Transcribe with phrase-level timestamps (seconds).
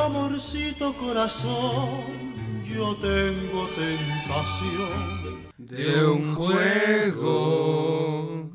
[0.00, 8.50] amorcito corazón, yo tengo tentación de un juego.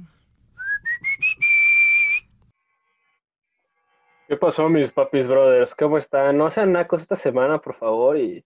[4.28, 5.76] ¿Qué pasó, mis papis brothers?
[5.76, 6.38] ¿Cómo están?
[6.38, 8.44] No sean nacos esta semana, por favor, y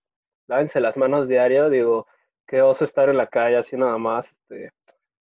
[0.47, 1.70] lávense las manos diario.
[1.70, 2.05] Digo,
[2.45, 4.27] qué oso estar en la calle así nada más.
[4.27, 4.73] Este,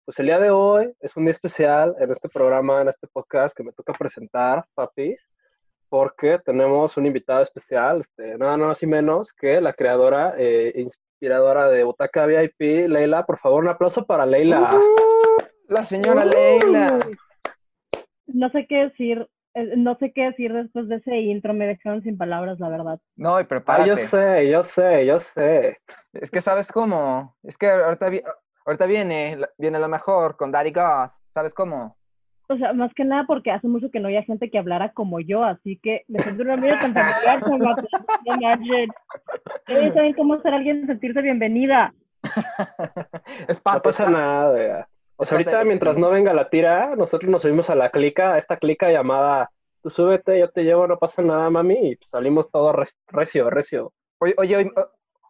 [0.06, 3.54] pues el día de hoy es un día especial en este programa, en este podcast
[3.54, 5.20] que me toca presentar, papis,
[5.90, 11.70] porque tenemos un invitado especial, este, nada más y menos que la creadora e inspiradora
[11.70, 13.26] de Butaca VIP, Leila.
[13.26, 14.70] Por favor, un aplauso para Leila.
[14.74, 16.98] Uh, la señora Leila.
[18.28, 22.04] No sé qué decir eh, no sé qué decir después de ese intro, me dejaron
[22.04, 23.00] sin palabras, la verdad.
[23.16, 23.84] No, y prepárate.
[23.84, 25.80] Ah, yo sé, yo sé, yo sé.
[26.14, 28.12] Es que sabes cómo, es que ahorita,
[28.68, 31.97] ahorita viene, viene lo mejor con Daddy God, ¿sabes cómo?
[32.50, 35.20] O sea, más que nada porque hace mucho que no había gente que hablara como
[35.20, 37.76] yo, así que me siento una amiga tan familiar como
[39.68, 41.94] Ustedes saben cómo ser alguien sentirse bienvenida.
[43.48, 44.88] es no pasa nada,
[45.20, 48.38] o sea, ahorita mientras no venga la tira, nosotros nos subimos a la clica, a
[48.38, 49.50] esta clica llamada
[49.82, 52.74] Tú súbete, yo te llevo, no pasa nada, mami, y salimos todo
[53.08, 53.94] recio, recio.
[54.20, 54.72] Oye, oye,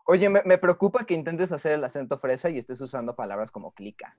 [0.05, 4.17] oye me, preocupa que intentes hacer el acento fresa y estés usando palabras como clica.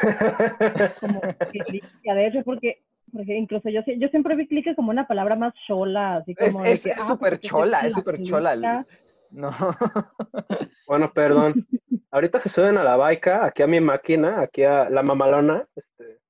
[1.00, 5.36] como clica, de hecho, porque, porque incluso yo, yo siempre vi clica como una palabra
[5.36, 6.64] más chola, así como.
[6.64, 8.84] Es ah, súper chola, es súper chola.
[9.30, 9.50] No.
[10.86, 11.66] bueno, perdón.
[12.10, 16.20] ahorita se suben a la baica, aquí a mi máquina, aquí a la mamalona, este,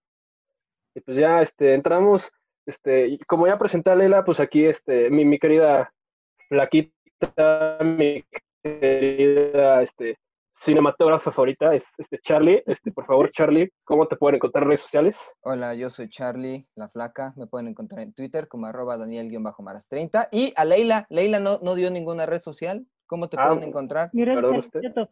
[0.94, 2.28] y pues ya este, entramos,
[2.66, 5.92] este, como ya presenté a Leila, pues aquí este, mi, mi querida
[6.48, 8.24] flaquita, mi
[8.62, 10.18] querida este,
[10.62, 12.62] cinematógrafa favorita es este Charlie.
[12.66, 15.30] Este, por favor, Charlie, ¿cómo te pueden encontrar en redes sociales?
[15.42, 17.32] Hola, yo soy Charlie, la flaca.
[17.36, 20.28] Me pueden encontrar en Twitter como arroba Daniel-Maras30.
[20.30, 22.86] Y a Leila, Leila no, no dio ninguna red social.
[23.06, 24.10] ¿Cómo te ah, pueden encontrar?
[24.12, 25.08] Mira, necesito,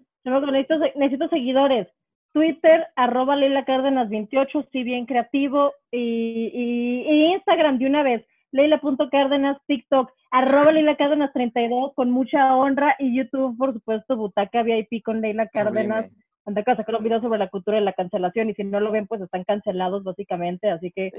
[0.95, 1.89] necesito, seguidores.
[2.33, 5.73] Twitter, arroba Leila Cárdenas 28, sí bien creativo.
[5.91, 12.97] Y, y, Instagram de una vez, Leila.cárdenas, TikTok, arroba Leila Cárdenas 32, con mucha honra.
[12.99, 16.11] Y YouTube, por supuesto, Butaca VIP con Leila Cárdenas.
[16.47, 18.51] Anda a sacar un video sobre la cultura de la cancelación.
[18.51, 20.71] Y si no lo ven, pues están cancelados, básicamente.
[20.71, 21.13] Así que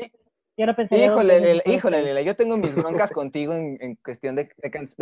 [0.91, 4.49] híjole, híjole, yo tengo mis broncas contigo en, cuestión de,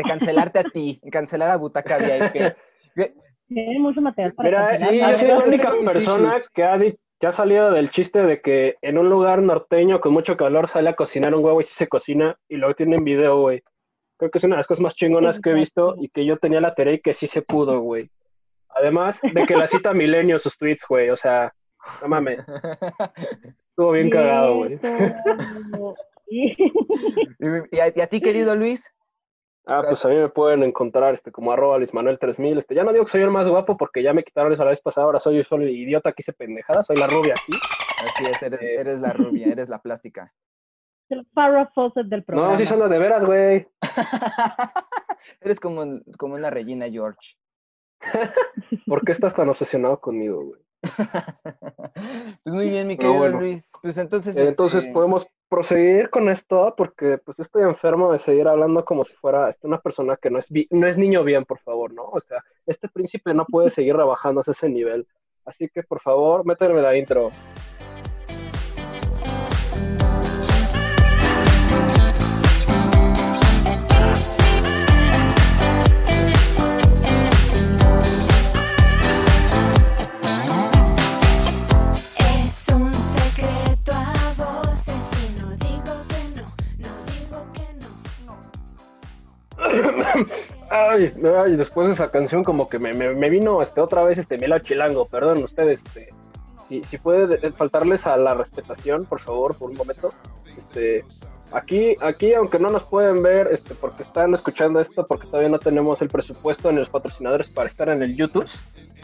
[0.07, 2.56] cancelarte a ti, en cancelar a Butaca VIP.
[3.47, 6.97] Tiene mucho material para Mira, y es la única persona que ha, que
[7.28, 10.96] ha salido del chiste de que en un lugar norteño con mucho calor sale a
[10.96, 13.62] cocinar un huevo y sí se cocina y luego tiene en video, güey.
[14.18, 16.38] Creo que es una de las cosas más chingonas que he visto y que yo
[16.38, 18.09] tenía la tarea y que sí se pudo, güey.
[18.69, 21.53] Además de que la cita Milenio sus tweets, güey, o sea,
[22.02, 22.40] no mames.
[23.69, 24.79] Estuvo bien cagado, güey.
[26.29, 28.94] ¿Y, a, ti, querido Luis?
[29.66, 32.58] Ah, pues a mí me pueden encontrar este, como arroba Luis Manuel 3000.
[32.58, 34.72] Este, ya no digo que soy el más guapo porque ya me quitaron esa la
[34.72, 35.06] vez pasada.
[35.06, 36.81] Ahora soy solo el idiota que hice pendejada.
[36.81, 37.53] Soy la rubia aquí.
[38.03, 40.34] Así es, eres, eh, eres la rubia, eres la plástica.
[41.09, 42.52] El Farrah Fawcett del programa.
[42.52, 43.68] No, sí son las de veras, güey.
[45.42, 47.36] eres como, como una Regina George.
[48.86, 50.62] ¿Por qué estás tan obsesionado conmigo, güey?
[52.44, 53.72] pues muy bien, mi querido Luis.
[53.81, 54.38] Pues entonces.
[54.38, 59.14] Entonces este podemos proseguir con esto porque pues estoy enfermo de seguir hablando como si
[59.14, 62.04] fuera este, una persona que no es, no es niño bien, por favor, ¿no?
[62.04, 65.08] O sea, este príncipe no puede seguir rebajando ese nivel.
[65.46, 67.32] Así que por favor, méteme la intro.
[90.70, 91.12] Ay,
[91.56, 95.08] después de esa canción como que me, me, vino este, otra vez este Melo Chilango,
[95.08, 96.09] perdón ustedes, este,
[96.68, 100.14] si, si puede faltarles a la respetación, por favor, por un momento.
[100.58, 101.03] Este,
[101.52, 105.59] aquí, aquí, aunque no nos pueden ver, este, porque están escuchando esto, porque todavía no
[105.59, 108.47] tenemos el presupuesto ni los patrocinadores para estar en el YouTube.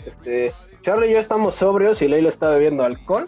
[0.06, 3.26] Este, Charlie y yo estamos sobrios y Leila está bebiendo alcohol.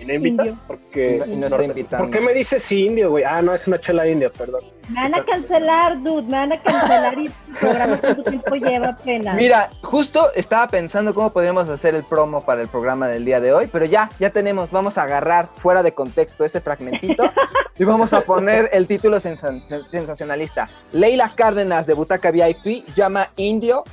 [0.00, 2.06] Y no invita porque no, está invitando.
[2.06, 3.24] ¿Por qué me dices indio, güey?
[3.24, 4.62] Ah, no, es una chela india, perdón.
[4.88, 8.96] Me van a cancelar, dude, me van a cancelar y el programa cuánto tiempo lleva
[8.96, 9.34] pena.
[9.34, 13.52] Mira, justo estaba pensando cómo podríamos hacer el promo para el programa del día de
[13.52, 17.30] hoy, pero ya, ya tenemos, vamos a agarrar fuera de contexto ese fragmentito
[17.78, 20.68] y vamos a poner el título sensacionalista.
[20.90, 23.84] Leila Cárdenas de Butaca VIP llama indio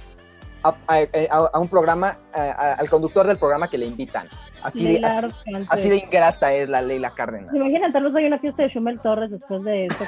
[0.64, 4.28] a, a- a un programa, a- a- al conductor del programa que le invitan.
[4.62, 5.34] Así de, así,
[5.70, 7.56] así de ingrata es la Leila Cárdenas.
[7.56, 10.04] Imagínate, tal vez hay una fiesta de Shumel Torres después de esto.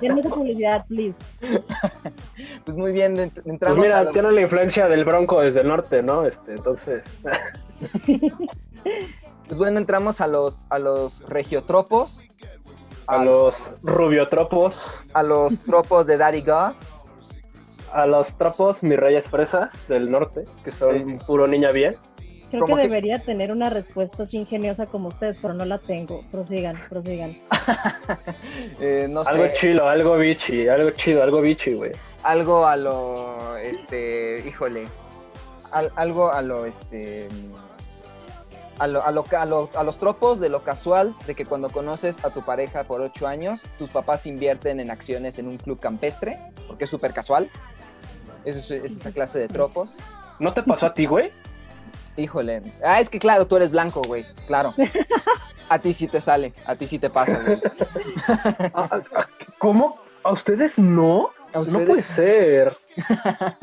[0.00, 1.16] Denme esa publicidad, please.
[2.64, 5.62] Pues muy bien, ent- Pues entramos a mira, los- tiene la influencia del Bronco desde
[5.62, 6.24] el norte, ¿no?
[6.26, 7.02] Este, entonces,
[9.48, 12.22] pues bueno, entramos a los, a los regiotropos,
[13.06, 14.76] a los rubiotropos,
[15.14, 16.72] a los tropos de Daddy God.
[18.02, 21.94] A los tropos, mis reyes fresas del norte, que son puro niña bien.
[22.50, 26.22] Creo que que- debería tener una respuesta así ingeniosa como ustedes, pero no la tengo.
[26.30, 27.36] Prosigan, prosigan.
[28.80, 31.92] Eh, no sé, Algo chido, algo bichi, algo chido, algo bichi, güey.
[32.22, 34.84] algo a lo, este, híjole,
[35.72, 37.28] al- algo a lo, este,
[38.78, 41.68] a, lo, a, lo, a, lo- a los tropos de lo casual, de que cuando
[41.70, 45.78] conoces a tu pareja por ocho años, tus papás invierten en acciones en un club
[45.80, 47.50] campestre, porque es súper casual.
[48.44, 49.96] Es, es esa clase de tropos.
[50.38, 51.32] ¿No te pasó a ti, güey?
[52.16, 52.62] Híjole.
[52.84, 54.24] Ah, es que claro, tú eres blanco, güey.
[54.46, 54.74] Claro.
[55.70, 57.58] A ti sí te sale, a ti sí te pasa, güey.
[58.74, 59.26] Ah, ah,
[59.58, 59.98] ¿Cómo?
[60.24, 61.28] ¿A ustedes no?
[61.52, 62.72] A No ustedes- puede ser.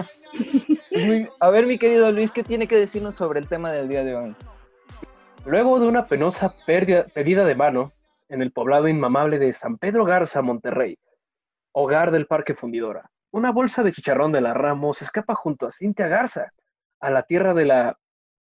[1.39, 4.15] A ver, mi querido Luis, ¿qué tiene que decirnos sobre el tema del día de
[4.15, 4.35] hoy?
[5.45, 7.91] Luego de una penosa pérdida, pedida de mano
[8.29, 10.97] en el poblado inmamable de San Pedro Garza, Monterrey,
[11.71, 16.07] hogar del Parque Fundidora, una bolsa de chicharrón de la Ramos escapa junto a Cintia
[16.07, 16.53] Garza
[17.01, 17.99] a la tierra de la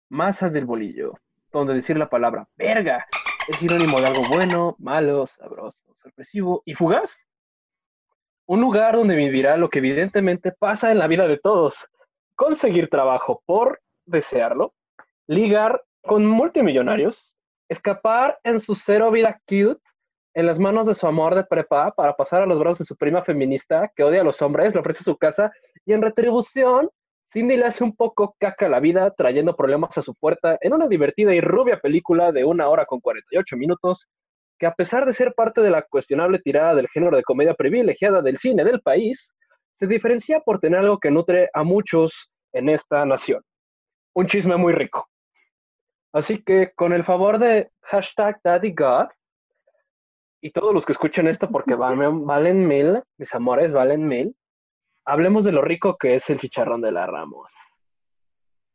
[0.10, 1.14] masa del bolillo,
[1.54, 3.08] donde decir la palabra verga
[3.48, 7.18] es sinónimo de algo bueno, malo, sabroso, sorpresivo y fugaz.
[8.46, 11.88] Un lugar donde vivirá lo que evidentemente pasa en la vida de todos,
[12.36, 14.74] conseguir trabajo por desearlo,
[15.26, 17.34] ligar con multimillonarios,
[17.70, 19.82] escapar en su cero vida cute
[20.34, 22.96] en las manos de su amor de prepa para pasar a los brazos de su
[22.96, 25.52] prima feminista que odia a los hombres, le ofrece su casa
[25.86, 26.90] y en retribución,
[27.32, 30.88] Cindy le hace un poco caca la vida trayendo problemas a su puerta en una
[30.88, 34.08] divertida y rubia película de una hora con 48 minutos
[34.60, 38.22] que a pesar de ser parte de la cuestionable tirada del género de comedia privilegiada
[38.22, 39.28] del cine del país,
[39.72, 43.42] se diferencia por tener algo que nutre a muchos en esta nación.
[44.14, 45.10] Un chisme muy rico.
[46.14, 49.08] Así que con el favor de hashtag DaddyGod
[50.42, 54.36] y todos los que escuchen esto porque valen, valen mil, mis amores, valen mil,
[55.06, 57.52] hablemos de lo rico que es el chicharrón de la Ramos.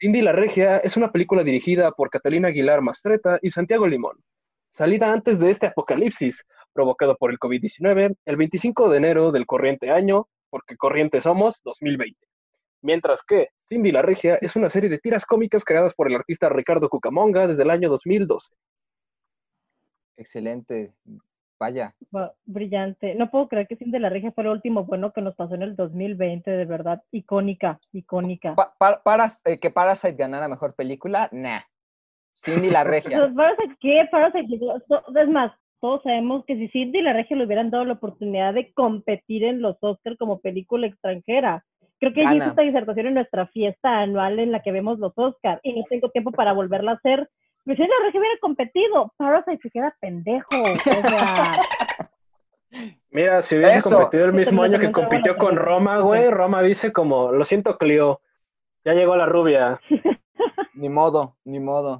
[0.01, 4.23] Indy la Regia es una película dirigida por Catalina Aguilar Mastreta y Santiago Limón,
[4.75, 9.91] salida antes de este apocalipsis provocado por el COVID-19 el 25 de enero del corriente
[9.91, 12.17] año, porque corriente somos 2020.
[12.83, 16.49] Mientras que Cindy la Regia es una serie de tiras cómicas creadas por el artista
[16.49, 18.55] Ricardo Cucamonga desde el año 2012.
[20.19, 20.95] Excelente.
[21.59, 21.95] Vaya.
[22.15, 23.15] Va- Brillante.
[23.15, 25.55] No puedo creer que Sin de la Regia fue lo último bueno que nos pasó
[25.55, 27.03] en el 2020, de verdad.
[27.13, 28.55] Icónica, icónica.
[28.55, 31.61] Pa- pa- paras- eh, que Parasite ganara mejor película, nah.
[32.35, 33.33] Cindy la regia.
[33.35, 34.07] Parasite, ¿qué?
[34.11, 34.55] Parasite,
[35.23, 38.73] es más, todos sabemos que si Cindy la Regia le hubieran dado la oportunidad de
[38.73, 41.65] competir en los Oscars como película extranjera.
[41.99, 45.61] Creo que hice esta disertación en nuestra fiesta anual en la que vemos los Oscars
[45.63, 47.31] y no tengo tiempo para volverla a hacer.
[47.75, 50.63] Si la Regia hubiera competido, Parasite se queda pendejo.
[50.63, 50.77] O
[51.09, 51.57] sea,
[53.11, 53.91] Mira, si hubiese Eso.
[53.91, 58.21] competido el mismo año que compitió con Roma, güey, Roma dice como, lo siento Clio,
[58.85, 59.81] ya llegó la rubia.
[60.75, 61.99] Ni modo, ni modo.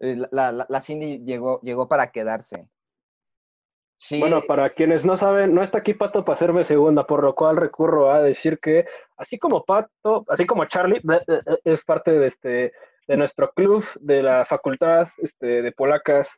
[0.00, 2.68] Eh, La, la- la Cindy llegó, llegó para quedarse.
[3.96, 7.36] Sí, Bueno, para quienes no saben, no está aquí Pato para hacerme segunda, por lo
[7.36, 8.84] cual recurro a decir que,
[9.16, 11.00] así como Pato, así como Charlie,
[11.64, 12.72] es parte de, este,
[13.08, 16.30] de nuestro club de la facultad este, de polacas,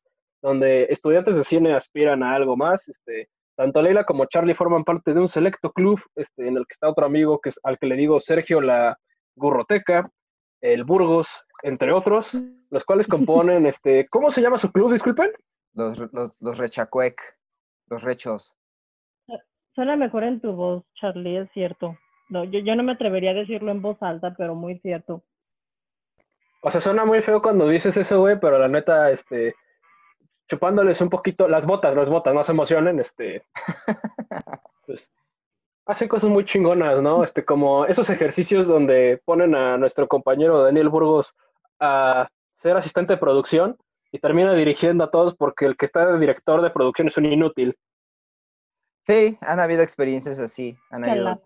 [0.42, 2.87] donde estudiantes de cine aspiran a algo más.
[2.88, 6.73] Este, tanto Leila como Charlie forman parte de un selecto club este, en el que
[6.73, 8.99] está otro amigo que es, al que le digo Sergio la
[9.37, 10.11] Gurroteca,
[10.61, 11.28] el Burgos,
[11.62, 12.38] entre otros,
[12.71, 14.92] los cuales componen, este, ¿cómo se llama su club?
[14.92, 15.30] Disculpen.
[15.75, 17.21] los, los, los rechacuec,
[17.88, 18.56] los rechos.
[19.75, 21.97] suena mejor en tu voz, Charlie, es cierto.
[22.28, 25.23] No, yo, yo no me atrevería a decirlo en voz alta, pero muy cierto.
[26.66, 29.54] O sea, suena muy feo cuando dices eso, güey, pero la neta, este,
[30.49, 33.44] chupándoles un poquito, las botas, las botas, no se emocionen, este,
[34.87, 35.12] pues,
[35.85, 37.23] hacen cosas muy chingonas, ¿no?
[37.23, 41.35] Este, como esos ejercicios donde ponen a nuestro compañero Daniel Burgos
[41.80, 43.76] a ser asistente de producción
[44.11, 47.26] y termina dirigiendo a todos porque el que está de director de producción es un
[47.26, 47.76] inútil.
[49.02, 51.42] Sí, han habido experiencias así, han habido,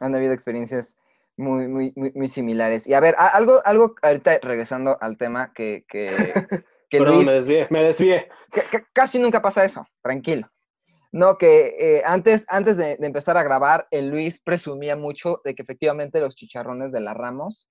[0.00, 0.98] han habido experiencias
[1.38, 2.86] muy, muy, muy, muy similares.
[2.86, 6.32] Y a ver, algo, algo ahorita regresando al tema que, que,
[6.90, 8.28] que Perdón, Luis, me desvié, me desvié.
[8.92, 10.48] casi nunca pasa eso, tranquilo.
[11.10, 15.54] No, que eh, antes, antes de, de empezar a grabar, el Luis presumía mucho de
[15.54, 17.68] que efectivamente los chicharrones de la Ramos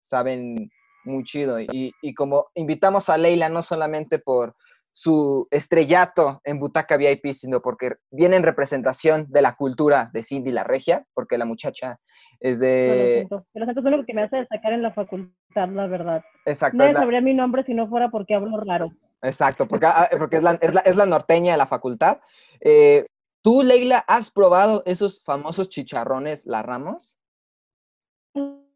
[0.00, 0.70] saben
[1.04, 1.60] muy chido.
[1.60, 4.56] Y, y como invitamos a Leila no solamente por
[4.92, 10.52] su estrellato en Butaca VIP, sino porque viene en representación de la cultura de Cindy
[10.52, 11.98] la Regia, porque la muchacha
[12.42, 13.26] es de...
[13.28, 16.24] Lo siento, es lo único que me hace destacar en la facultad, la verdad.
[16.44, 18.90] Exacto, la- sabría mi nombre si no fuera porque hablo raro.
[19.22, 22.18] exacto, porque, ah, porque es, la, es, la, es la norteña de la facultad.
[22.60, 23.06] Eh,
[23.42, 27.16] ¿Tú, Leila, has probado esos famosos chicharrones La Ramos?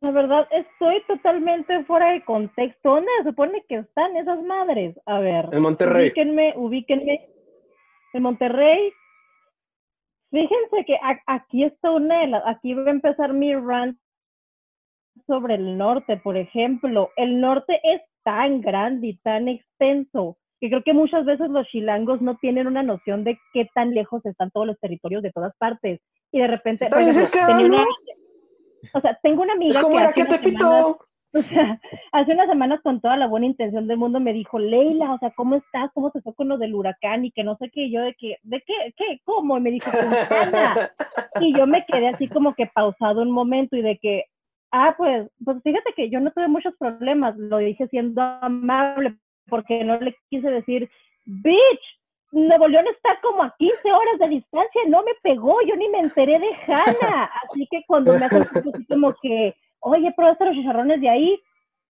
[0.01, 2.91] La verdad, estoy totalmente fuera de contexto.
[2.91, 4.95] ¿Dónde se supone que están esas madres?
[5.07, 5.49] A ver.
[5.53, 6.09] En Monterrey.
[6.09, 7.29] Ubíquenme, ubíquenme.
[8.13, 8.93] En Monterrey.
[10.37, 13.99] Fíjense que aquí está una de las, aquí va a empezar mi rant
[15.27, 17.11] sobre el norte, por ejemplo.
[17.17, 22.21] El norte es tan grande y tan extenso que creo que muchas veces los chilangos
[22.21, 26.01] no tienen una noción de qué tan lejos están todos los territorios de todas partes.
[26.33, 27.87] Y de repente, por ejemplo, tenía una-
[28.93, 30.97] o sea, tengo una amiga Es como que hace que unas semanas-.
[31.39, 31.81] O sea,
[32.13, 35.31] hace unas semanas con toda la buena intención del mundo me dijo, Leila, o sea,
[35.31, 35.91] ¿cómo estás?
[35.95, 37.25] ¿Cómo se fue con lo del huracán?
[37.25, 38.95] Y que no sé qué, y yo de que, ¿de qué?
[38.97, 39.21] ¿Qué?
[39.25, 39.59] ¿Cómo?
[39.59, 40.91] Y me dijo, Quintana.
[41.41, 44.25] Y yo me quedé así como que pausado un momento y de que,
[44.73, 49.17] ah, pues, pues fíjate que yo no tuve muchos problemas, lo dije siendo amable,
[49.49, 50.89] porque no le quise decir,
[51.27, 51.97] bitch,
[52.33, 56.01] Nuevo León está como a 15 horas de distancia, no me pegó, yo ni me
[56.01, 57.31] enteré de Hanna.
[57.49, 59.55] Así que cuando me acercó así como que,
[59.87, 61.43] oye, probaste los chicharrones de ahí,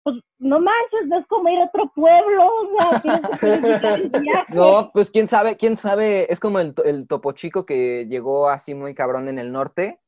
[0.03, 3.01] pues no manches, no es como ir a otro pueblo, o sea.
[4.49, 8.73] No, pues quién sabe, quién sabe, es como el, el topo chico que llegó así
[8.73, 9.99] muy cabrón en el norte,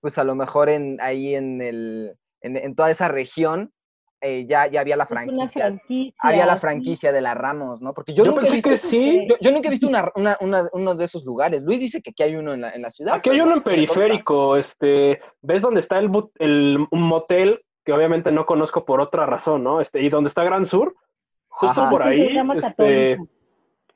[0.00, 3.72] pues a lo mejor en, ahí en, el, en toda esa región
[4.24, 6.14] eh, ya, ya había la franquicia, franquicia.
[6.20, 6.60] había la sí.
[6.60, 7.92] franquicia de la Ramos, ¿no?
[7.92, 9.26] Porque yo, Yo nunca he pensé visto, que sí.
[9.28, 11.62] yo, yo nunca he visto una, una- una- uno de esos lugares.
[11.62, 13.14] Luis dice que aquí hay uno en la, en la ciudad.
[13.14, 16.08] Aquí hay uno no en periférico, este, ¿ves dónde está el,
[16.90, 19.80] un motel que obviamente no conozco por otra razón, ¿no?
[19.80, 20.94] Este, y donde está Gran Sur,
[21.48, 21.90] justo Ajá.
[21.90, 23.28] por Es un ahí, programa este, católico.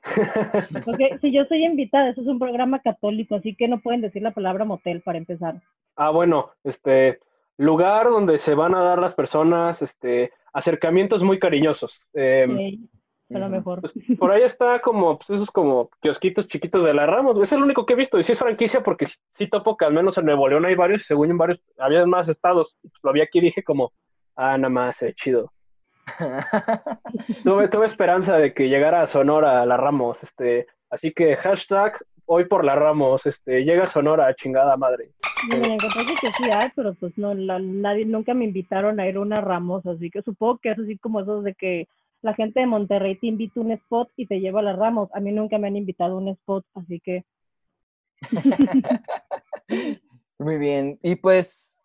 [0.85, 4.21] Porque si yo soy invitada, eso es un programa católico, así que no pueden decir
[4.21, 5.61] la palabra motel para empezar.
[5.95, 7.19] ah, bueno, este,
[7.57, 12.01] lugar donde se van a dar las personas, este, acercamientos muy cariñosos.
[12.13, 12.87] Em,
[13.27, 13.81] Sí, a lo mejor.
[13.81, 17.61] Pues, por ahí está como, pues esos como kiosquitos chiquitos de la Ramos, es el
[17.61, 20.17] único que he visto, y sí es franquicia porque sí, sí topo que al menos
[20.17, 23.39] en Nuevo León hay varios, según en varios, había más estados, pues, lo vi aquí
[23.39, 23.91] y dije como,
[24.35, 25.51] ah, nada más, eh, chido.
[27.43, 32.45] Tuve, tuve esperanza de que llegara a Sonora la Ramos, este, así que hashtag hoy
[32.45, 35.13] por la Ramos, este, llega a Sonora, chingada madre.
[35.41, 39.15] Me encontré que sí hay, pero pues no, la- nadie, nunca me invitaron a ir
[39.17, 41.87] a una Ramos, así que supongo que es así como esos de que
[42.21, 45.09] la gente de Monterrey te invita a un spot y te lleva a las Ramos.
[45.13, 47.23] A mí nunca me han invitado a un spot, así que
[50.39, 50.99] Muy bien.
[51.01, 51.79] Y pues,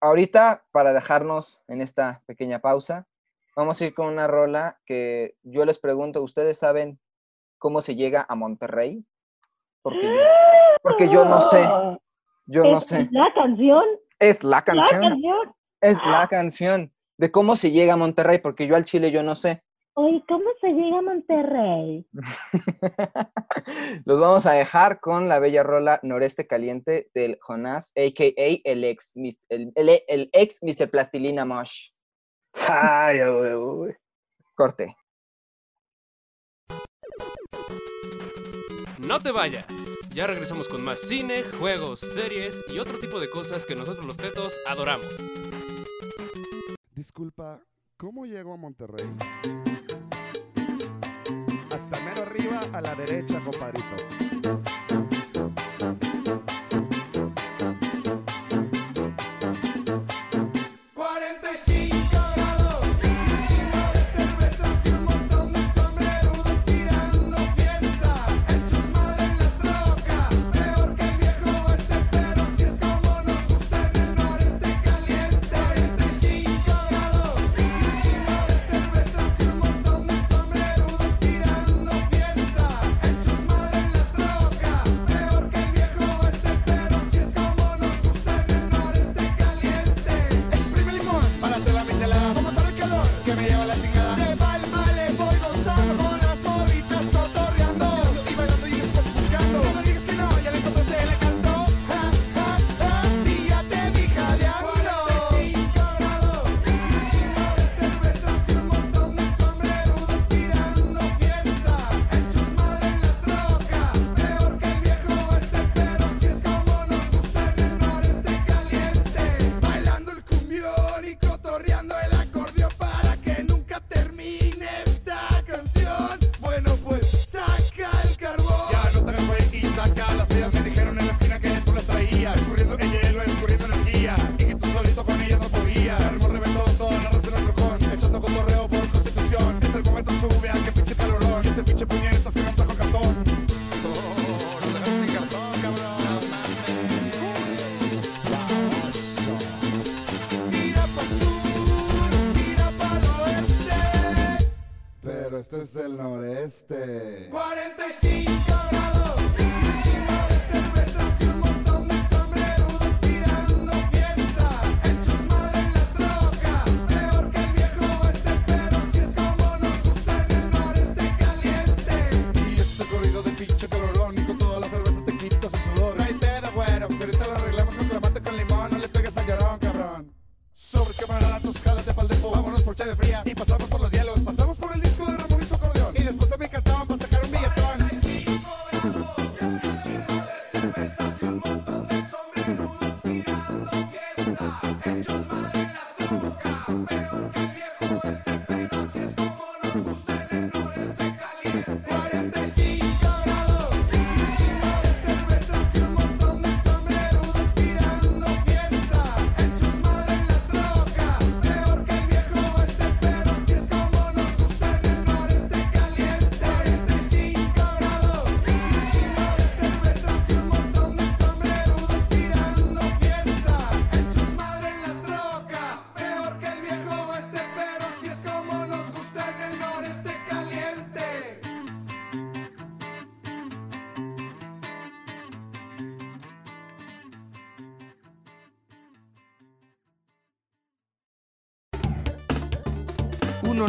[0.00, 3.08] ahorita, para dejarnos en esta pequeña pausa,
[3.56, 7.00] vamos a ir con una rola que yo les pregunto, ¿ustedes saben
[7.58, 9.04] cómo se llega a Monterrey?
[9.84, 10.20] Porque yo,
[10.82, 11.62] porque yo no sé,
[12.46, 13.06] yo no es sé.
[13.12, 13.84] la canción,
[14.18, 18.76] Es la la canción, es la canción de cómo se llega a Monterrey, porque yo
[18.76, 19.62] al Chile yo no sé.
[19.96, 22.06] Oye, ¿cómo se llega a Monterrey?
[24.04, 28.60] Los vamos a dejar con la bella rola Noreste Caliente del Jonás, a.k.a.
[28.64, 29.12] el ex,
[29.50, 30.90] el, el- el ex Mr.
[30.90, 31.90] Plastilina Mosh.
[32.68, 33.94] Ay, güey.
[34.54, 34.96] Corte.
[39.06, 39.66] No te vayas.
[40.14, 44.16] Ya regresamos con más cine, juegos, series y otro tipo de cosas que nosotros los
[44.16, 45.06] tetos adoramos.
[46.94, 47.60] Disculpa,
[47.98, 49.06] ¿cómo llego a Monterrey?
[51.70, 54.62] Hasta mero arriba a la derecha, compadrito.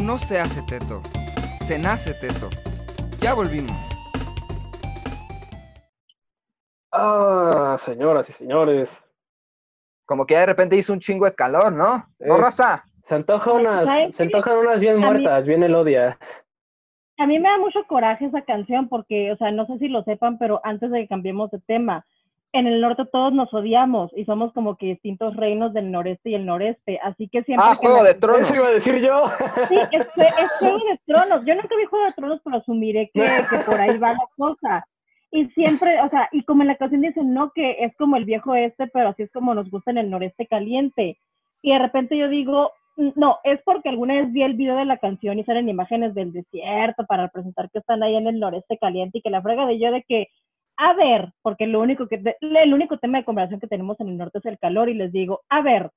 [0.05, 1.01] No se hace teto,
[1.55, 2.49] se nace teto.
[3.19, 3.75] Ya volvimos.
[6.91, 8.95] Ah, señoras y señores.
[10.05, 12.07] Como que ya de repente hizo un chingo de calor, ¿no?
[12.19, 12.85] ¿No, Eh, raza?
[13.09, 16.17] Se antoja unas, ¿Sabes se antojan unas bien mí- muertas, bien elodias.
[17.17, 20.03] A mí me da mucho coraje esa canción porque, o sea, no sé si lo
[20.03, 22.05] sepan, pero antes de que cambiemos de tema,
[22.57, 26.35] en el norte todos nos odiamos y somos como que distintos reinos del noreste y
[26.35, 27.65] el noreste, así que siempre...
[27.67, 28.39] Ah, que Juego me- de Tronos.
[28.49, 29.31] Eso iba a decir yo.
[29.69, 31.45] Sí, es, es Juego de Tronos.
[31.45, 34.85] Yo nunca vi Juego de Tronos, pero asumiré que, que por ahí va la cosa.
[35.31, 38.25] Y siempre, o sea, y como en la canción dicen, no, que es como el
[38.25, 41.17] viejo este, pero así es como nos gusta en el noreste caliente.
[41.61, 44.85] Y de repente yo digo, "Mm, no, es porque alguna vez vi el video de
[44.85, 48.77] la canción y salen imágenes del desierto para representar que están ahí en el noreste
[48.77, 50.27] caliente y que la frega de yo de que,
[50.77, 54.17] a ver, porque lo único que, el único tema de conversación que tenemos en el
[54.17, 55.89] norte es el calor y les digo, a ver,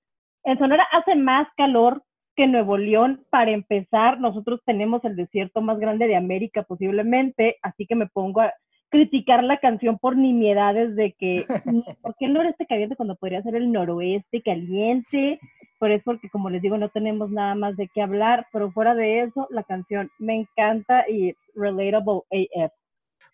[0.44, 2.02] en Sonora hace más calor
[2.36, 7.84] que Nuevo León, para empezar, nosotros tenemos el desierto más grande de América posiblemente, así
[7.86, 8.52] que me pongo a
[8.90, 11.44] criticar la canción por nimiedades de que,
[12.02, 15.40] ¿por qué el noreste caliente cuando podría ser el noroeste caliente?
[15.80, 18.94] Pero es porque, como les digo, no tenemos nada más de qué hablar, pero fuera
[18.94, 22.72] de eso, la canción me encanta y relatable AF.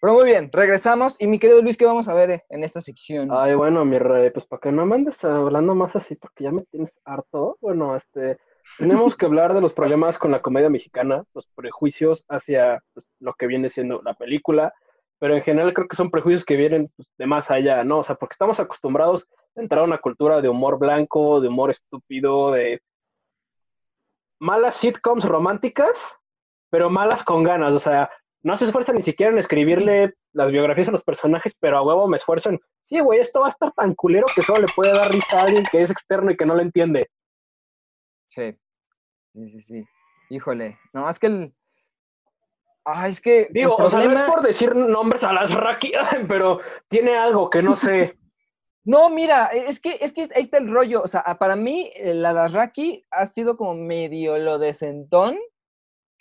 [0.04, 1.18] Pero muy bien, regresamos.
[1.18, 3.30] Y mi querido Luis, ¿qué vamos a ver en esta sección?
[3.32, 6.52] Ay, bueno, mi rey, pues para que no me andes hablando más así, porque ya
[6.52, 7.56] me tienes harto.
[7.62, 8.36] Bueno, este,
[8.76, 13.32] tenemos que hablar de los problemas con la comedia mexicana, los prejuicios hacia pues, lo
[13.32, 14.74] que viene siendo la película,
[15.18, 18.00] pero en general creo que son prejuicios que vienen pues, de más allá, ¿no?
[18.00, 21.70] O sea, porque estamos acostumbrados a entrar a una cultura de humor blanco, de humor
[21.70, 22.82] estúpido, de
[24.38, 25.96] malas sitcoms románticas,
[26.68, 28.10] pero malas con ganas, o sea,
[28.44, 32.06] no se esfuerzan ni siquiera en escribirle las biografías a los personajes, pero a huevo
[32.06, 34.92] me esfuerzo en, sí, güey, esto va a estar tan culero que solo le puede
[34.94, 37.08] dar risa a alguien que es externo y que no lo entiende.
[38.28, 38.54] Sí.
[39.32, 39.84] Sí, sí, sí.
[40.28, 40.78] Híjole.
[40.92, 41.54] No, es que el.
[42.84, 43.48] Ah, es que.
[43.50, 45.92] Digo, o sea, no es por decir nombres a las Raki,
[46.28, 48.16] pero tiene algo que no sé.
[48.86, 51.00] No, mira, e- es que, es que ahí está el rollo.
[51.02, 55.38] O sea, para mí, eh, la Darraki ha sido como medio lo decentón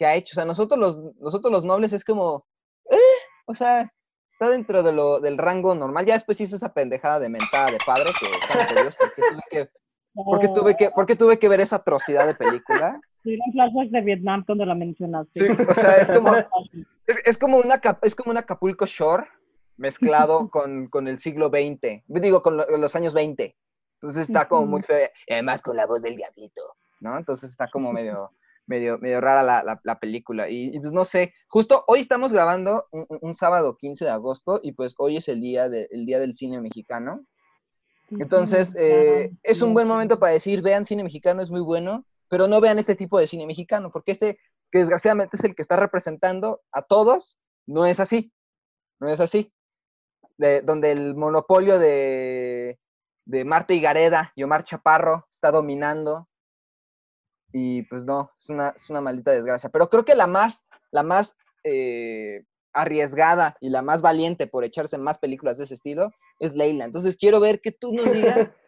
[0.03, 0.33] que ha hecho.
[0.33, 2.45] O sea, nosotros los, nosotros los nobles es como.
[2.91, 2.97] eh,
[3.45, 3.89] o sea,
[4.29, 6.05] está dentro de lo, del rango normal.
[6.05, 8.25] Ya después hizo esa pendejada de mentada de padre que,
[8.81, 9.69] Dios, ¿por qué tuve que,
[10.13, 12.99] por qué tuve que, por qué tuve que ver esa atrocidad de película?
[13.23, 15.49] Tuvieron flashbacks de Vietnam cuando la mencionaste.
[15.69, 16.35] O sea, es como,
[17.07, 19.25] es, es como una es como un Acapulco Shore
[19.77, 23.55] mezclado con, con el siglo XX, digo, con lo- los años 20.
[24.01, 26.61] Entonces está como muy feo, y además con la voz del diablito,
[26.99, 27.17] ¿no?
[27.17, 28.31] Entonces está como medio,
[28.65, 30.49] medio, medio rara la, la- la película.
[30.49, 34.71] Y, y, pues no sé, justo hoy estamos grabando un, sábado 15 de agosto y
[34.73, 37.25] pues hoy es el día, de- el día del cine mexicano.
[38.09, 42.47] Entonces, eh, es un buen momento para decir, vean cine mexicano, es muy bueno, pero
[42.47, 44.37] no vean este tipo de cine mexicano, porque este,
[44.71, 48.31] que desgraciadamente es el que está representando a todos, no es así.
[48.99, 49.51] No es así.
[50.37, 52.79] De- donde el monopolio de,
[53.25, 56.27] de Marta Higareda y Omar Chaparro está dominando.
[57.53, 59.69] Y pues no, es una, es una maldita desgracia.
[59.69, 64.97] Pero creo que la más, la más eh, arriesgada y la más valiente por echarse
[64.97, 66.85] más películas de ese estilo es Leila.
[66.85, 68.53] Entonces quiero ver que tú nos digas.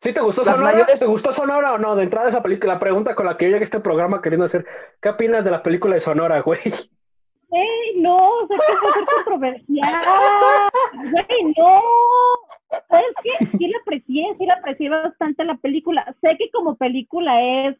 [0.00, 0.72] ¿Sí te gustó Las Sonora?
[0.74, 1.96] mayores- ¿Te gustó Sonora o no?
[1.96, 4.44] De entrada esa película, la pregunta con la que yo llegué a este programa queriendo
[4.46, 4.64] hacer,
[5.02, 6.60] ¿qué opinas de la película de Sonora, güey?
[7.50, 8.28] ¡Ey, no!
[8.28, 10.70] O sea, que ser controversial.
[10.94, 11.80] ¡Güey, no!
[12.88, 13.46] ¿Sabes qué?
[13.58, 16.14] Sí la aprecié, sí la aprecié bastante la película.
[16.20, 17.76] Sé que como película es,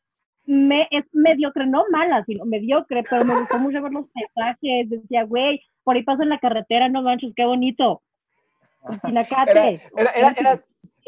[0.48, 4.88] me, es mediocre, no mala, sino mediocre, pero me gustó mucho ver los paisajes.
[4.90, 8.02] Decía, güey, por ahí paso en la carretera, no manches, qué bonito.
[8.90, 9.82] El Pinacate.
[9.96, 10.61] Era, era, era, era, era,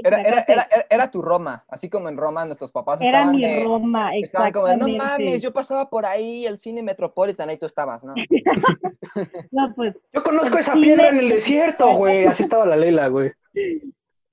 [0.03, 0.53] era, Pinacate.
[0.53, 3.65] era- era- era tu Roma, así como en Roma nuestros papás Era estaban mi de-
[3.65, 7.67] Roma, Estaban como de, no mames, yo pasaba por ahí, el cine Metropolitan, ahí tú
[7.67, 8.15] estabas, ¿no?
[9.51, 12.27] No, pues, Yo conozco esa cine- piedra en el desierto, güey.
[12.27, 13.33] Así estaba la Leila, güey.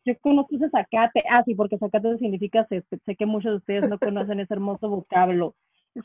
[0.07, 1.21] Yo conozco ese zacate.
[1.29, 2.99] Ah, sí, porque zacate significa césped.
[3.05, 5.53] Sé que muchos de ustedes no conocen ese hermoso vocablo.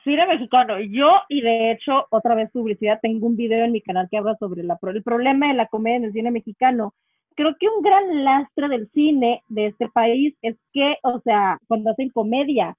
[0.03, 0.81] Cine mexicano.
[0.81, 4.35] Yo, y de hecho, otra vez publicidad, tengo un video en mi canal que habla
[4.41, 6.95] sobre el problema de la comedia en el cine mexicano.
[7.37, 11.91] Creo que un gran lastre del cine de este país es que, o sea, cuando
[11.91, 12.75] hacen comedia,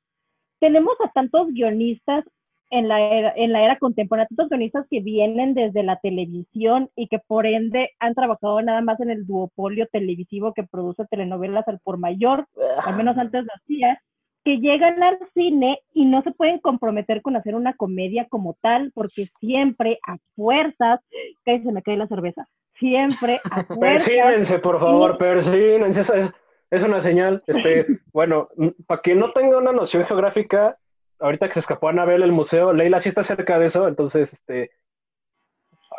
[0.59, 2.25] tenemos a tantos guionistas
[2.69, 7.07] en la era, en la era contemporánea, tantos guionistas que vienen desde la televisión y
[7.07, 11.79] que por ende han trabajado nada más en el duopolio televisivo que produce telenovelas al
[11.79, 12.47] por mayor,
[12.83, 14.01] al menos antes lo hacía,
[14.43, 18.91] que llegan al cine y no se pueden comprometer con hacer una comedia como tal,
[18.93, 20.99] porque siempre a fuerzas,
[21.45, 22.47] que se me cae la cerveza,
[22.79, 26.01] siempre a fuerzas Persínense, por favor, persínense.
[26.01, 26.29] Eso es,
[26.71, 27.41] es una señal.
[27.47, 28.49] Este, bueno,
[28.85, 30.77] para quien no tenga una noción geográfica,
[31.23, 34.71] ahorita que se escapó Anabel el museo, Leila sí está cerca de eso, entonces, este,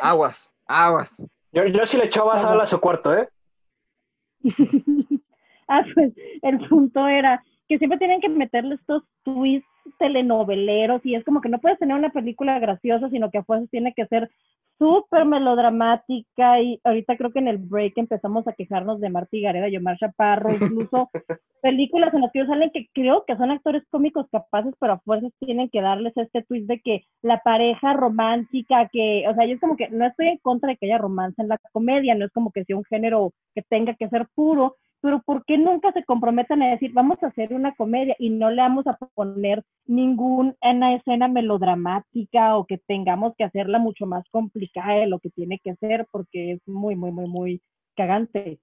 [0.01, 1.25] Aguas, aguas.
[1.53, 3.29] yo, yo sí le echaba sal a su cuarto, ¿eh?
[5.69, 11.25] ah, pues el punto era que siempre tienen que meterle estos twists telenoveleros y es
[11.25, 14.31] como que no puedes tener una película graciosa, sino que a fuerzas tiene que ser
[14.79, 19.69] súper melodramática y ahorita creo que en el break empezamos a quejarnos de Marta Gareda
[19.69, 21.11] y Omar Chaparro, incluso
[21.63, 24.99] películas en las que ellos salen que creo que son actores cómicos capaces, pero a
[25.01, 29.55] fuerzas tienen que darles este twist de que la pareja romántica, que, o sea, yo
[29.55, 32.27] es como que no estoy en contra de que haya romance en la comedia, no
[32.27, 35.93] es como que sea un género que tenga que ser puro, pero ¿por qué nunca
[35.93, 39.63] se comprometen a decir, vamos a hacer una comedia y no le vamos a poner
[39.85, 40.57] ninguna
[40.97, 45.77] escena melodramática o que tengamos que hacerla mucho más complicada de lo que tiene que
[45.77, 47.63] ser porque es muy, muy, muy, muy
[47.95, 48.61] cagante.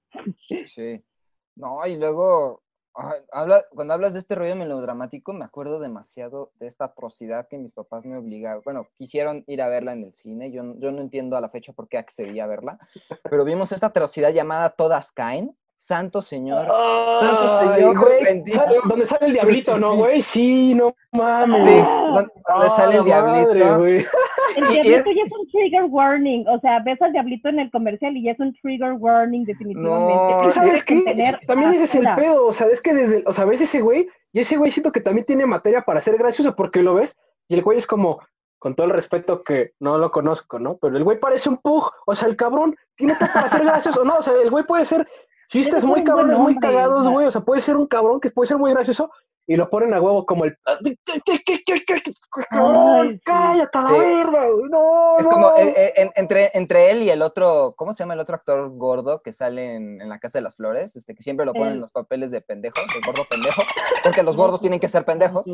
[0.65, 0.99] Sí.
[1.53, 2.63] No, y luego,
[2.95, 7.59] ay, habla, cuando hablas de este rollo melodramático, me acuerdo demasiado de esta atrocidad que
[7.59, 11.01] mis papás me obligaron, bueno, quisieron ir a verla en el cine, yo, yo no
[11.01, 12.79] entiendo a la fecha por qué accedí a verla,
[13.29, 16.67] pero vimos esta atrocidad llamada Todas Caen, Santo Señor.
[17.19, 18.55] Santo Señor güey, bendito.
[18.55, 20.21] ¿sabes ¿Dónde sale el diablito, no, güey?
[20.21, 21.65] Sí, no mames.
[21.67, 23.77] Sí, donde, donde Ah, sale el madre, diablito.
[23.79, 24.05] güey.
[24.57, 28.15] El diablito ya es un trigger warning, o sea, ves al diablito en el comercial
[28.15, 30.13] y ya es un trigger warning definitivamente.
[30.13, 31.01] No, ¿Y Tienes sabes que qué?
[31.01, 33.81] tener También ese es el pedo, o sea, es que desde, o sea, ves ese
[33.81, 37.15] güey, y ese güey siento que también tiene materia para ser gracioso, porque lo ves,
[37.47, 38.19] y el güey es como,
[38.59, 40.77] con todo el respeto que no lo conozco, ¿no?
[40.77, 44.05] Pero el güey parece un pug, o sea, el cabrón tiene todo para ser gracioso,
[44.05, 45.07] no, o sea, el güey puede ser
[45.51, 48.57] chistes muy cabrones, muy cagados, güey, o sea, puede ser un cabrón que puede ser
[48.57, 49.11] muy gracioso,
[49.47, 50.55] y lo ponen a huevo como el...
[50.65, 50.97] Ay, sí.
[53.25, 54.49] ¡Cállate a la verga!
[54.49, 54.69] güey!
[54.69, 55.29] ¡No, Es no!
[55.29, 58.35] como eh, eh, en- entre, entre él y el otro, ¿cómo se llama el otro
[58.35, 60.95] actor gordo que sale en, en La Casa de las Flores?
[60.95, 63.61] Este, que siempre lo ponen en los papeles de pendejo, de gordo pendejo,
[64.03, 65.45] porque los gordos tienen que ser pendejos.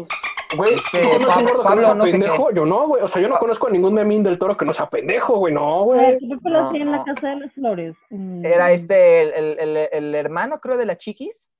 [0.55, 2.17] Güey, Este, ¿tú conoces Pab- un gordo que Pablo, no sea no sé qué.
[2.19, 2.51] pendejo?
[2.51, 3.03] Yo no, güey.
[3.03, 5.37] O sea, yo no Pa- conozco a ningún memín del toro que no sea pendejo,
[5.39, 5.53] güey.
[5.53, 6.17] No, Ay, güey.
[6.19, 7.03] ¿qué película No, hacía en la.
[7.03, 7.95] Casa de las Flores?
[8.09, 8.45] Mm.
[8.45, 11.51] Era este, el, el- el- el hermano, creo, de la Chiquis.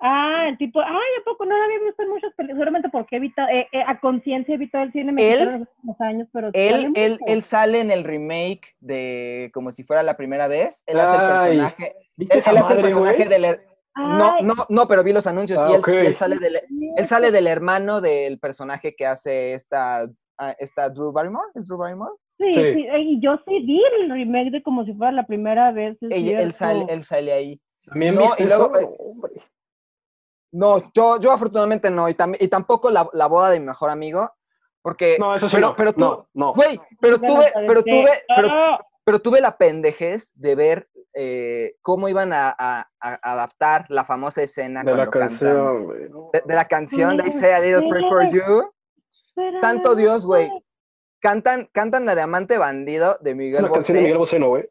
[0.00, 0.86] Ah, el tipo, ay,
[1.20, 2.56] ¿a poco no la había visto en muchas películas?
[2.58, 5.68] Seguramente porque he evitado, eh, eh, a conciencia he evitado el cine mexicano en los
[5.74, 10.04] últimos años, pero Él, sale él, él sale en el remake de Como si fuera
[10.04, 10.84] la primera vez.
[10.86, 11.96] Él hace el Ay, personaje.
[12.16, 13.60] ¿Viste Él, él hace el madre, personaje del.
[13.98, 16.60] No, no, no, pero vi los anuncios Ah, y él, y él sale del,
[16.96, 20.02] él sale del hermano del personaje que hace esta,
[20.38, 21.48] ah, esta Drew Barrymore.
[21.54, 22.12] ¿Es Drew Barrymore?
[22.38, 22.74] Sí, Sí.
[22.74, 25.96] sí, eh, y yo sí vi el remake de como si fuera la primera vez.
[26.00, 27.60] él, sale, él sale ahí.
[27.84, 28.88] ¿También No, y luego, eh,
[30.52, 33.90] No, yo, yo afortunadamente no, y, tam- y tampoco la, la boda de mi mejor
[33.90, 34.30] amigo,
[34.80, 35.16] porque...
[35.18, 35.76] No, eso sí pero, no.
[35.76, 36.54] pero tú, no, no.
[36.54, 38.80] güey, pero tuve, ¿sabes pero tuve, pero, ¡Ah!
[39.08, 44.42] Pero tuve la pendejez de ver eh, cómo iban a, a- a adaptar la famosa
[44.42, 46.08] escena De la canción, güey.
[46.34, 48.70] de, de la canción de I Say a Little Pray for You.
[49.34, 50.50] Pero Santo Dios, güey.
[51.20, 54.02] Cantan, cantan la de Amante Bandido de Miguel Una canción de Bosé.
[54.02, 54.64] Miguel Bosé, ¿no, güey?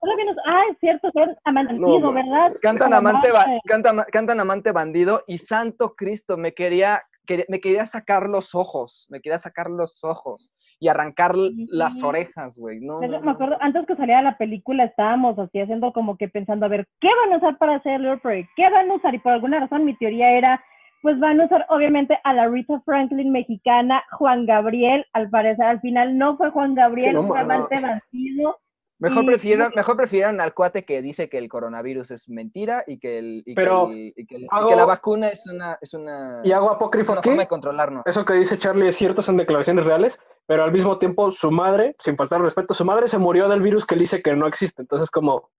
[0.46, 2.54] Ah, es cierto, son amantido, No, ¿verdad?
[2.62, 7.86] Cantan amante, ba- cantan, cantan amante bandido y santo Cristo, me quería, quería- me quería
[7.86, 12.80] sacar los ojos, me quería sacar los ojos y arrancar las orejas, güey.
[12.80, 13.00] No.
[13.00, 16.88] Me acuerdo, antes que saliera la película estábamos así haciendo como que pensando, a ver,
[17.02, 18.48] ¿qué van a usar para hacer Lord Prairie?
[18.56, 19.14] ¿Qué van a usar?
[19.16, 20.64] Y por alguna razón mi teoría era,
[21.02, 25.80] pues van a usar obviamente a la Rita Franklin mexicana, Juan Gabriel, al parecer al
[25.82, 27.40] final no fue Juan Gabriel, no fue.
[27.40, 28.60] Amante Bandido.
[29.00, 32.98] Mejor y- prefieran, mejor prefieran al cuate que dice que el coronavirus es mentira y
[32.98, 35.46] que, el, y que Pero el- y que el- y hago- que la vacuna es
[35.48, 37.30] una, es una, Y hago es apócrifo una aquí.
[37.30, 38.04] forma de controlarnos.
[38.08, 41.96] Eso que dice Charlie es cierto, son declaraciones reales, pero al mismo tiempo su madre,
[42.00, 44.82] sin faltar respeto, su madre se murió del virus que él dice que no existe.
[44.82, 45.52] Entonces, como,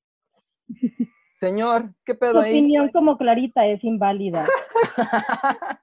[1.38, 2.50] Señor, ¿qué Su pedo ahí?
[2.50, 4.44] opinión como Clarita es inválida.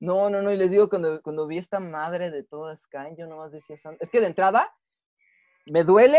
[0.00, 3.26] No, no, no, y les digo, cuando, cuando vi esta madre de todas Sky, yo
[3.26, 4.70] nomás decía, es que de entrada,
[5.70, 6.18] me duele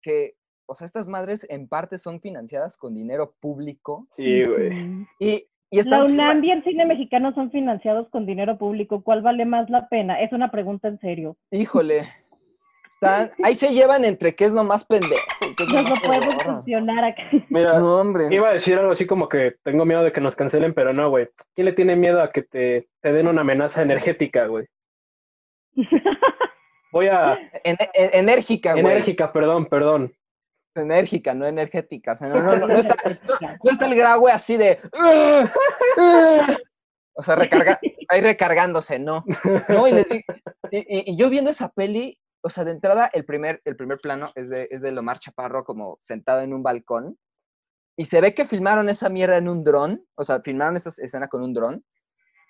[0.00, 0.34] que,
[0.66, 5.06] o sea, estas madres en parte son financiadas con dinero público sí, güey.
[5.18, 9.02] Y, y La UNAM y el cine mexicano son financiados con dinero público.
[9.02, 10.20] ¿Cuál vale más la pena?
[10.20, 11.36] Es una pregunta en serio.
[11.50, 12.08] Híjole,
[13.00, 15.22] están, ahí se llevan entre qué es lo más pendejo.
[15.70, 17.22] lo más podemos cuestionar acá.
[17.50, 18.24] Mira, No, hombre.
[18.30, 21.10] iba a decir algo así como que tengo miedo de que nos cancelen, pero no,
[21.10, 21.28] güey.
[21.54, 24.66] ¿Quién le tiene miedo a que te, te den una amenaza energética, güey?
[26.92, 27.38] Voy a...
[27.64, 28.84] En- en- enérgica, güey.
[28.86, 30.14] Enérgica, perdón, perdón.
[30.74, 32.12] Enérgica, no energética.
[32.12, 32.96] O sea, no, no, no, no está,
[33.62, 34.78] no está el graue así de.
[37.18, 39.24] O sea, recarga, ahí recargándose, no.
[39.70, 40.22] No, y, les di-
[40.70, 43.98] y- y- y yo viendo esa peli, o sea, de entrada, el primer, el primer
[43.98, 47.18] plano es de, es de Lomar Chaparro como sentado en un balcón.
[47.96, 51.26] Y se ve que filmaron esa mierda en un dron, o sea, filmaron esa escena
[51.26, 51.84] con un dron.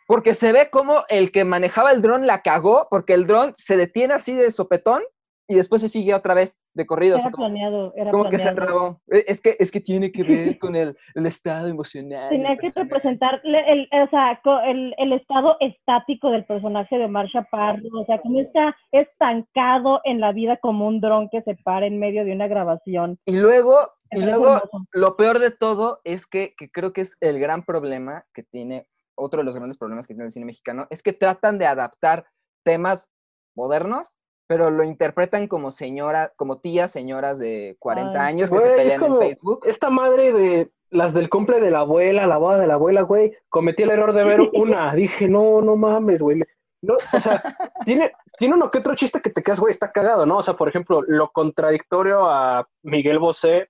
[0.06, 3.78] Porque se ve como el que manejaba el dron la cagó, porque el dron se
[3.78, 5.02] detiene así de sopetón
[5.48, 7.16] y después se sigue otra vez de corrido.
[7.16, 9.00] o sea, Era como- planeado, era como que se entrabó.
[9.12, 12.28] Eh, Es que, es que tiene que ver con el, el estado emocional.
[12.30, 17.82] Tenía que representar el, o sea, el, el estado estático del personaje de Omar Chaparro,
[18.00, 21.98] o sea, como está estancado en la vida como un dron que se para en
[21.98, 23.18] medio de una grabación.
[23.24, 23.76] Y luego,
[24.10, 24.60] y luego
[24.92, 28.86] lo peor de todo es que, que creo que es el gran problema que tiene,
[29.14, 32.26] otro de los grandes problemas que tiene el cine mexicano, es que tratan de adaptar
[32.64, 33.08] temas
[33.56, 34.14] modernos,
[34.46, 38.32] pero lo interpretan como señora, como tías, señoras de 40 Ay.
[38.32, 39.60] años que se Güey, pelean en Facebook.
[39.64, 43.36] Esta madre de las del cumple de la abuela, la boda de la abuela, güey,
[43.48, 44.94] cometí el error de ver una.
[44.94, 46.42] Dije, no, no mames, güey.
[46.82, 47.42] No, o sea,
[47.84, 50.38] tiene, tiene uno que otro chiste que te quedas, güey, está cagado, ¿no?
[50.38, 53.68] O sea, por ejemplo, lo contradictorio a Miguel Bosé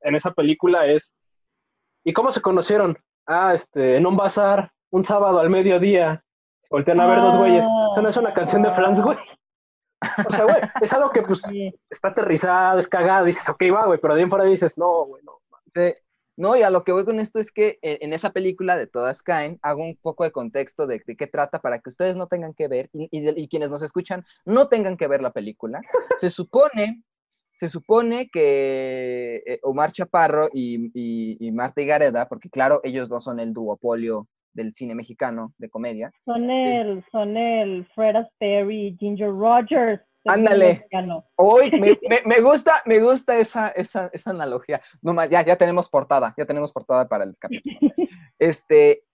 [0.00, 1.12] en esa película es,
[2.04, 2.98] ¿y cómo se conocieron?
[3.26, 6.22] Ah, este, en un bazar, un sábado al mediodía.
[6.70, 7.64] Voltean a ver dos güeyes.
[7.64, 9.18] Eso no es una canción de Franz, güey.
[10.26, 11.74] O sea, güey, es algo que pues Sí.
[11.90, 15.04] está aterrizado, es cagado, dices, ok, va, güey, pero de ahí en fuera dices, no,
[15.06, 15.40] güey, no.
[15.74, 15.94] Sí.
[16.36, 18.88] No, y a lo que voy con esto es que en, en esa película de
[18.88, 22.26] Todas Caen, hago un poco de contexto de, de qué trata para que ustedes no
[22.26, 25.30] tengan que ver y, y de- y quienes nos escuchan no tengan que ver la
[25.30, 25.80] película.
[26.18, 27.04] Se supone,
[27.60, 33.20] se supone que eh, Omar Chaparro y, y- y Marta Higareda, porque claro, ellos no
[33.20, 38.96] son el duopolio del cine mexicano de comedia, Son el, son el Fred Astaire y
[38.98, 40.00] Ginger Rogers.
[40.26, 40.86] Ándale.
[41.36, 44.80] Hoy me, me- me gusta, me gusta esa, esa, esa analogía.
[45.02, 47.78] No, ya, ya tenemos portada, ya tenemos portada para el capítulo.
[48.38, 49.04] Este,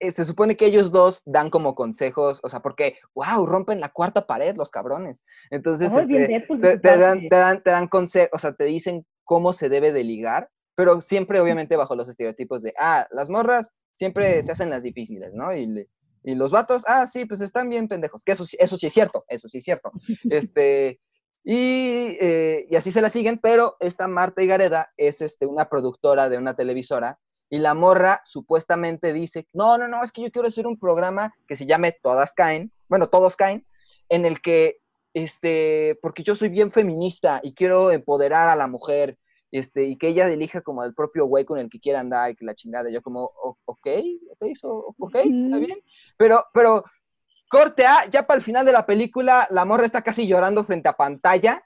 [0.00, 3.90] eh, se supone que ellos dos dan como consejos, o sea, porque, wow, rompen la
[3.90, 5.22] cuarta pared los cabrones.
[5.50, 8.64] Entonces, bien este, Deadpool te, te dan, te dan, te dan consejos, o sea, te
[8.64, 13.28] dicen cómo se debe de ligar, pero siempre obviamente bajo los estereotipos de, ah, las
[13.28, 15.54] morras siempre se hacen las difíciles, ¿no?
[15.54, 15.86] Y,
[16.24, 19.24] los vatos, ah, sí, pues están bien pendejos, que eso, sí- eso sí es cierto,
[19.28, 19.92] eso sí es cierto.
[20.30, 21.00] Este,
[21.44, 26.30] y, eh, y así se la siguen, pero esta Marta Higareda es este, una productora
[26.30, 27.18] de una televisora
[27.50, 31.34] y la morra supuestamente dice, no, no, no, es que yo quiero hacer un programa
[31.46, 33.66] que se llame Todas Caen, bueno, Todos Caen,
[34.08, 34.78] en el que,
[35.12, 39.18] este, porque yo soy bien feminista y quiero empoderar a la mujer,
[39.50, 42.36] este, y que ella elija como el propio güey con el que quiera andar y
[42.36, 43.86] que la chingada, yo como, "O- ok,
[44.32, 45.78] ok, so- ok, está bien,
[46.16, 46.84] pero, pero,
[47.48, 50.88] corte A, ya para el final de la película, la morra está casi llorando frente
[50.88, 51.62] a pantalla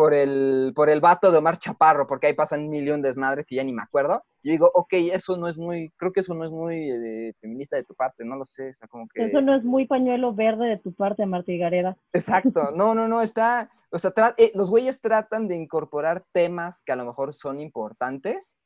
[0.00, 3.44] por el, por el vato de Omar Chaparro, porque ahí pasan un millón de desmadres
[3.44, 4.22] que ya ni me acuerdo.
[4.42, 7.76] Yo digo, ok, eso no es muy, creo que eso no es muy eh, feminista
[7.76, 9.26] de tu parte, no lo sé, o sea, como que...
[9.26, 11.98] Eso no es muy pañuelo verde de tu parte, Marta Higareda.
[12.14, 16.82] Exacto, no, no, no, está, o sea, tra- eh, los güeyes tratan de incorporar temas
[16.82, 18.56] que a lo mejor son importantes,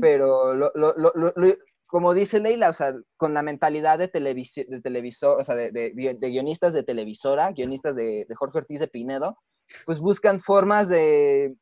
[0.00, 1.54] Pero, lo, lo- lo- lo- lo-
[1.86, 5.70] como dice Leila, o sea, con la mentalidad de, televisi- de televisor, o sea, de,
[5.70, 9.38] de de guionistas de televisora, guionistas de, de Jorge Ortiz de Pinedo,
[9.86, 11.54] pues buscan formas de,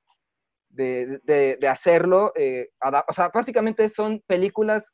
[0.71, 2.33] de, de- de hacerlo.
[2.37, 2.69] eh,
[3.09, 4.93] o sea, básicamente son películas,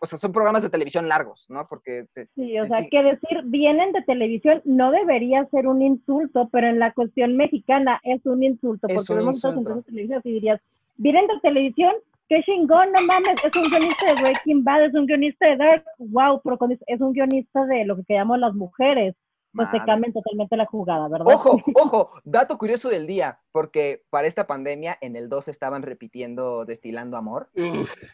[0.00, 1.66] o sea, son programas de televisión largos, ¿no?
[1.68, 2.88] Porque se- Sí, o sea, sí.
[2.90, 8.00] que decir vienen de televisión no debería ser un insulto, pero en la cuestión mexicana
[8.02, 9.82] es un insulto, Es porque un vemos insulto.
[9.82, 10.60] televisivas y dirías,
[10.96, 11.94] vienen de televisión,
[12.28, 15.84] qué chingón, no mames, es un guionista de Breaking Bad, es un guionista de Dark,
[15.98, 19.14] wow, pero es un guionista de lo que llamamos las mujeres,
[19.54, 19.86] pues te Madre.
[19.92, 21.26] cambian totalmente la jugada, ¿verdad?
[21.34, 26.64] Ojo, ojo, dato curioso del día, porque para esta pandemia en el 2 estaban repitiendo
[26.64, 27.48] Destilando Amor.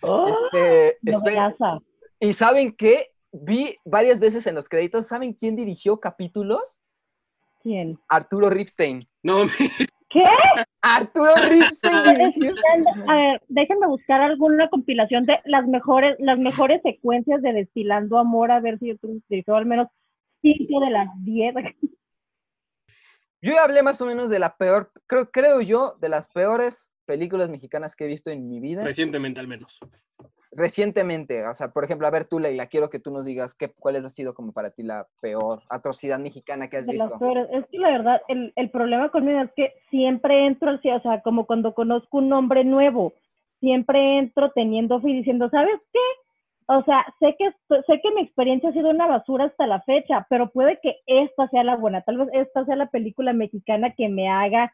[0.02, 0.28] ¡Oh!
[0.28, 1.78] Este, esperen, Novelaza.
[2.20, 3.10] y ¿saben qué?
[3.32, 6.80] Vi varias veces en los créditos, ¿saben quién dirigió capítulos?
[7.62, 7.98] ¿Quién?
[8.08, 9.06] Arturo Ripstein.
[9.22, 9.42] no,
[10.08, 10.24] ¿Qué?
[10.82, 11.94] Arturo Ripstein.
[13.08, 18.52] A ver, déjenme buscar alguna compilación de las mejores, las mejores secuencias de Destilando Amor,
[18.52, 19.88] a ver si yo utilizo al menos
[20.54, 21.54] cinco de las diez.
[23.42, 26.92] Yo ya hablé más o menos de la peor, creo, creo yo, de las peores
[27.04, 28.84] películas mexicanas que he visto en mi vida.
[28.84, 29.78] recientemente al menos.
[30.52, 33.72] Recientemente, o sea, por ejemplo, a ver tú, Leila, quiero que tú nos digas qué,
[33.78, 37.18] cuál ha sido como para ti la peor atrocidad mexicana que has de visto.
[37.18, 37.46] peores.
[37.52, 41.46] Es que la verdad, el, el problema conmigo es que siempre entro o sea, como
[41.46, 43.12] cuando conozco un nombre nuevo,
[43.60, 46.00] siempre entro teniendo fe y diciendo, ¿sabes qué?
[46.68, 50.26] O sea, sé que, sé que mi experiencia ha sido una basura hasta la fecha,
[50.28, 52.02] pero puede que esta sea la buena.
[52.02, 54.72] Tal vez esta sea la película mexicana que me haga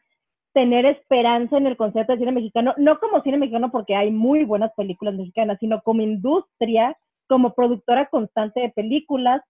[0.53, 4.43] tener esperanza en el concepto de cine mexicano, no como cine mexicano porque hay muy
[4.43, 9.41] buenas películas mexicanas, sino como industria, como productora constante de películas,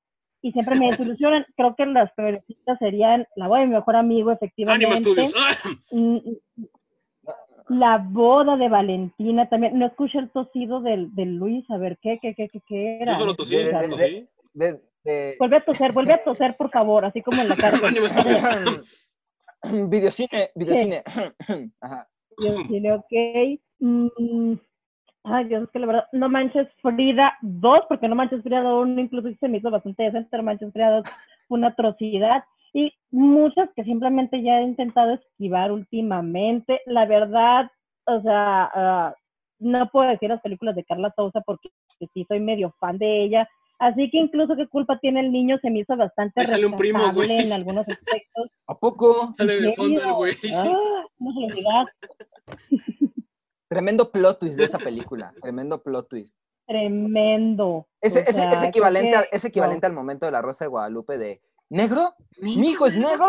[0.42, 1.46] y siempre me desilusionan.
[1.56, 4.86] Creo que las peorcitas serían La boda de mi mejor amigo, efectivamente.
[4.86, 5.34] Ánimo Studios.
[7.70, 9.78] La boda de Valentina también.
[9.80, 13.14] No escuché el tosido del, del Luis, a ver, ¿qué, qué, qué, qué, qué era?
[13.14, 14.28] Yo solo tosí, de- de- tosí.
[14.54, 17.78] De- de- Vuelve a toser, vuelve a toser, por favor, así como en la cara.
[19.90, 21.04] Videocine, videocine.
[21.82, 22.08] Ajá.
[22.70, 23.60] Mío, ok.
[23.80, 24.54] Mm,
[25.24, 29.00] ay, Dios, es que la verdad, No Manches Frida 2, porque No Manches Frida 1
[29.00, 31.06] incluso se me hizo bastante decente, No Manches Frida 2
[31.48, 32.44] fue una atrocidad.
[32.74, 36.82] Y muchas que simplemente ya he intentado esquivar últimamente.
[36.86, 37.70] La verdad,
[38.06, 39.16] o sea, ah,
[39.60, 41.70] no puedo decir las películas de Carla Sousa porque
[42.14, 43.48] sí soy medio fan de ella.
[43.80, 47.00] Así que incluso qué culpa tiene el niño se me hizo bastante sale un primo,
[47.00, 47.46] rescatable güey.
[47.48, 48.50] en algunos aspectos.
[48.68, 49.34] ¿A poco?
[49.38, 50.34] Sale de ¿En fondo el güey.
[50.56, 51.88] Ah, no se lo digas.
[53.70, 55.34] Tremendo plot twist de esa película.
[55.42, 56.34] Tremendo plot twist.
[56.68, 57.88] Tremendo.
[58.02, 60.42] Ese, O ese- sea, es, creo equivalente que- al, es equivalente al momento de la
[60.42, 61.42] Rosa de Guadalupe de
[61.74, 62.14] ¿Negro?
[62.40, 63.28] Mi ¿Mi hijo es negro?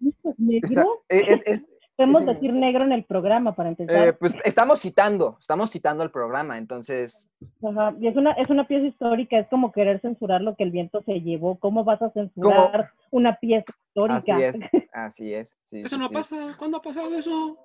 [0.00, 0.10] wow.
[0.10, 1.02] Esa- ¿Negro?
[1.08, 4.08] es- es- Podemos es- decir negro en el programa para empezar.
[4.08, 7.26] eh, pues estamos citando, estamos citando el programa, entonces
[7.62, 10.70] Ajá, Y es una, es una pieza histórica, es como querer censurar lo que el
[10.70, 11.58] viento se llevó.
[11.58, 14.16] ¿Cómo vas a censurar una pieza histórica?
[14.36, 14.56] así es,
[14.94, 15.56] así es.
[15.66, 16.14] sí, Eso sí, no sí.
[16.14, 16.54] pasa.
[16.58, 17.58] ¿Cuándo ha pasado eso?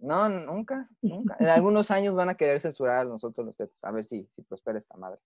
[0.00, 1.36] No, nunca, nunca.
[1.38, 3.82] En algunos años van a querer censurar a nosotros los tetos.
[3.84, 5.18] A ver si, si prospera esta madre.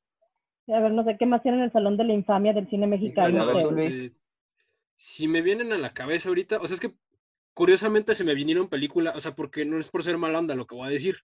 [0.68, 2.86] A ver, no sé qué más tienen en el Salón de la Infamia del cine
[2.88, 3.28] mexicano.
[3.28, 4.12] Híjole, a ver, Luis.
[4.96, 6.94] Si me vienen a la cabeza ahorita, o sea, es que
[7.54, 10.66] curiosamente se me vinieron películas, o sea, porque no es por ser mala onda lo
[10.66, 11.16] que voy a decir,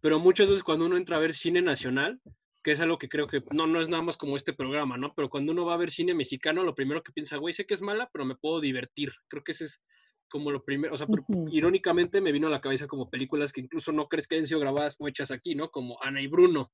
[0.00, 2.20] pero muchas veces cuando uno entra a ver cine nacional,
[2.62, 5.12] que es algo que creo que no, no es nada más como este programa, ¿no?
[5.14, 7.74] Pero cuando uno va a ver cine mexicano, lo primero que piensa, güey, sé que
[7.74, 9.12] es mala, pero me puedo divertir.
[9.28, 9.82] Creo que ese es
[10.30, 11.06] como lo primero, o sea,
[11.50, 14.60] irónicamente me vino a la cabeza como películas que incluso no crees que hayan sido
[14.60, 15.70] grabadas o hechas aquí, ¿no?
[15.70, 16.72] Como Ana y Bruno,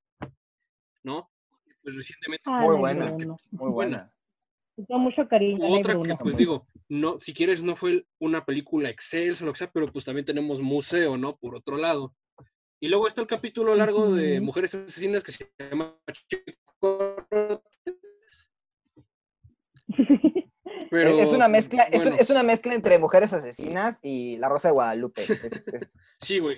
[1.03, 1.29] ¿no?
[1.83, 3.17] Pues recientemente Muy buena.
[3.51, 4.13] Muy buena.
[4.89, 5.67] Mucho cariño.
[5.67, 9.59] Otra que, pues digo, no, si quieres, no fue una película excelsa o lo que
[9.59, 11.37] sea, pero pues también tenemos museo, ¿no?
[11.37, 12.15] Por otro lado.
[12.81, 14.41] Y luego está el capítulo largo de.
[14.41, 15.97] Mujeres Asesinas que se llama
[16.29, 17.25] Chico
[20.91, 24.69] Pero, es una mezcla, es, bueno, es una mezcla entre mujeres asesinas y la Rosa
[24.69, 25.23] de Guadalupe.
[25.31, 26.57] Es, es, sí, güey,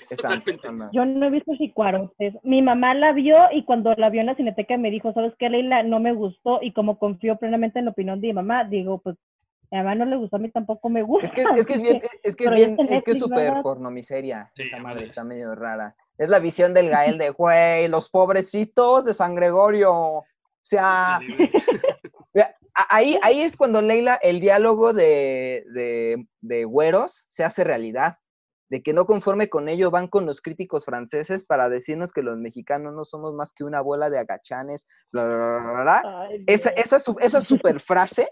[0.92, 2.35] Yo no he visto Chicuarotes.
[2.42, 5.51] Mi mamá la vio y cuando la vio en la cineteca me dijo, ¿sabes qué,
[5.51, 5.83] Leila?
[5.83, 9.16] No me gustó y como confío plenamente en la opinión de mi mamá, digo, pues
[9.71, 11.27] a mi mamá no le gustó, a mí tampoco me gusta.
[11.27, 13.62] Es que, es que es bien, es que es bien, es que es súper ¿verdad?
[13.62, 14.51] pornomiseria.
[14.55, 15.95] Sí, esa madre está medio rara.
[16.18, 19.93] Es la visión del Gael de, güey, los pobrecitos de San Gregorio.
[19.93, 20.26] O
[20.61, 21.20] sea,
[22.75, 28.16] Ahí, ahí es cuando Leila, el diálogo de, de, de güeros se hace realidad.
[28.70, 32.39] De que no conforme con ello van con los críticos franceses para decirnos que los
[32.39, 34.87] mexicanos no somos más que una bola de agachanes.
[35.12, 36.03] Bla, bla, bla.
[36.23, 38.31] Ay, Esa, esa, esa super frase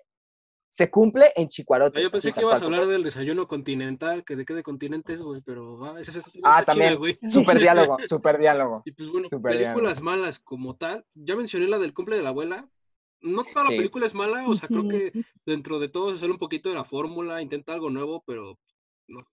[0.70, 2.00] se cumple en Chicuarotes.
[2.00, 5.20] Ah, yo pensé que ibas a hablar del desayuno continental, que de qué de continentes,
[5.20, 6.96] güey, pero va, ese, Ah, también.
[6.96, 7.18] güey.
[7.28, 8.82] Super diálogo, super diálogo.
[8.86, 12.28] Y pues bueno, bien, películas malas como tal, ya mencioné la del cumple de la
[12.30, 12.66] abuela.
[13.22, 13.76] No toda la Sí.
[13.76, 15.12] película es mala, o sea, creo que
[15.44, 18.58] dentro de todo se sale un poquito de la fórmula, intenta algo nuevo, pero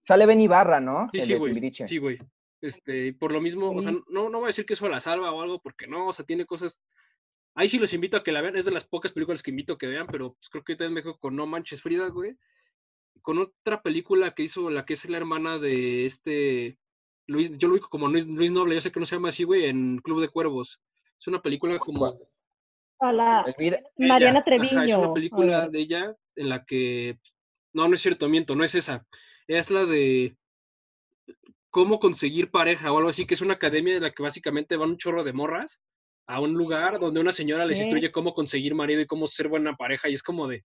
[0.01, 1.07] Sale Ben Ibarra, ¿no?
[1.13, 1.71] sí, El sí, güey.
[1.85, 2.17] Sí, güey.
[2.61, 4.99] Este, y por lo mismo, o sea, no, no voy a decir que eso la
[4.99, 6.81] salva o algo, porque no, o sea, tiene cosas.
[7.53, 9.73] Ahí sí los invito a que la vean, es de las pocas películas que invito
[9.73, 12.35] a que vean, pero pues, creo que también me con No Manches Frida, güey.
[13.21, 16.77] Con otra película que hizo la que es la hermana de este
[17.27, 19.43] Luis, yo lo ubico como Luis, Luis Noble, yo sé que no se llama así,
[19.43, 20.79] güey, en Club de Cuervos.
[21.19, 22.17] Es una película como ¿Cuál?
[22.99, 24.83] A la Elvira- ella, Mariana ajá, Treviño.
[24.83, 27.17] es una película de ella en la que.
[27.73, 29.05] No, no es cierto, miento, no es esa.
[29.47, 30.35] Es la de
[31.69, 34.89] cómo conseguir pareja o algo así, que es una academia en la que básicamente van
[34.91, 35.81] un chorro de morras
[36.27, 39.75] a un lugar donde una señora les instruye cómo conseguir marido y cómo ser buena
[39.75, 40.09] pareja.
[40.09, 40.63] Y es como de.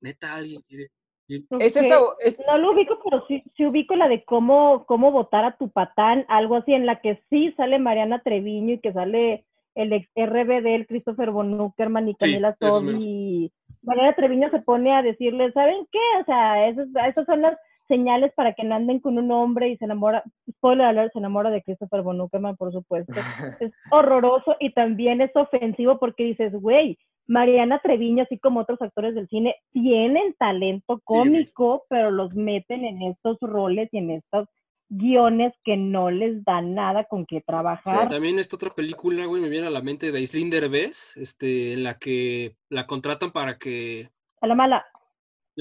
[0.00, 0.90] Neta, alguien quiere.
[1.28, 5.44] Es esa, es, No lo ubico, pero sí, sí ubico la de cómo, cómo votar
[5.44, 9.46] a tu patán, algo así, en la que sí sale Mariana Treviño y que sale
[9.74, 12.96] el ex RBD, el Christopher Von Uckerman y Camila esos Sobi.
[13.00, 13.52] y
[13.82, 15.98] Mariana Treviño se pone a decirle, ¿saben qué?
[16.20, 17.56] O sea, esas, esas son las
[17.88, 21.50] señales para que no anden con un hombre y se enamora, spoiler alert, se enamora
[21.50, 23.12] de Christopher Von Uckerman, por supuesto.
[23.60, 29.14] es horroroso y también es ofensivo porque dices, güey, Mariana Treviño, así como otros actores
[29.14, 34.48] del cine, tienen talento cómico, pero los meten en estos roles y en estos
[34.92, 38.08] guiones que no les dan nada con qué trabajar.
[38.08, 41.82] También esta otra película, güey, me viene a la mente de Aislinn Derbez, este, en
[41.82, 44.10] la que la contratan para que.
[44.40, 44.84] A la mala.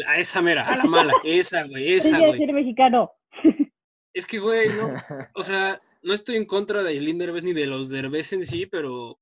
[0.06, 2.34] A esa mera, a la mala, esa, güey, esa, güey.
[2.34, 3.12] decir mexicano.
[4.14, 4.90] Es que, güey, no.
[5.36, 8.66] O sea, no estoy en contra de Aislinn Derbez ni de los Derbez en sí,
[8.66, 9.18] pero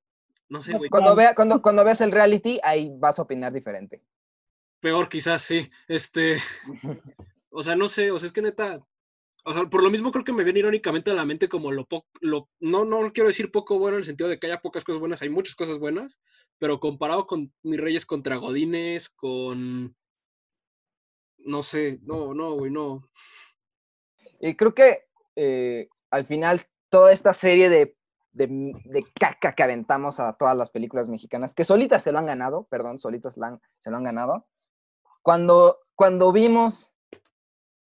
[0.47, 0.89] no sé, güey.
[0.89, 4.01] cuando, vea, cuando, cuando veas el reality, ahí vas a opinar diferente.
[4.80, 5.70] Peor quizás, sí.
[5.88, 6.38] Este,
[7.51, 8.82] o sea, no sé, o sea, es que neta,
[9.46, 11.86] o sea, por lo mismo creo que me viene irónicamente a la mente como lo
[11.86, 15.00] poco, no, no quiero decir poco bueno en el sentido de que haya pocas cosas
[15.00, 16.20] buenas, hay muchas cosas buenas,
[16.58, 19.96] pero comparado con Mis Reyes contra Godines, con,
[21.38, 23.02] no sé, no, no, güey, no.
[24.42, 27.96] Y creo que eh, al final toda esta serie de,
[28.32, 28.48] de,
[28.86, 32.68] de caca que aventamos a todas las películas mexicanas, que solitas se lo han ganado,
[32.70, 34.48] perdón, solitas se lo han ganado,
[35.22, 36.92] cuando, cuando vimos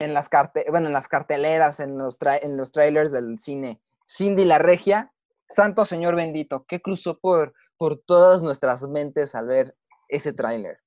[0.04, 3.80] en las, carte bueno, en las carteleras, en los, tra- en los trailers del cine,
[4.08, 5.12] Cindy la Regia,
[5.48, 9.76] Santo Señor bendito, ¿qué cruzó por, por todas nuestras mentes al ver
[10.10, 10.78] ese tráiler?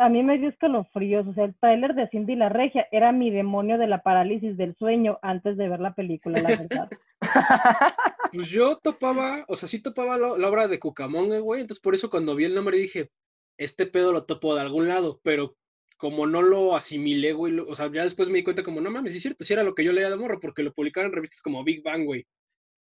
[0.00, 1.26] A mí me dio escalofríos.
[1.28, 4.74] O sea, el trailer de Cindy la Regia era mi demonio de la parálisis del
[4.76, 6.88] sueño antes de ver la película, la verdad.
[8.32, 11.94] Pues yo topaba, o sea, sí topaba lo- la obra de Cucamonga, güey, entonces por
[11.94, 13.10] eso cuando vi el nombre dije,
[13.56, 15.56] este pedo lo topo de algún lado, pero
[15.98, 18.90] como no lo asimilé, güey, lo- o sea, ya después me di cuenta como, no
[18.90, 21.10] mames, sí es cierto, sí era lo que yo leía de morro, porque lo publicaron
[21.10, 22.24] en revistas como Big Bang, güey,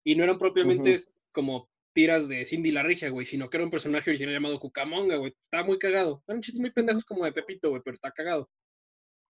[0.05, 3.63] y no eran propiamente es- como tiras de Cindy la Regia, güey, sino que era
[3.63, 7.31] un personaje original llamado Cucamonga, güey, estaba muy cagado, eran chistes muy pendejos como de
[7.31, 8.49] Pepito, güey, pero está cagado.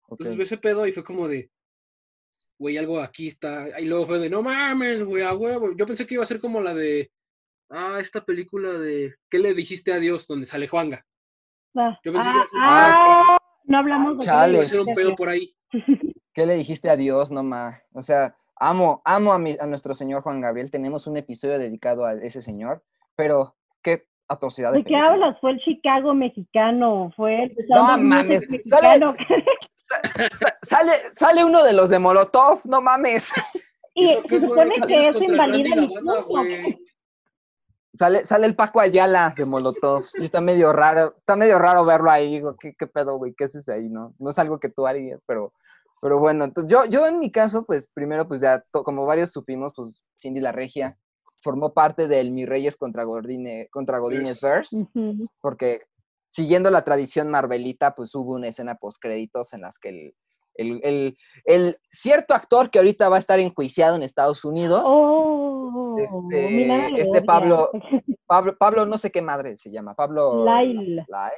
[0.09, 1.49] Entonces ve ese pedo y fue como de,
[2.57, 3.79] güey, algo aquí está.
[3.79, 5.73] Y luego fue de, no mames, güey, a huevo.
[5.77, 7.09] Yo pensé que iba a ser como la de,
[7.69, 10.27] ah, esta película de, ¿qué le dijiste a Dios?
[10.27, 11.05] Donde sale Juanga.
[11.77, 12.59] Ah, Yo pensé que ah, iba a ser-
[13.29, 13.37] ah,
[13.69, 14.59] no hablamos de Chale.
[14.87, 15.49] Un pedo por ahí.
[16.33, 17.81] ¿Qué le dijiste a Dios, no ma?
[17.93, 20.69] O sea, amo, amo a, mi- a nuestro señor Juan Gabriel.
[20.71, 22.83] Tenemos un episodio dedicado a ese señor,
[23.15, 25.37] pero qué atrocidad de ¿De qué hablas?
[25.39, 27.11] ¿Fue el Chicago mexicano?
[27.15, 28.47] ¿Fue el No mames, sale-
[28.99, 29.15] mexicano?
[30.61, 33.27] Sale, sale uno de los de Molotov, no mames.
[33.95, 36.27] y ¿Eso se supone ¿Qué que eso Randy invalida y mi la banda, punto.
[36.29, 36.79] güey?
[37.99, 40.05] Sale, sale el Paco Ayala de Molotov.
[40.05, 42.31] Sí, está medio raro, está medio raro verlo ahí.
[42.35, 43.33] Digo, ¿qué, qué pedo, güey?
[43.33, 43.89] ¿Qué haces ahí?
[43.89, 45.51] No, no es algo que tú harías, pero,
[46.01, 49.31] pero bueno, entonces yo, yo en mi caso, pues primero, pues ya, to- como varios
[49.33, 50.97] supimos, pues Cindy la Regia
[51.41, 54.41] formó parte del Mi Reyes contra, Gordine, contra Godines Yes.
[54.41, 54.87] Verse.
[55.41, 55.81] Porque
[56.29, 60.15] siguiendo la tradición marvelita, pues hubo una escena post-créditos en las que el,
[60.55, 65.38] el, el- el cierto actor que ahorita va a estar enjuiciado en Estados Unidos, Oh,
[66.03, 67.21] Este, este.
[67.23, 67.69] Pablo-
[68.27, 71.05] Pablo, Pablo no sé qué madre se llama, Pablo Lyle.
[71.07, 71.31] Lai-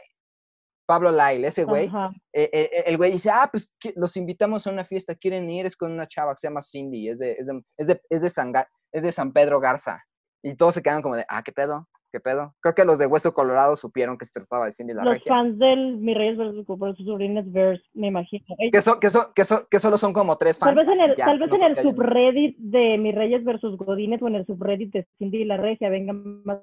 [0.85, 1.87] Pablo Lyle, ese güey,
[2.33, 5.65] eh, eh, eh, el güey dice, ah, pues los invitamos a una fiesta, quieren ir,
[5.65, 8.21] es con una chava que se llama Cindy, es de, es de, es de, es
[8.21, 8.51] de San,
[8.91, 10.03] es de San Pedro Garza.
[10.43, 11.87] Y todos se quedan como de, ah, ¿qué pedo?
[12.11, 12.53] ¿Qué pedo?
[12.59, 15.29] Creo que los de Hueso Colorado supieron que se trataba de Cindy la Los Regia.
[15.33, 18.43] fans del Mi Reyes versus por sus sobrinas Verse, me imagino.
[18.71, 20.75] Que, so- que, so- que, so- que solo son como tres fans.
[20.75, 23.77] Tal vez en el, ya, tal vez no en el subreddit de Mi Reyes versus
[23.77, 26.59] Godines o en el subreddit de Cindy y la Regia vengan más.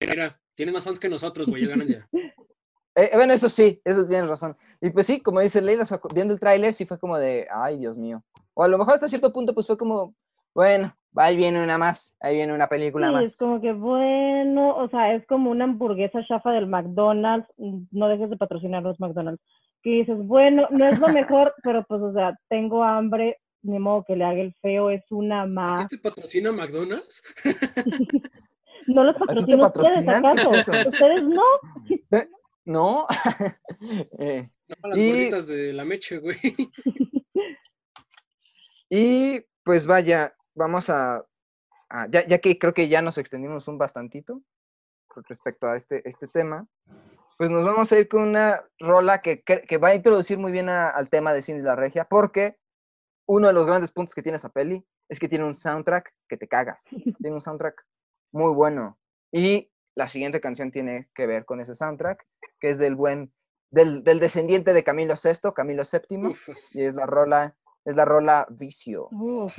[0.00, 2.08] Mira, tiene más fans que nosotros, güey, es ganancia.
[2.94, 4.54] Eh, eh, bueno, eso sí, eso tienes razón.
[4.78, 7.96] Y pues sí, como dice Leila, viendo el tráiler sí fue como de, ay, Dios
[7.96, 8.22] mío.
[8.52, 10.14] O a lo mejor hasta cierto punto pues fue como,
[10.54, 13.22] bueno, va, ahí viene una más, ahí viene una película Sí, más.
[13.24, 18.08] es como que bueno, o sea, es como una hamburguesa chafa del McDonald's, mm, no
[18.08, 19.42] dejes de patrocinar los McDonald's,
[19.82, 24.04] que dices, bueno, no es lo mejor, pero pues, o sea, tengo hambre, ni modo
[24.04, 25.88] que le haga el feo, es una ¿A más.
[25.88, 27.22] ti te patrocina McDonald's?
[28.88, 30.26] No los ¿A patrocino ustedes, patrocinan?
[30.26, 30.50] ¿acaso?
[30.88, 31.42] ¿Ustedes no?
[32.64, 33.06] ¿No?
[34.18, 36.36] Eh, No, las Y- de la meche, güey.
[38.90, 41.24] y pues vaya, vamos a,
[41.88, 44.42] a- ya, ya que creo que ya nos extendimos un bastantito
[45.08, 46.66] con respecto a este, este tema,
[47.38, 50.52] pues nos vamos a ir con una rola que, cre- que va a introducir muy
[50.52, 52.58] bien a- al tema de Cindy la Regia, porque
[53.26, 56.36] uno de los grandes puntos que tiene esa peli es que tiene un soundtrack que
[56.36, 56.84] te cagas.
[57.18, 57.84] Tiene un soundtrack
[58.32, 58.98] muy bueno.
[59.30, 62.26] Y la siguiente canción tiene que ver con ese soundtrack,
[62.60, 63.32] que es del buen,
[63.70, 68.04] del, del descendiente de Camilo VI, Camilo VII, Uf, y es la rola, es la
[68.06, 69.08] rola Vicio.
[69.10, 69.58] Uh, ok.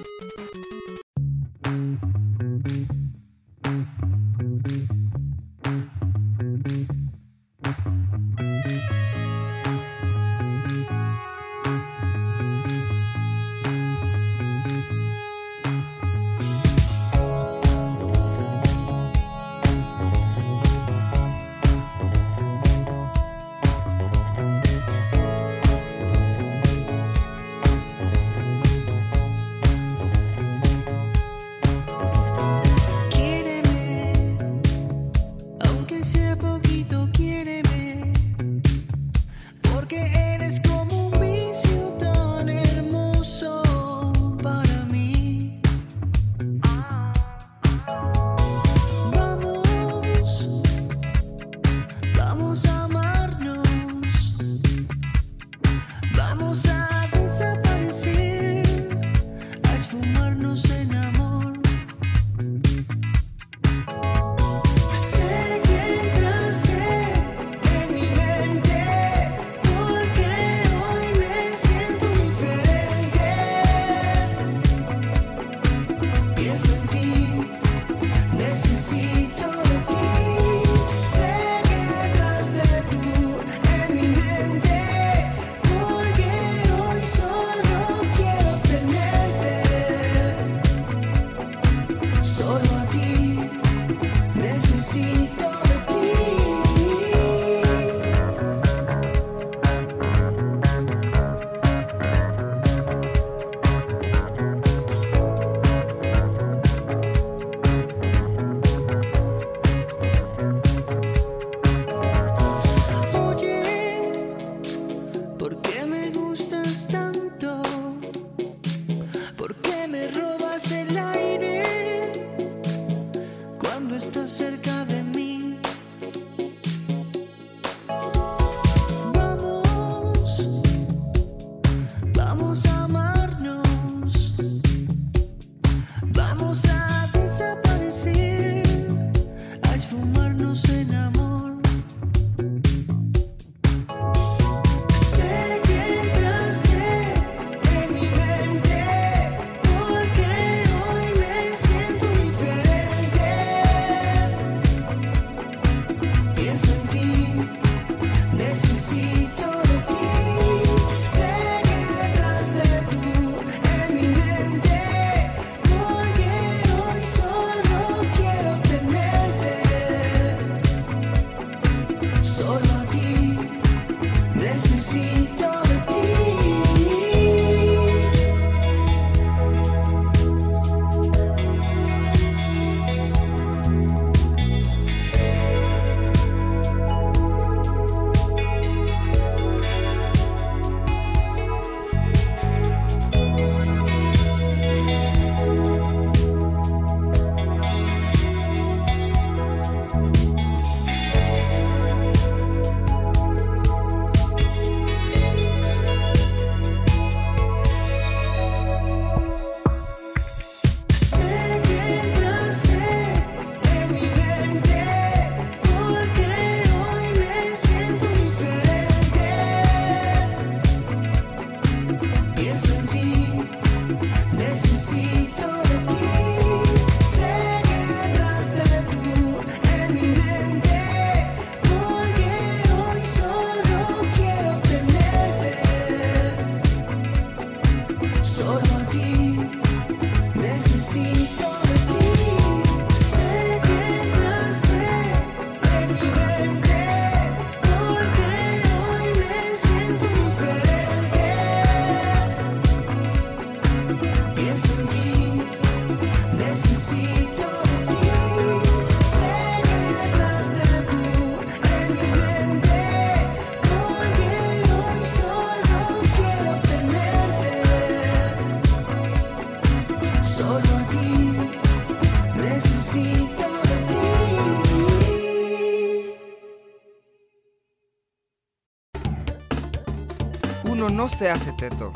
[281.01, 281.91] No se hace teto,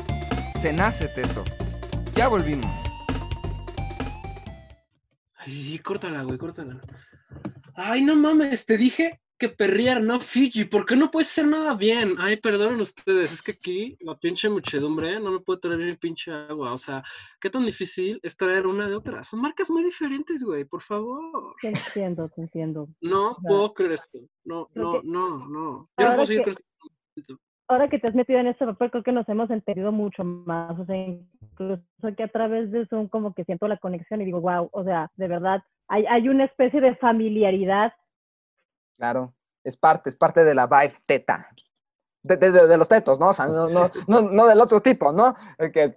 [0.49, 1.43] se nace teto.
[2.15, 2.71] Ya volvimos.
[5.35, 6.81] Ay, sí, sí, córtala, güey, córtala.
[7.75, 10.65] Ay, no mames, te dije que perrear, no Fiji.
[10.65, 12.15] ¿Por qué no puedes hacer nada bien?
[12.17, 16.31] Ay, perdonen ustedes, es que aquí la pinche muchedumbre no me puede traer mi pinche
[16.31, 16.73] agua.
[16.73, 17.03] O sea,
[17.39, 19.23] ¿qué tan difícil es traer una de otra?
[19.23, 21.53] Son marcas muy diferentes, güey, por favor.
[21.61, 22.87] Te entiendo, te entiendo.
[23.01, 24.17] No sea, puedo creer esto.
[24.45, 25.89] No, no, que- no, no.
[25.95, 27.39] Yo no puedo seguir que- con esto.
[27.67, 30.77] Ahora que te has metido en este papel, creo que nos hemos entendido mucho más.
[30.79, 31.81] O sea, incluso
[32.15, 35.11] que a través de Zoom como que siento la conexión y digo, wow, o sea,
[35.15, 37.93] de verdad, hay, hay una especie de familiaridad.
[38.97, 41.49] Claro, es parte, es parte de la vibe teta.
[42.23, 43.27] De, de- los tetos, ¿no?
[43.29, 45.35] O sea, no, no, no, no del otro tipo, ¿no?
[45.71, 45.95] Que-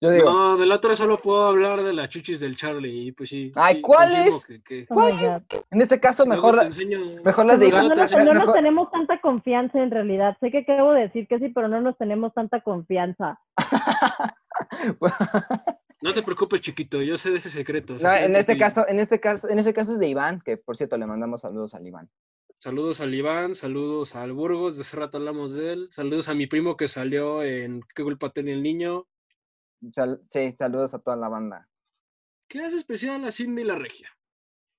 [0.00, 3.08] yo digo, No, del otro solo puedo hablar de las chuchis del Charlie.
[3.08, 3.52] Y pues sí.
[3.54, 4.30] Ay, ¿cuáles?
[4.30, 5.30] confirmo que- que- Oh ¿cuál my es?
[5.48, 5.60] God.
[5.70, 8.52] En este caso, mejor, te la- enseño- mejor las de no, no, nos, no nos
[8.54, 10.36] tenemos tanta confianza en realidad.
[10.40, 13.38] Sé que acabo de decir que sí, pero no nos tenemos tanta confianza.
[16.02, 17.94] No te preocupes, chiquito, yo sé de ese secreto.
[18.00, 20.76] No, en este caso, en este caso, en ese caso es de Iván, que por
[20.78, 22.08] cierto le mandamos saludos al Iván.
[22.58, 25.88] Saludos al Iván, saludos al Burgos, de hace rato hablamos de él.
[25.92, 29.06] Saludos a mi primo que salió en ¿Qué culpa tenía el niño?
[29.92, 31.68] Sal- sí, saludos a toda la banda.
[32.48, 34.08] ¿Qué hace especial a Cindy la Regia?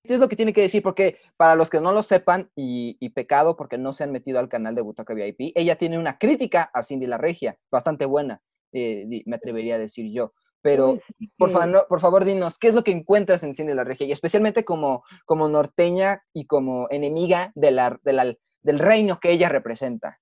[0.03, 0.81] ¿Qué es lo que tiene que decir?
[0.81, 4.39] Porque para los que no lo sepan, y, y pecado porque no se han metido
[4.39, 8.41] al canal de Butaca VIP, ella tiene una crítica a Cindy la Regia, bastante buena,
[8.73, 10.33] eh, me atrevería a decir yo.
[10.63, 10.99] Pero,
[11.37, 14.05] por, fa- no- por favor, dinos, ¿qué es lo que encuentras en Cindy la Regia?
[14.07, 19.31] Y especialmente como, como norteña y como enemiga de la, de la- del reino que
[19.31, 20.19] ella representa.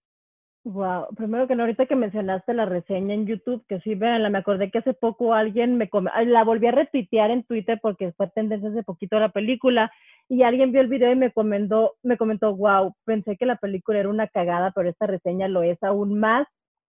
[0.65, 4.39] Wow, primero que no, ahorita que mencionaste la reseña en YouTube, que sí, véanla, me
[4.39, 8.29] acordé que hace poco alguien me come- la volví a retuitear en Twitter porque fue
[8.29, 9.89] tendencia hace poquito la película
[10.27, 13.99] y alguien vio el video y me comentó, me comentó, wow, pensé que la película
[13.99, 16.45] era una cagada, pero esta reseña lo es aún más.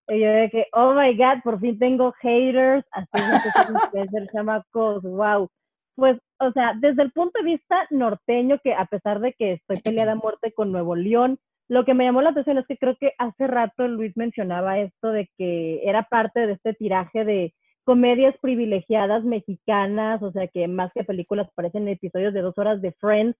[0.09, 5.03] Y yo de que, oh my god, por fin tengo haters, así es influencers, chamacos,
[5.05, 5.49] wow.
[5.95, 9.81] Pues, o sea, desde el punto de vista norteño, que a pesar de que estoy
[9.81, 11.39] peleada a muerte con Nuevo León,
[11.71, 15.13] lo que me llamó la atención es que creo que hace rato Luis mencionaba esto
[15.13, 17.55] de que era parte de este tiraje de
[17.85, 22.91] comedias privilegiadas mexicanas, o sea que más que películas parecen episodios de dos horas de
[22.99, 23.39] Friends,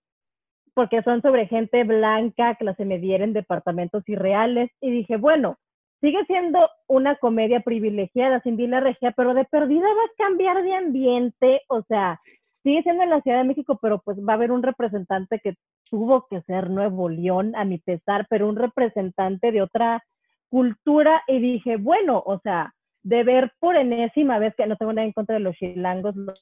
[0.75, 5.57] porque son sobre gente blanca, clase mediera en departamentos irreales, y dije, bueno,
[6.01, 10.75] sigue siendo una comedia privilegiada, Cindy la regia, pero de perdida va a cambiar de
[10.77, 12.21] ambiente, o sea,
[12.63, 15.57] sigue siendo en la Ciudad de México, pero pues va a haber un representante que
[15.91, 20.03] tuvo que ser Nuevo León, a mi pesar, pero un representante de otra
[20.49, 25.07] cultura, y dije, bueno, o sea, de ver por enésima vez que no tengo nada
[25.07, 26.39] en contra de los chilangos, los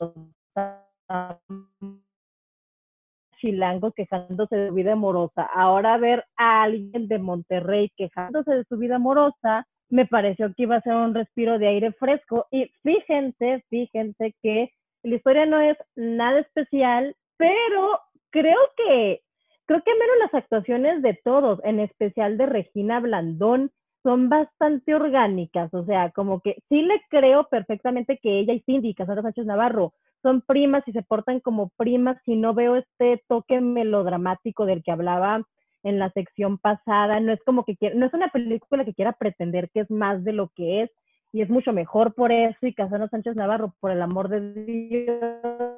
[3.39, 5.43] chilangos quejándose de su vida amorosa.
[5.55, 10.77] Ahora ver a alguien de Monterrey quejándose de su vida amorosa, me pareció que iba
[10.77, 12.47] a ser un respiro de aire fresco.
[12.51, 14.71] Y fíjense, fíjense que
[15.03, 19.23] la historia no es nada especial, pero creo que,
[19.69, 23.71] creo que menos las actuaciones de todos, en especial de Regina Blandón,
[24.03, 28.95] son bastante orgánicas, o sea, como que sí le creo perfectamente que ella y Cindy,
[28.95, 29.93] Casandra Sánchez Navarro,
[30.23, 34.91] son primas y se portan como primas y no veo este toque melodramático del que
[34.91, 35.43] hablaba
[35.83, 39.13] en la sección pasada, no es como que quiera, no es una película que quiera
[39.13, 40.91] pretender que es más de lo que es
[41.31, 45.78] y es mucho mejor por eso y Casandra Sánchez Navarro, por el amor de Dios,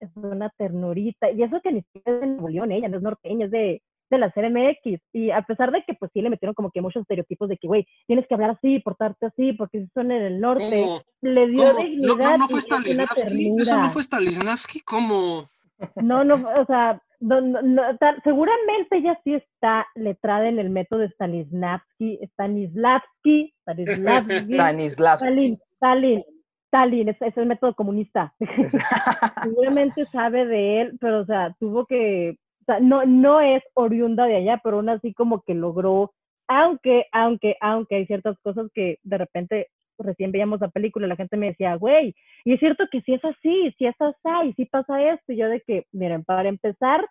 [0.00, 3.02] es una ternurita y eso que ni siquiera es de Nuevo León, ella no es
[3.02, 6.54] norteña, es de de la CMX y a pesar de que pues sí le metieron
[6.54, 9.86] como que muchos estereotipos de que güey tienes que hablar así portarte así porque si
[9.92, 11.02] son en el norte ¿Cómo?
[11.20, 11.78] le dio ¿Cómo?
[11.84, 13.52] dignidad No, no, no fue Stanislavski.
[13.58, 14.80] Eso no fue Stanislavski.
[14.80, 15.50] ¿Cómo?
[15.96, 20.70] No, no, o sea, no, no, no, tal- seguramente ella sí está letrada en el
[20.70, 25.26] método de Stanislavski, Stanislavski, Stanislavski, Stanislavski.
[25.28, 26.24] Stalin, Stalin,
[26.68, 28.34] Stalin, es, es el método comunista.
[29.42, 34.26] seguramente sabe de él, pero o sea, tuvo que, o sea, no, no es oriunda
[34.26, 36.12] de allá, pero aún así como que logró,
[36.46, 41.36] aunque, aunque, aunque hay ciertas cosas que de repente recién veíamos la película, la gente
[41.36, 42.14] me decía, güey,
[42.44, 45.48] y es cierto que si es así, si es así, si pasa esto, y yo
[45.48, 47.04] de que, miren, para empezar,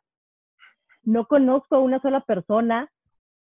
[1.04, 2.90] no conozco a una sola persona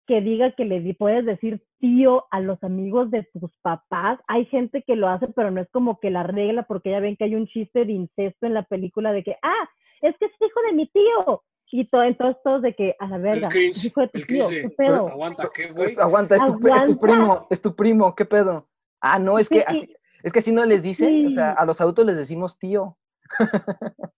[0.08, 4.20] que diga que le di- puedes decir tío a los amigos de tus papás.
[4.28, 7.16] Hay gente que lo hace, pero no es como que la regla, porque ya ven
[7.16, 9.70] que hay un chiste de incesto en la película de que, ah,
[10.02, 11.44] es que es hijo de mi tío.
[11.72, 14.48] Y todo, entonces todos de que, a la verga, es cringe, hijo de tu tío,
[14.48, 14.62] cringe.
[14.62, 15.08] ¿qué pedo?
[15.10, 15.94] Aguanta, ¿qué, güey?
[15.94, 18.68] Pues, aguanta, es tu, es primo, es tu primo, ¿qué pedo?
[19.02, 19.64] Ah, no, es que Sí.
[19.68, 22.96] así, es que así no les dicen, o sea, a los adultos les decimos tío.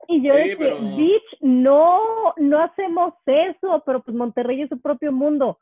[0.07, 1.99] Y yo Sí, pero- bitch, no,
[2.37, 5.59] no hacemos eso, pero pues Monterrey es su propio mundo.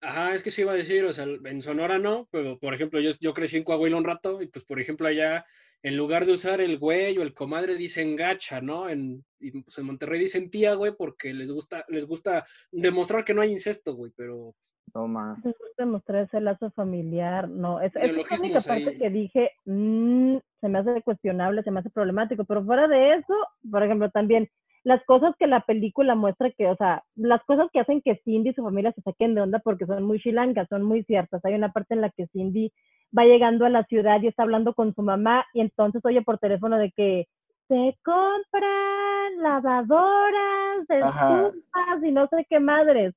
[0.00, 3.00] Ajá, es que se iba a decir, o sea, en Sonora no, pero por ejemplo,
[3.00, 5.44] yo, yo crecí en Coahuila un rato y pues por ejemplo allá,
[5.82, 8.88] en lugar de usar el güey o el comadre, dicen gacha, ¿no?
[8.88, 13.34] En, y, pues, en Monterrey dicen tía, güey, porque les gusta, les gusta demostrar que
[13.34, 14.54] no hay incesto, güey, pero
[14.94, 15.38] No más.
[15.44, 17.48] Me gusta demostrar ese lazo familiar.
[17.48, 18.98] No, es, es la única parte ahí.
[18.98, 22.44] que dije, mm, se me hace cuestionable, se me hace problemático.
[22.44, 23.34] Pero fuera de eso,
[23.70, 24.50] por ejemplo, también
[24.86, 28.50] las cosas que la película muestra que, o sea, las cosas que hacen que Cindy
[28.50, 31.44] y su familia se saquen de onda porque son muy chilangas, son muy ciertas.
[31.44, 32.72] Hay una parte en la que Cindy
[33.16, 36.38] va llegando a la ciudad y está hablando con su mamá y entonces oye por
[36.38, 37.26] teléfono de que
[37.66, 43.12] se compran lavadoras, estufas y no sé qué madres.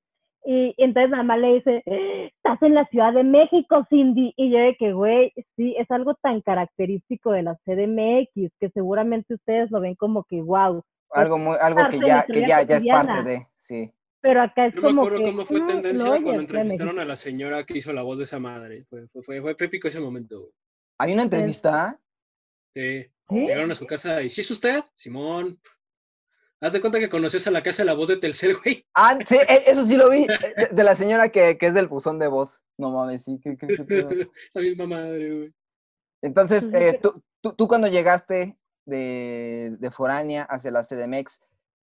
[0.46, 4.34] Y, y entonces mamá le dice, estás en la Ciudad de México, Cindy.
[4.38, 9.36] Y yo de que, güey, sí, es algo tan característico de la CDMX que seguramente
[9.36, 10.82] ustedes lo ven como que, wow.
[11.12, 13.92] Algo muy, algo que ya, que ya, ya es parte de, sí.
[14.22, 17.00] Pero acá es no me como acuerdo que, cómo fue mm, tendencia no, cuando entrevistaron
[17.00, 18.86] a la señora que hizo la voz de esa madre.
[18.90, 20.52] Fue, fue, fue, fue épico ese momento, güey.
[21.00, 21.98] Hay una entrevista,
[22.76, 23.06] Sí.
[23.30, 23.36] ¿Sí?
[23.36, 24.84] Llegaron a su casa y, ¿sí es usted?
[24.96, 25.60] Simón.
[26.62, 28.86] Haz de cuenta que conoces a la casa de la voz de Telcel, güey.
[28.94, 31.88] ah, sí, e- eso sí lo vi, de, de la señora que, que es del
[31.88, 32.62] buzón de voz.
[32.78, 34.10] No mames, sí, qué- qué- qué pedo.
[34.54, 35.54] la misma madre, güey.
[36.22, 38.58] Entonces, Pues, eh, que- tú, tú, tú cuando llegaste
[38.90, 41.42] de, de Foránea hacia la CDMX,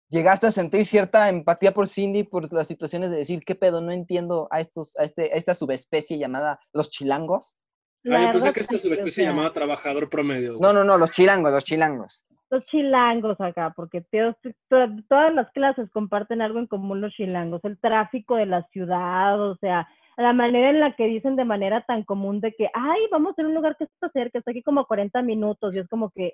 [0.10, 3.92] ¿llegaste a sentir cierta empatía por Cindy, por las situaciones de decir, qué pedo, no
[3.92, 7.58] entiendo a, estos, a, este, a esta subespecie llamada los chilangos?
[8.04, 10.58] La Ah, yo pensé que esta subespecie sea, llamada trabajador promedio.
[10.60, 12.26] No, no, no, los chilangos, los chilangos.
[12.50, 14.36] Los chilangos acá, porque tío,
[14.68, 19.56] todas las clases comparten algo en común los chilangos, el tráfico de la ciudad, o
[19.58, 19.88] sea,
[20.18, 23.42] la manera en la que dicen de manera tan común de que, ay, vamos a
[23.42, 26.34] un lugar que está cerca, está aquí como 40 minutos, y es como que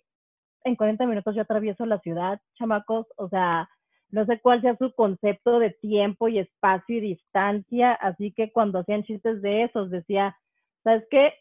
[0.63, 3.69] en 40 minutos yo atravieso la ciudad, chamacos, o sea,
[4.09, 8.79] no sé cuál sea su concepto de tiempo y espacio y distancia, así que cuando
[8.79, 10.37] hacían chistes de esos decía,
[10.83, 11.33] ¿sabes qué?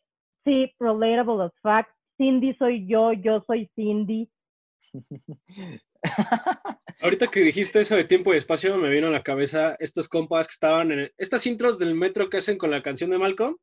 [0.45, 1.87] Sí, relatable as fuck,
[2.17, 4.31] Cindy soy yo, yo soy Cindy,
[7.03, 10.47] Ahorita que dijiste eso de tiempo y espacio, me vino a la cabeza estos compas
[10.47, 13.57] que estaban en estas intros del metro que hacen con la canción de Malcolm,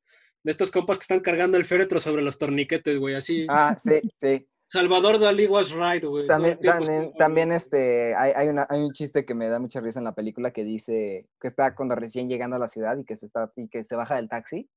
[0.43, 3.47] de estos compas que están cargando el féretro sobre los torniquetes, güey, así.
[3.49, 4.47] Ah, sí, sí.
[4.73, 6.25] Salvador Dalí was right, güey.
[6.25, 9.99] También, también, también este, hay, hay, una, hay un chiste que me da mucha risa
[9.99, 13.15] en la película que dice que está cuando recién llegando a la ciudad y que
[13.15, 14.67] se está y que se baja del taxi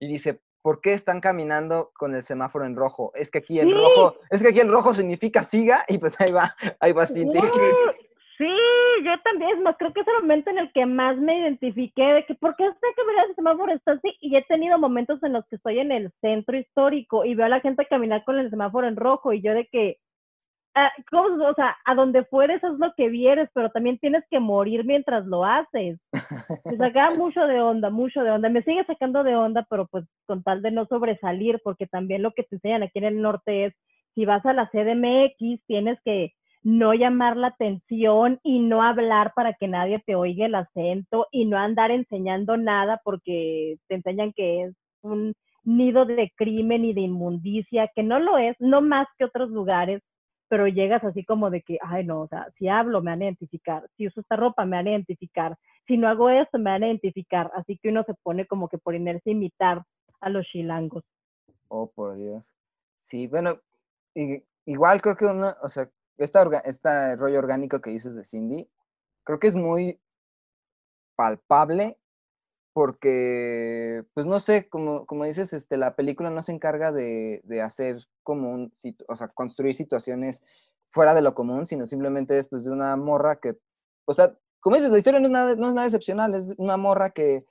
[0.00, 3.12] y dice, ¿por qué están caminando con el semáforo en rojo?
[3.14, 3.74] Es que aquí el Sí.
[3.74, 7.38] rojo, es que aquí el rojo significa siga y pues ahí va, ahí va Cindy.
[7.38, 7.42] Uh,
[9.04, 12.02] Yo también, es más, creo que es el momento en el que más me identifiqué
[12.02, 14.16] de que, ¿por qué sé que el semáforo está así?
[14.20, 17.50] Y he tenido momentos en los que estoy en el centro histórico y veo a
[17.50, 19.98] la gente caminar con el semáforo en rojo y yo de que,
[20.74, 21.44] ah, ¿cómo?
[21.44, 25.26] o sea, a donde fueres es lo que vieres, pero también tienes que morir mientras
[25.26, 25.98] lo haces.
[26.64, 28.48] Me sacaba mucho de onda, mucho de onda.
[28.48, 32.32] Me sigue sacando de onda, pero pues con tal de no sobresalir, porque también lo
[32.32, 33.74] que te enseñan aquí en el norte es,
[34.14, 36.32] si vas a la CDMX, tienes que
[36.66, 41.44] no llamar la atención y no hablar para que nadie te oiga el acento y
[41.44, 47.02] no andar enseñando nada porque te enseñan que es un nido de crimen y de
[47.02, 50.02] inmundicia, que no lo es, no más que otros lugares,
[50.48, 53.26] pero llegas así como de que, ay no, o sea, si hablo me van a
[53.26, 55.56] identificar, si uso esta ropa me van a identificar,
[55.86, 58.78] si no hago esto me van a identificar, así que uno se pone como que
[58.78, 59.84] por inercia imitar
[60.20, 61.04] a los chilangos.
[61.68, 62.42] Oh, por Dios.
[62.96, 63.60] Sí, bueno,
[64.64, 65.88] igual creo que una, o sea,
[66.18, 68.68] esta orga- este rollo orgánico que dices de Cindy,
[69.24, 70.00] creo que es muy
[71.16, 71.98] palpable
[72.72, 77.62] porque, pues no sé, como, como dices, este, la película no se encarga de, de
[77.62, 78.72] hacer como un,
[79.08, 80.42] o sea, construir situaciones
[80.88, 83.56] fuera de lo común, sino simplemente es pues de una morra que,
[84.04, 86.76] o sea, como dices, la historia no es nada, no es nada excepcional, es una
[86.76, 87.46] morra que,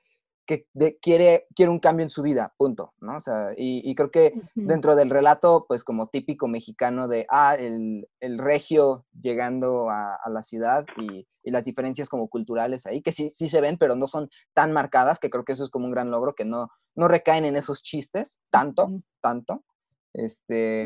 [0.45, 3.17] que de- quiere, quiere un cambio en su vida, punto, ¿no?
[3.17, 7.55] O sea, y, y creo que dentro del relato, pues como típico mexicano de, ah,
[7.57, 13.01] el, el regio llegando a, a la ciudad y, y las diferencias como culturales ahí,
[13.01, 15.69] que sí, sí se ven, pero no son tan marcadas, que creo que eso es
[15.69, 18.89] como un gran logro, que no, no recaen en esos chistes tanto,
[19.21, 19.63] tanto.
[20.13, 20.85] Este,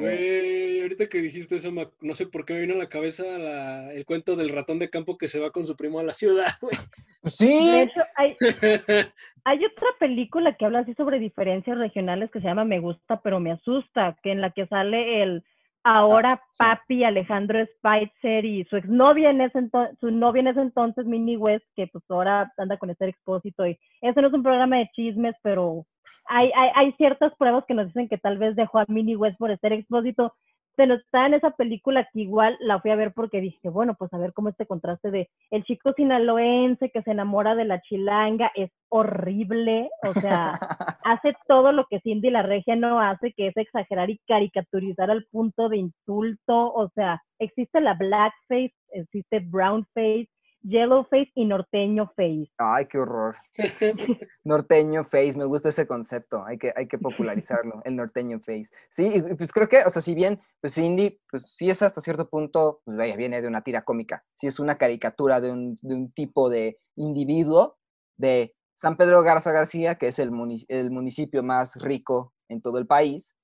[0.81, 1.71] Ahorita que dijiste eso,
[2.01, 4.89] no sé por qué me vino a la cabeza la- el cuento del ratón de
[4.89, 6.73] campo que se va con su primo a la ciudad, güey.
[7.23, 8.37] De sí, hecho, hay,
[9.43, 13.39] hay otra película que habla así sobre diferencias regionales que se llama Me gusta pero
[13.39, 15.43] me asusta, que en la que sale el
[15.83, 16.57] ahora sí.
[16.59, 21.37] papi Alejandro Spitzer y su exnovia en ese entonces, su novia en ese entonces, Minnie
[21.37, 24.89] West, que pues ahora anda con este expósito y eso no es un programa de
[24.93, 25.85] chismes, pero
[26.25, 29.37] hay, hay, hay ciertas pruebas que nos dicen que tal vez dejó a Minnie West
[29.37, 30.35] por estar expósito,
[30.79, 34.13] pero está en esa película que igual la fui a ver porque dije, bueno, pues
[34.13, 38.49] a ver cómo este contraste de el chico sinaloense que se enamora de la chilanga
[38.55, 40.53] es horrible, o sea,
[41.03, 45.25] hace todo lo que Cindy la regia no hace, que es exagerar y caricaturizar al
[45.25, 50.29] punto de insulto, o sea, existe la blackface, existe brownface,
[50.61, 52.51] yellowface y norteño face.
[52.57, 53.35] Ay, qué horror.
[54.43, 58.69] Norteño face, me gusta ese concepto, hay que, hay que popularizarlo, el norteño face.
[58.89, 62.01] Sí, y pues creo que, o sea, si bien, pues Cindy, pues sí es hasta
[62.01, 65.77] cierto punto, pues vaya, viene de una tira cómica, sí es una caricatura de un,
[65.81, 67.77] de un tipo de individuo
[68.17, 72.77] de San Pedro Garza García, que es el, muni- el municipio más rico en todo
[72.79, 73.35] el país,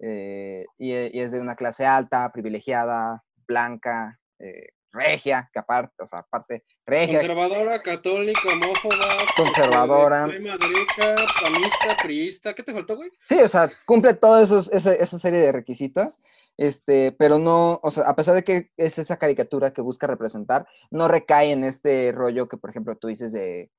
[0.00, 4.68] eh, y, y es de una clase alta, privilegiada, blanca, eh,
[4.98, 9.06] regia, que aparte, o sea, aparte, regia, Conservadora, católica, homófoba.
[9.36, 10.26] Conservadora.
[10.26, 12.54] derecha, panista, priista.
[12.54, 13.10] ¿Qué te faltó, güey?
[13.28, 16.20] Sí, o sea, cumple toda esa, esa serie de requisitos,
[16.56, 20.66] este, pero no, o sea, a pesar de que es esa caricatura que busca representar,
[20.90, 23.70] no recae en este rollo que, por ejemplo, tú dices de,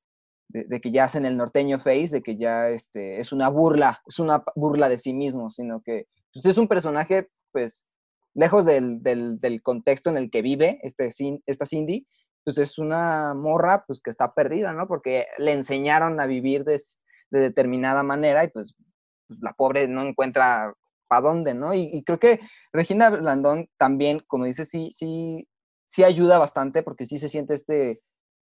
[0.48, 4.02] de, de que ya hacen el norteño face, de que ya este, es una burla,
[4.08, 7.86] es una burla de sí mismo, sino que pues, es un personaje, pues,
[8.40, 11.10] lejos del, del, contexto en el que vive este,
[11.46, 12.08] esta Cindy,
[12.46, 14.88] pues es una morra, pues, que está perdida, ¿no?
[14.88, 16.82] Porque le enseñaron a vivir de,
[17.32, 18.76] de determinada manera y, pues,
[19.28, 20.74] la pobre no encuentra
[21.10, 21.74] para dónde, ¿no?
[21.74, 22.40] Y, creo que
[22.72, 25.46] Regina Blandón también, como dices, sí, sí,
[25.86, 28.00] sí ayuda bastante porque sí se siente este,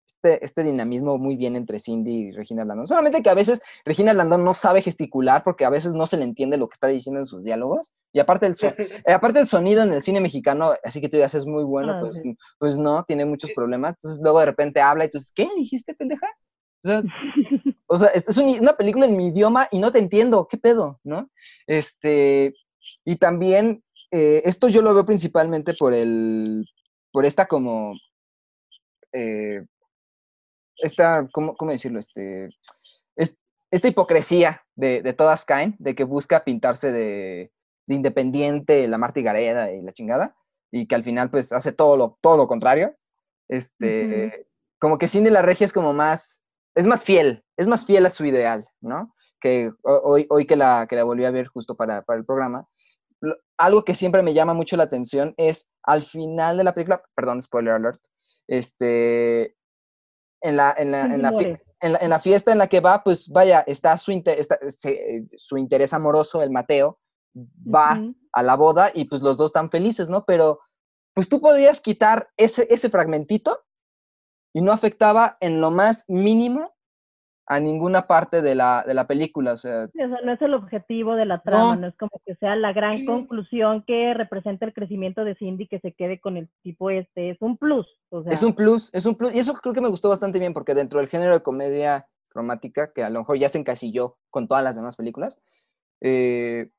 [0.06, 2.88] este, este dinamismo muy bien entre Cindy y Regina Blandón.
[2.88, 6.24] Solamente que a veces Regina Blandón no sabe gesticular porque a veces no se le
[6.24, 7.94] entiende lo que está diciendo en sus diálogos.
[8.14, 11.18] Y aparte el, so- eh, aparte el sonido en el cine mexicano, así que tú
[11.18, 12.38] ya es muy bueno, Ah, pues, sí.
[12.60, 13.96] pues no, tiene muchos problemas.
[13.96, 16.28] Entonces luego de repente habla y tú dices, ¿qué dijiste, pendeja?
[16.84, 17.04] O sea,
[17.88, 20.58] o sea, esta es un- una película en mi idioma y no te entiendo, ¿qué
[20.58, 21.00] pedo?
[21.04, 21.30] ¿No?
[21.68, 22.54] Este,
[23.06, 26.66] y también, eh, esto yo lo veo principalmente por el,
[27.12, 27.94] por esta como,
[29.14, 29.66] eh,
[30.82, 32.00] esta, ¿cómo, cómo decirlo?
[32.00, 32.50] Este,
[33.16, 33.36] es-
[33.72, 37.52] esta hipocresía de, de todas caen, de que busca pintarse de,
[37.88, 40.36] de independiente, la Marta y Gareda y la chingada,
[40.72, 42.96] y que al final pues hace todo lo, todo lo contrario.
[43.50, 44.48] Este,
[44.80, 46.42] como que Cindy la Regia es como más,
[46.76, 49.14] es más fiel, es más fiel a su ideal, ¿no?
[49.40, 52.26] Que ho- hoy, hoy que, la, que la volví a ver justo para, para el
[52.26, 52.68] programa,
[53.58, 57.42] algo que siempre me llama mucho la atención es al final de la película, perdón,
[57.44, 58.02] spoiler alert,
[58.48, 59.56] este,
[60.42, 61.64] en la, en la, en la, fie- muere.
[61.82, 64.60] en la, en la fiesta en la que va, pues vaya, está su, inte- está-
[64.70, 67.00] se- su interés amoroso, el Mateo,
[67.36, 68.02] va
[68.34, 70.26] a la boda y pues los dos están felices, ¿no?
[70.26, 70.60] Pero
[71.14, 73.60] pues tú podías quitar ese, ese fragmentito
[74.54, 76.71] y no afectaba en lo más mínimo
[77.54, 80.42] a ninguna parte de la, de la película, o sea, Sí, o sea, no es
[80.42, 81.82] el objetivo de la trama, No.
[81.82, 83.06] no, es como que sea la gran Sí.
[83.06, 87.38] conclusión que representa el crecimiento de Cindy que se quede con el tipo este, es
[87.42, 87.88] un plus.
[88.10, 89.34] O sea, Es un plus, es un plus.
[89.36, 92.94] Y eso creo que me gustó bastante bien, porque dentro del género de comedia romántica,
[92.94, 95.42] que a lo mejor ya se encasilló con todas las demás películas,
[96.00, 96.70] eh,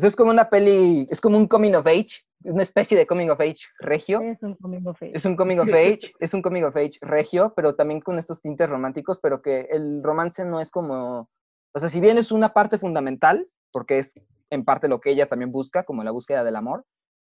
[0.00, 3.30] pues es como una peli, es como un coming of age, una especie de coming
[3.30, 4.20] of age regio.
[4.20, 5.10] es un coming of age.
[5.12, 8.40] Es un coming of age, es un coming of age regio, pero también con estos
[8.40, 11.28] tintes románticos, pero que el romance no es como,
[11.72, 14.14] o sea, si bien es una parte fundamental, porque es
[14.50, 16.84] en parte lo que ella también busca, como la búsqueda del amor,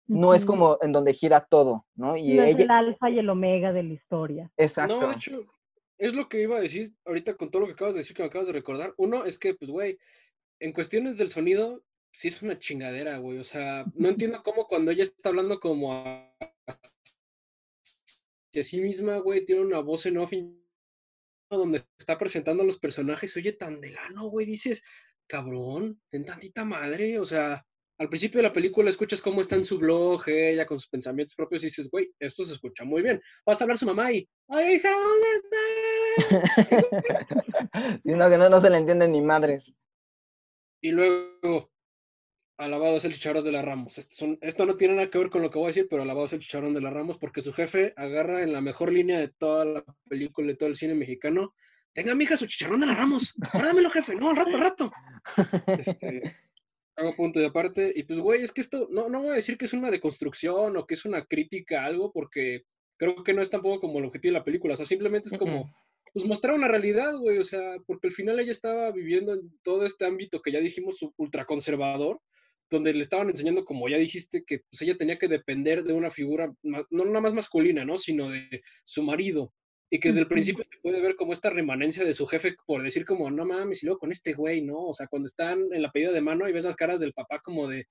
[0.05, 2.15] no es como en donde gira todo, ¿no?
[2.15, 4.51] Y No es ella, el alfa y el omega de la historia.
[4.55, 4.99] exacto.
[4.99, 5.45] No, de hecho,
[5.97, 8.21] es lo que iba a decir ahorita con todo lo que acabas de decir, que
[8.21, 8.93] me acabas de recordar.
[8.97, 9.97] Uno es que, pues, güey,
[10.59, 11.81] en cuestiones del sonido,
[12.11, 13.39] sí es una chingadera, güey.
[13.39, 16.33] O sea, no entiendo cómo cuando ella está hablando como a,
[18.53, 20.31] de sí misma, güey, tiene una voz en off
[21.49, 24.83] donde está presentando a los personajes, oye, tan delano, güey, dices,
[25.27, 27.65] cabrón, ten tantita madre, o sea,
[27.97, 31.35] al principio de la película escuchas cómo está en su blog, ella con sus pensamientos
[31.35, 33.21] propios y dices, güey, esto se escucha muy bien.
[33.45, 35.27] Vas a hablar su mamá y, ay, hija, ¿dónde
[36.25, 38.01] estás?
[38.03, 39.71] y no, que no, no se le entienden ni madres.
[40.81, 41.70] Y luego,
[42.65, 43.97] alabado es el chicharrón de la Ramos.
[43.97, 46.03] Esto, son- esto no tiene nada que ver con lo que voy a decir, pero
[46.03, 49.19] alabado es el chicharrón de la Ramos porque su jefe agarra en la mejor línea
[49.19, 51.53] de toda la película y todo el cine mexicano.
[51.93, 53.33] Tenga, mija, su chicharrón de la Ramos.
[53.53, 54.15] Guárdamelo, jefe.
[54.15, 54.91] No, al rato, al rato.
[55.77, 56.21] Este,
[56.95, 57.91] hago punto de aparte.
[57.95, 60.77] Y pues, güey, es que esto, no, no voy a decir que es una deconstrucción
[60.77, 62.63] o que es una crítica a algo, porque
[62.97, 64.75] creo que no es tampoco como el objetivo de la película.
[64.75, 65.69] O sea, simplemente es como,
[66.13, 69.85] pues mostrar una realidad, güey, o sea, porque al final ella estaba viviendo en todo
[69.85, 72.21] este ámbito que ya dijimos ultraconservador,
[72.71, 76.09] donde le estaban enseñando, como ya dijiste, que pues ella tenía que depender de una
[76.09, 77.97] figura, no nada más masculina, ¿no?
[77.97, 79.53] Sino de su marido.
[79.93, 82.81] Y que desde el principio se puede ver como esta remanencia de su jefe por
[82.81, 84.87] decir como, no mames, y luego con este güey, ¿no?
[84.87, 87.41] O sea, cuando están en la pedida de mano y ves las caras del papá
[87.43, 87.85] como de,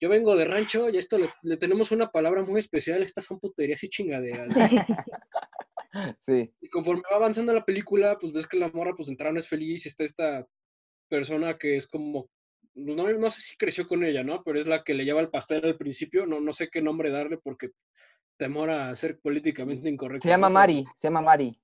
[0.00, 3.26] yo vengo de rancho y a esto le, le tenemos una palabra muy especial, estas
[3.26, 4.48] son puterías y chingaderas.
[4.48, 4.56] ¿no?
[6.20, 6.52] Sí.
[6.60, 9.86] Y conforme va avanzando la película, pues ves que la morra, pues no es feliz
[9.86, 10.46] está esta
[11.08, 12.28] persona que es como,
[12.78, 14.42] no, no sé si creció con ella, ¿no?
[14.42, 17.10] Pero es la que le lleva el pastel al principio, no, no sé qué nombre
[17.10, 17.70] darle porque
[18.36, 20.22] temor a ser políticamente incorrecto.
[20.22, 21.58] Se llama Mari, se llama Mari.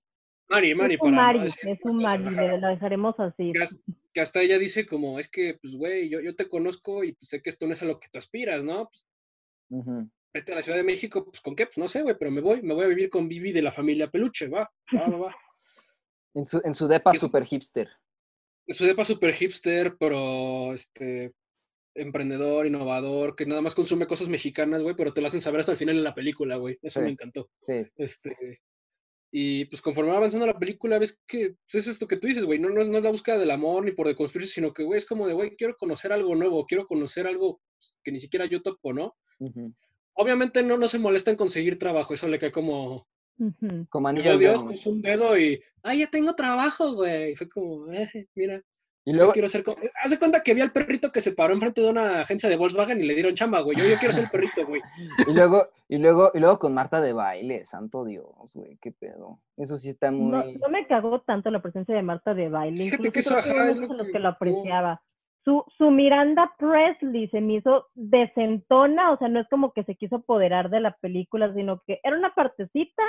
[0.48, 2.24] Mari, Mari, es un para no Mari, decir es un Mari,
[2.60, 3.52] la dejaremos así.
[3.52, 3.80] que, has-
[4.12, 7.30] que hasta ella dice como, es que, pues, güey, yo, yo te conozco y pues,
[7.30, 8.90] sé que esto no es a lo que tú aspiras, ¿no?
[9.68, 9.84] Pues,
[10.34, 11.66] vete a la Ciudad de México, pues, ¿con qué?
[11.66, 13.72] Pues, no sé, güey, pero me voy, me voy a vivir con Vivi de la
[13.72, 15.36] familia Peluche, va, va, va, va.
[16.36, 17.88] En su, en su depa ¿Qué- super hipster.
[18.68, 21.32] Su depa super hipster, pero, este,
[21.94, 25.72] emprendedor, innovador, que nada más consume cosas mexicanas, güey, pero te lo hacen saber hasta
[25.72, 26.78] el final de la película, güey.
[26.82, 27.50] Eso me encantó.
[27.62, 27.84] Sí.
[27.96, 28.60] Este,
[29.36, 32.44] y pues conforme va avanzando la película, ves que pues, es esto que tú dices,
[32.44, 34.84] güey, no, no, es, no es la búsqueda del amor ni por deconstruirse, sino que,
[34.84, 38.20] güey, es como de, güey, quiero conocer algo nuevo, quiero conocer algo pues, que ni
[38.20, 39.16] siquiera yo topo, ¿no?
[40.12, 43.08] Obviamente no, no se molesta en conseguir trabajo, eso le cae como,
[43.88, 47.32] Como anillo Dios, puso un dedo y, ah, ya tengo trabajo, güey.
[47.32, 48.62] Y fue como, eh, mira,
[49.04, 49.76] Y yo luego, quiero ser como...
[50.02, 52.56] Haz de cuenta que vi al perrito que se paró enfrente de una agencia de
[52.56, 53.76] Volkswagen y le dieron chamba, güey.
[53.76, 54.82] Yo, yo quiero ser el perrito, güey.
[55.28, 59.40] y luego, y luego, y luego con Marta de baile, santo Dios, güey, qué pedo.
[59.56, 60.30] Eso sí está muy.
[60.30, 62.84] No, no me cagó tanto la presencia de Marta de baile.
[62.84, 65.02] Fíjate incluso que eso, que ajá, es lo de los que que lo apreciaba.
[65.44, 69.94] Su, su Miranda Presley se me hizo decentona, o sea, no es como que se
[69.94, 73.02] quiso apoderar de la película, sino que era una partecita,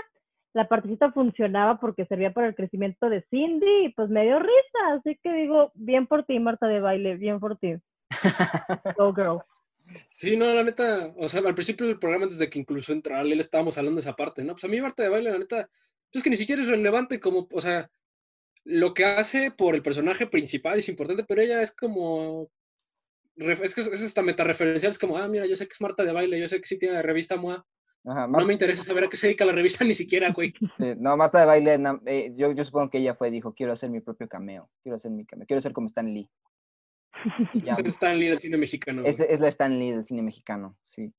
[0.54, 4.94] la partecita funcionaba porque servía para el crecimiento de Cindy y pues me dio risa,
[4.98, 7.76] así que digo, bien por ti, Marta de baile, bien por ti.
[8.98, 9.42] Go girl.
[10.12, 13.24] Sí, no, la neta, o sea, al principio del programa, antes de que incluso entrara,
[13.24, 14.54] le estábamos hablando de esa parte, ¿no?
[14.54, 17.20] Pues a mí Marta de baile, la neta, pues es que ni siquiera es relevante
[17.20, 17.90] como, o sea,
[18.66, 22.50] lo que hace por el personaje principal es importante, pero ella es como,
[23.36, 26.04] es que es, es esta metareferencial, es como, ah, mira, yo sé que es Marta
[26.04, 27.66] de baile, yo sé que sí tiene revista MOA,
[28.08, 30.54] Ajá, no me interesa saber a qué se dedica la revista ni siquiera, güey.
[30.78, 33.90] sí, no, Marta de baile, eh, yo, yo supongo que ella fue, dijo, quiero hacer
[33.90, 36.30] mi propio cameo, quiero hacer mi cameo, quiero ser como Stan Lee.
[37.54, 39.04] Ya, Es el Stan Lee del cine mexicano.
[39.06, 41.14] es, es la Stan Lee del cine mexicano, sí.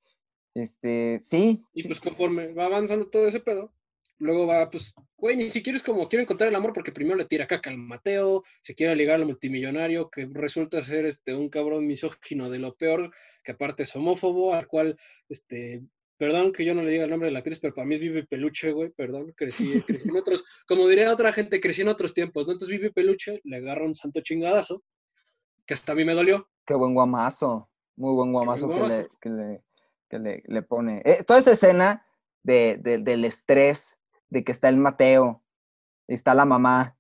[0.55, 3.72] Este, sí, Y pues conforme va avanzando todo ese pedo,
[4.19, 7.25] luego va, pues, güey, ni siquiera es como quiero encontrar el amor porque primero le
[7.27, 11.87] tira caca al Mateo, se quiere ligar al multimillonario, que resulta ser este un cabrón
[11.87, 13.12] misógino de lo peor,
[13.45, 14.99] que aparte es homófobo, al cual,
[15.29, 15.83] este,
[16.17, 18.01] perdón que yo no le diga el nombre de la actriz, pero para mí es
[18.01, 22.14] Vivi Peluche, güey, perdón, crecí, crecí en otros, como diría otra gente, crecí en otros
[22.14, 22.55] tiempos, ¿no?
[22.55, 24.83] Entonces Vivi Peluche le agarra un santo chingadazo,
[25.67, 26.49] que hasta a mí me dolió.
[26.64, 27.69] Qué buen guamazo.
[27.97, 29.62] Muy buen guamazo, buen que, le, que, le,
[30.09, 31.03] que le, le pone.
[31.05, 32.07] Eh, toda esa escena
[32.43, 33.99] de, de- del estrés,
[34.31, 35.43] de que está el Mateo,
[36.09, 36.97] está la mamá.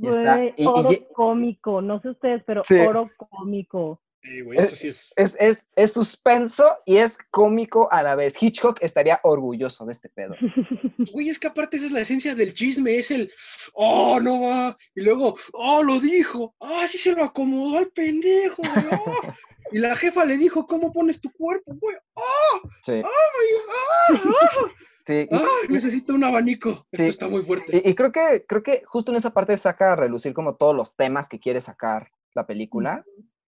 [0.00, 2.78] Y está- Güey, y- y oro cómico, no sé ustedes, pero Sí.
[2.78, 4.00] oro cómico.
[4.22, 5.12] Sí, güey, Eh, eso sí es.
[5.16, 8.40] Es, es, es suspenso y es cómico a la vez.
[8.40, 10.34] Hitchcock estaría orgulloso de este pedo.
[11.14, 13.32] Güey, es que aparte esa es la esencia del chisme, es el,
[13.72, 18.62] oh, no va, y luego, oh, lo dijo, ah, sí se lo acomodó al pendejo,
[18.62, 19.36] güey, ah".
[19.72, 21.96] Y la jefa le dijo, ¿cómo pones tu cuerpo, güey?
[22.14, 24.20] ¡Oh, Sí, my God!
[24.34, 24.72] ¡Ah!
[25.06, 25.28] sí.
[25.30, 25.46] y- ¡Ah!
[25.68, 26.86] Necesito un abanico.
[26.92, 27.82] Esto está muy fuerte.
[27.84, 30.74] Y, y creo que creo que justo en esa parte saca a relucir como todos
[30.74, 33.04] los temas que quiere sacar la película.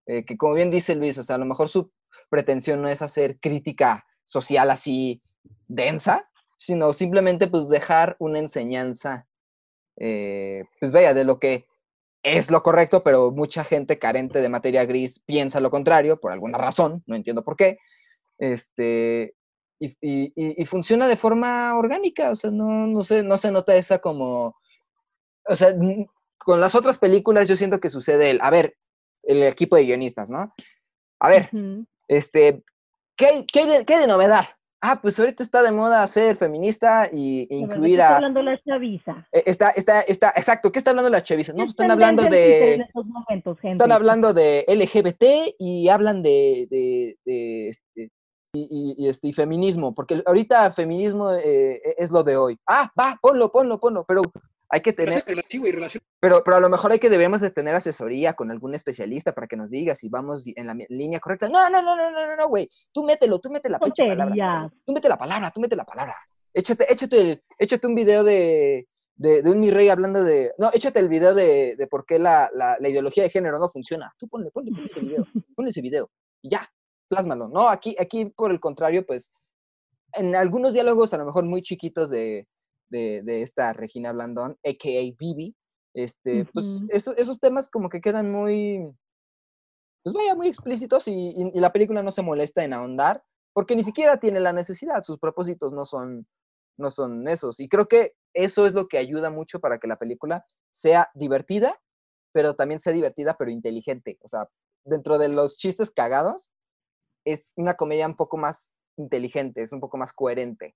[0.07, 1.91] eh, que como bien dice Luis, o sea, a lo mejor su
[2.29, 5.23] pretensión no es hacer crítica social así
[5.69, 9.27] densa, sino simplemente pues dejar una enseñanza,
[9.97, 11.67] eh, pues vaya, de lo que
[12.23, 16.59] es lo correcto, pero mucha gente carente de materia gris piensa lo contrario, por alguna
[16.59, 17.79] razón, no entiendo por qué.
[18.39, 19.35] Este,
[19.79, 23.99] y, y- funciona de forma orgánica, o sea, no, no, se, no se nota esa
[23.99, 24.57] como,
[25.49, 25.75] o sea,
[26.39, 28.77] con las otras películas yo siento que sucede el, a ver,
[29.25, 30.55] el equipo de guionistas, ¿no?
[31.19, 31.51] A ver,
[32.09, 32.63] este,
[33.17, 34.47] ¿qué, qué, de, qué de novedad?
[34.85, 38.13] Ah, pues ahorita está de moda ser feminista y, e Pero ¿de qué incluir está
[38.13, 38.17] a...
[38.17, 39.29] hablando la chaviza.
[39.31, 41.53] eh, Está, está, está, exacto, ¿qué está hablando la chaviza?
[41.53, 42.75] No, ¿Qué pues están hablando en de...
[42.75, 43.75] estos momentos, gente?
[43.77, 48.11] Están hablando de LGBT y hablan de, de, de, este,
[48.55, 48.61] y,
[48.99, 52.59] y- y, este, y feminismo, porque ahorita feminismo eh, e- es lo de hoy.
[52.69, 54.23] Ah, va, ponlo, ponlo, ponlo, pero
[54.75, 55.13] hay que tener,
[56.19, 59.47] pero, pero a lo mejor hay que debemos de tener asesoría con algún especialista para
[59.47, 61.49] que nos diga si vamos en la línea correcta.
[61.49, 62.69] No, no, no, no, no, no, no, güey.
[62.91, 64.35] Tú mételo, tú mete la pinche palabra.
[64.87, 66.17] Tú mete la palabra, tú mete la palabra.
[66.55, 70.53] Échate, échate, el- échate un video de, de, de un mi rey hablando de.
[70.59, 73.69] No, échate el video de, de por qué la, la, la ideología de género no
[73.69, 74.13] funciona.
[74.19, 76.11] Tú ponle, ponle, ponle ese video, ponle ese video.
[76.41, 76.67] Y ya,
[77.09, 77.49] plásmalo.
[77.49, 79.31] No, aquí, aquí por el contrario, pues,
[80.15, 82.47] en algunos diálogos a lo mejor muy chiquitos de,
[82.93, 85.17] de, de esta Regina Blandón, a.k.a.
[85.19, 85.57] Bibi,
[85.95, 86.87] este, pues Ujú.
[86.91, 88.95] esos, esos temas como que quedan muy,
[90.05, 93.23] pues vaya, muy explícitos y, y- y la película no se molesta en ahondar,
[93.53, 96.27] porque ni siquiera tiene la necesidad, sus propósitos no son,
[96.79, 97.61] no son esos.
[97.61, 101.81] Y creo que eso es lo que ayuda mucho para que la película sea divertida,
[102.33, 104.19] pero también sea divertida, pero inteligente.
[104.23, 104.49] O sea,
[104.85, 106.51] dentro de los chistes cagados,
[107.25, 110.75] es una comedia un poco más inteligente, es un poco más coherente.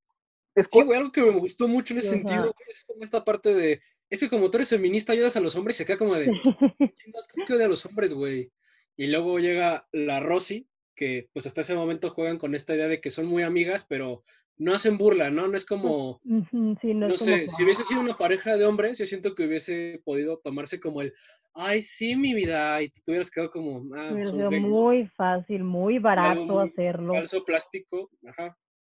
[0.57, 2.17] Es Sí, güey, algo que me gustó mucho en ese Ajá.
[2.17, 5.41] sentido, güey, es como esta parte de, es que como tú eres feminista, ayudas a
[5.41, 6.25] los hombres y se queda como de,
[6.99, 8.51] chingados, ¿crees que odia a los hombres, güey?
[8.97, 13.03] Y luego llega la Rosy, que pues hasta ese momento juegan con esta idea de
[13.03, 14.23] que son muy amigas, pero
[14.57, 15.47] no hacen burla, ¿no?
[15.47, 18.57] No es como, sí, no, no es como sé, que, si hubiese sido una pareja
[18.57, 21.13] de hombres, yo siento que hubiese podido tomarse como el,
[21.53, 24.51] ay, sí, mi vida, y te hubieras quedado como, ah, ¿no?
[24.51, 27.13] muy fácil, muy barato muy hacerlo.
[27.13, 28.57] falso plástico, ajá.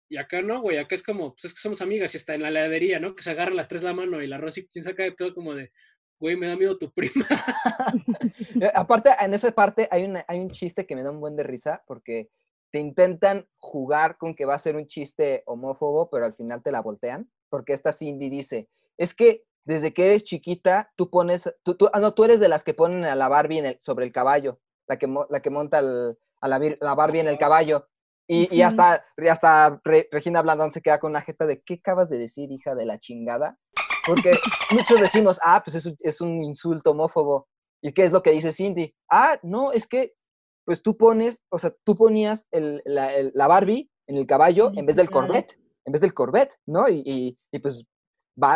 [0.09, 2.43] Y acá no, güey, acá es como, pues es que somos amigas y está en
[2.43, 3.15] la heladería, ¿no?
[3.15, 5.55] Que se agarran las tres la mano y la Rosy, quien saca de todo como
[5.55, 5.71] de,
[6.19, 7.27] güey, me da miedo tu prima.
[8.61, 11.37] Eh, Aparte, en esa parte hay, una- hay un chiste que me da un buen
[11.37, 12.29] de risa porque
[12.73, 16.73] te intentan jugar con que va a ser un chiste homófobo, pero al final te
[16.73, 17.31] la voltean.
[17.51, 22.01] Porque esta Cindy dice, es que desde que eres chiquita, tú pones, tú, tú- ah,
[22.01, 24.59] no, tú eres de las que ponen a la Barbie en el- sobre el caballo,
[24.87, 27.87] la que, la que monta el- a la Barbie en el caballo.
[28.31, 28.69] Y, y Ujú.
[28.69, 32.19] hasta, y hasta Re- Regina Blandón se queda con una jeta de, ¿qué acabas de
[32.19, 33.59] decir, hija de la chingada?
[34.07, 34.33] Porque
[34.71, 37.49] muchos decimos, ah, pues es un, es un insulto homófobo.
[37.83, 38.95] ¿Y qué es lo que dice Cindy?
[39.11, 40.15] Ah, no, es que,
[40.67, 44.73] pues tú pones, o sea, tú ponías el- la, el- la Barbie en el caballo
[44.75, 45.11] en vez del.
[45.11, 46.87] Corvette, en vez del Corvette, ¿no?
[46.89, 47.85] Y, y- y, pues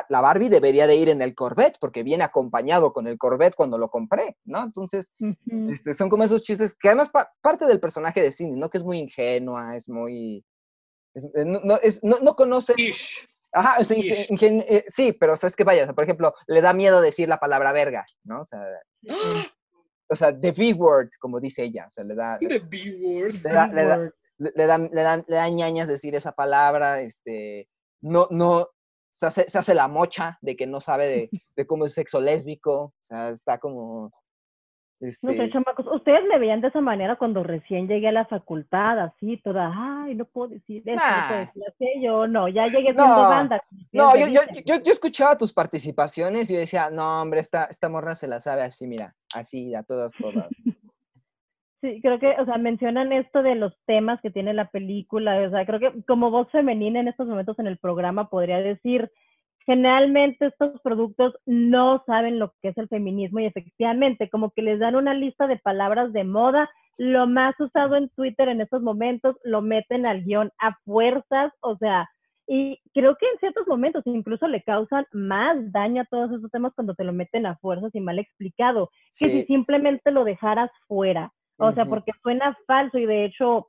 [0.08, 3.78] la Barbie debería de ir en el Corvette porque viene acompañado con el Corvette cuando
[3.78, 4.62] lo compré, ¿no?
[4.62, 5.70] Entonces, Ujú.
[5.72, 8.70] este, son como esos chistes que además pa- parte del personaje de Cindy, ¿no?
[8.70, 10.44] Que es muy ingenua, es muy...
[11.14, 12.74] es- eh, no, no, es- no- no conoce...
[12.76, 13.28] Ish.
[13.54, 14.30] Ajá, Ish.
[14.30, 16.72] ingen- eh, sí, pero o sea, es que vaya, o sea, por ejemplo, le da
[16.72, 18.40] miedo decir la palabra verga, ¿no?
[18.42, 18.64] O sea,
[20.08, 23.34] o sea, the V word, como dice ella, o sea, le da, le, The B-word.
[23.42, 24.12] le da, le da- Word.
[24.38, 25.02] le- dan, le,
[25.34, 27.68] dan ñañas decir esa palabra, este,
[28.00, 28.68] no, no,
[29.12, 32.20] se hace, se hace la mocha de que no sabe de, de cómo es sexo
[32.20, 34.10] lésbico, o sea, está como,
[35.00, 38.24] No este, sé, chamacos, ustedes me veían de esa manera cuando recién llegué a la
[38.24, 41.46] facultad, así, toda, ay, no puedo decir esto, no puedo Nah.
[41.46, 43.62] decir aquello, no, ya llegué siendo No, banda.
[43.92, 47.88] No, yo, yo, yo, yo escuchaba tus participaciones y yo decía, no, hombre, esta, esta
[47.88, 50.48] morra se la sabe así, mira, así, a todas, todas.
[51.82, 55.50] Sí, creo que, o sea, mencionan esto de los temas que tiene la película, o
[55.50, 59.10] sea, creo que como voz femenina en estos momentos en el programa podría decir,
[59.66, 64.78] generalmente estos productos no saben lo que es el feminismo y efectivamente como que les
[64.78, 69.36] dan una lista de palabras de moda, lo más usado en Twitter en estos momentos
[69.42, 72.08] lo meten al guion a fuerzas, o sea,
[72.46, 76.72] y creo que en ciertos momentos incluso le causan más daño a todos esos temas
[76.76, 81.32] cuando te lo meten a fuerzas y mal explicado, que si simplemente lo dejaras fuera.
[81.59, 83.68] O sea, porque suena falso y de hecho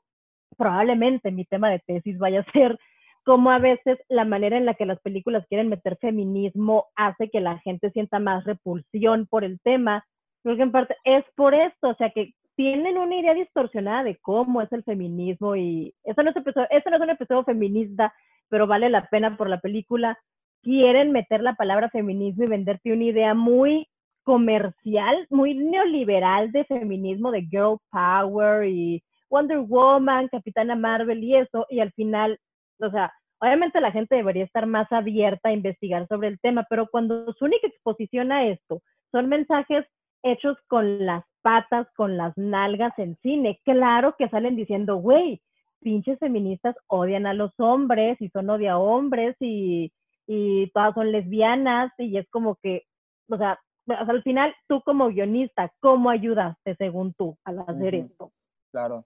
[0.57, 2.77] probablemente mi tema de tesis vaya a ser
[3.23, 7.39] cómo a veces la manera en la que las películas quieren meter feminismo hace que
[7.39, 10.05] la gente sienta más repulsión por el tema.
[10.43, 14.17] Creo que en parte es por esto, o sea, que tienen una idea distorsionada de
[14.17, 18.13] cómo es el feminismo y eso no es, episodio, eso no es un episodio feminista,
[18.49, 20.19] pero vale la pena por la película.
[20.61, 23.87] Quieren meter la palabra feminismo y venderte una idea muy
[24.23, 31.65] comercial, muy neoliberal de feminismo, de girl power y Wonder Woman, Capitana Marvel y eso,
[31.69, 32.39] y al final,
[32.79, 36.87] o sea, obviamente la gente debería estar más abierta a investigar sobre el tema, pero
[36.87, 38.81] cuando su única exposición a esto
[39.11, 39.85] son mensajes
[40.23, 45.41] hechos con las patas, con las nalgas en cine, claro que salen diciendo, güey,
[45.81, 49.91] pinches feministas odian a los hombres y son odia hombres y,
[50.25, 52.83] y todas son lesbianas y es como que,
[53.29, 57.95] o sea, o sea, al final tú como guionista, ¿cómo ayudaste según tú al hacer
[57.95, 58.31] esto?
[58.71, 59.05] claro,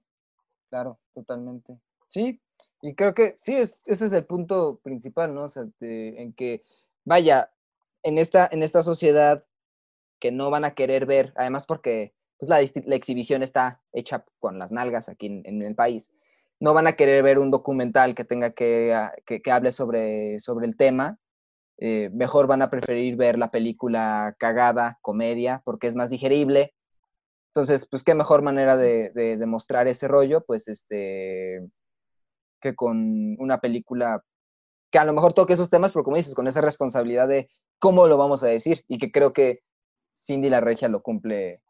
[0.69, 1.77] claro, totalmente.
[2.09, 2.39] Sí,
[2.81, 5.43] y creo que sí, es, ese es el punto principal, ¿no?
[5.45, 6.63] O sea, de- en que,
[7.03, 7.51] vaya,
[8.03, 9.43] en esta, en esta sociedad
[10.19, 14.57] que no van a querer ver, además porque pues, la, la exhibición está hecha con
[14.59, 16.11] las nalgas aquí en, en el país,
[16.59, 20.39] no van a querer ver un documental que tenga que, ah, que, que hable sobre,
[20.39, 21.19] sobre el tema,
[21.79, 26.73] eh, mejor van a preferir ver la película cagada, comedia, porque es más digerible.
[27.53, 31.67] Entonces, pues qué mejor manera de, de, de mostrar ese rollo, pues este,
[32.61, 34.21] que con una película
[34.91, 37.49] que a lo mejor toque esos temas, pero como dices, con esa responsabilidad de
[37.79, 39.59] cómo lo vamos a decir, y que creo que
[40.15, 41.61] Cindy la Regia lo cumple,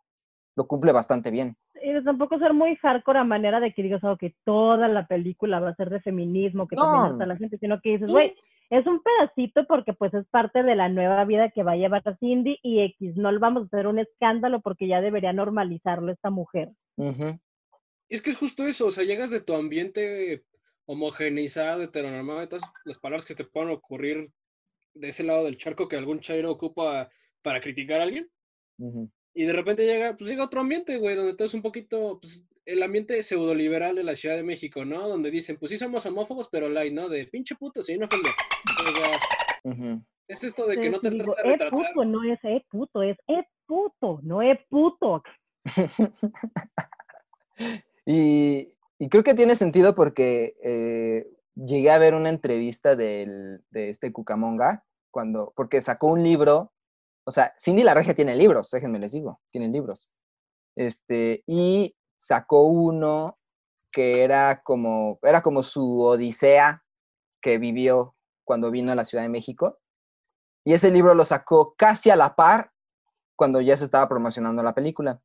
[0.55, 1.55] lo cumple bastante bien.
[1.81, 5.59] Y tampoco ser muy hardcore a manera de que digas, oh, que toda la película
[5.59, 7.11] va a ser de feminismo, que también No.
[7.11, 8.35] está la gente, sino que dices, güey,
[8.69, 12.01] es un pedacito porque pues es parte de la nueva vida que va a llevar
[12.05, 16.11] a Cindy y X, no le vamos a hacer un escándalo porque ya debería normalizarlo
[16.11, 16.71] esta mujer.
[18.09, 20.43] Es que es justo eso, o sea, llegas de tu ambiente
[20.85, 24.31] homogeneizado, heteronormado, y todas las palabras que te puedan ocurrir
[24.93, 27.09] de ese lado del charco que algún chairo ocupa
[27.41, 28.29] para criticar a alguien,
[29.33, 32.47] y de repente llega, pues llega otro ambiente, güey, donde todo es un poquito, pues,
[32.67, 35.07] el ambiente pseudoliberal de la Ciudad de México, ¿no?
[35.07, 37.07] Donde dicen, pues sí somos homófobos, pero light, ¿no?
[37.09, 38.35] De pinche puto, sí, no ofende.
[38.77, 39.17] O sea,
[39.63, 40.01] Ujú.
[40.27, 41.93] es esto de que no te digo, trata de eh retratar.
[41.93, 45.23] puto, no es eh puto, es eh puto, no es puto.
[48.05, 53.89] Y, y creo que tiene sentido porque eh, llegué a ver una entrevista del- de
[53.89, 56.71] este Cucamonga, cuando, porque sacó un libro,
[57.25, 60.09] o sea, Cindy la Regia tiene libros, déjenme les digo, tienen libros.
[60.75, 63.37] Este, y sacó uno
[63.91, 66.83] que era como, era como su odisea
[67.41, 69.79] que vivió cuando vino a la Ciudad de México.
[70.65, 72.71] Y ese libro lo sacó casi a la par
[73.35, 75.21] cuando ya se estaba promocionando la película.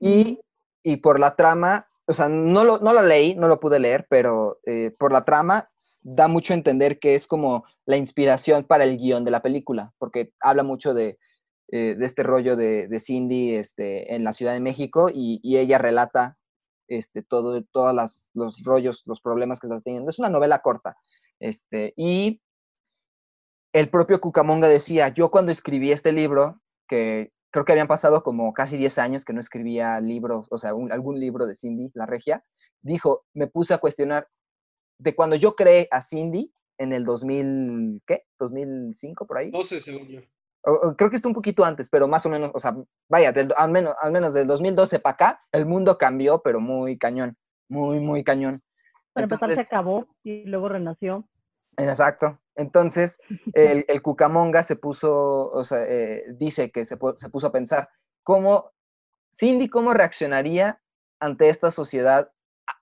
[0.00, 0.40] Y,
[0.82, 4.06] y por la trama, o sea, no lo, no lo leí, no lo pude leer,
[4.08, 5.68] pero eh, por la trama
[6.02, 9.92] da mucho a entender que es como la inspiración para el guion de la película,
[9.98, 11.18] porque habla mucho de,
[11.68, 15.58] eh, de este rollo de, de Cindy este, en la Ciudad de México y, y
[15.58, 16.38] ella relata
[16.88, 20.10] este, todo, todos los rollos, los problemas que está teniendo.
[20.10, 20.96] Es una novela corta.
[21.40, 22.40] Este, y
[23.72, 28.52] el propio Cucamonga decía, yo cuando escribí este libro, que creo que habían pasado como
[28.52, 32.44] casi 10 años que no escribía libros, o sea, algún libro de Cindy, La Regia,
[32.82, 34.28] dijo, me puse a cuestionar
[34.98, 38.24] de cuando yo creé a Cindy en el 2000, ¿qué?
[38.38, 39.50] 2005 por ahí.
[39.50, 40.24] 12, según.
[40.96, 42.76] Creo que está un poquito antes, pero más o menos, o sea,
[43.08, 46.98] vaya, del- al, menos, al menos del 2012 para acá, el mundo cambió, pero muy
[46.98, 47.36] cañón,
[47.68, 48.62] muy, muy cañón.
[49.12, 51.28] Para empezar se acabó y luego renació.
[51.76, 52.40] Exacto.
[52.56, 53.18] Entonces,
[53.54, 57.88] el, el Cucamonga se puso, o sea, eh, dice que se, se puso a pensar,
[58.24, 58.72] ¿cómo,
[59.32, 60.80] Cindy, cómo reaccionaría
[61.20, 62.32] ante esta sociedad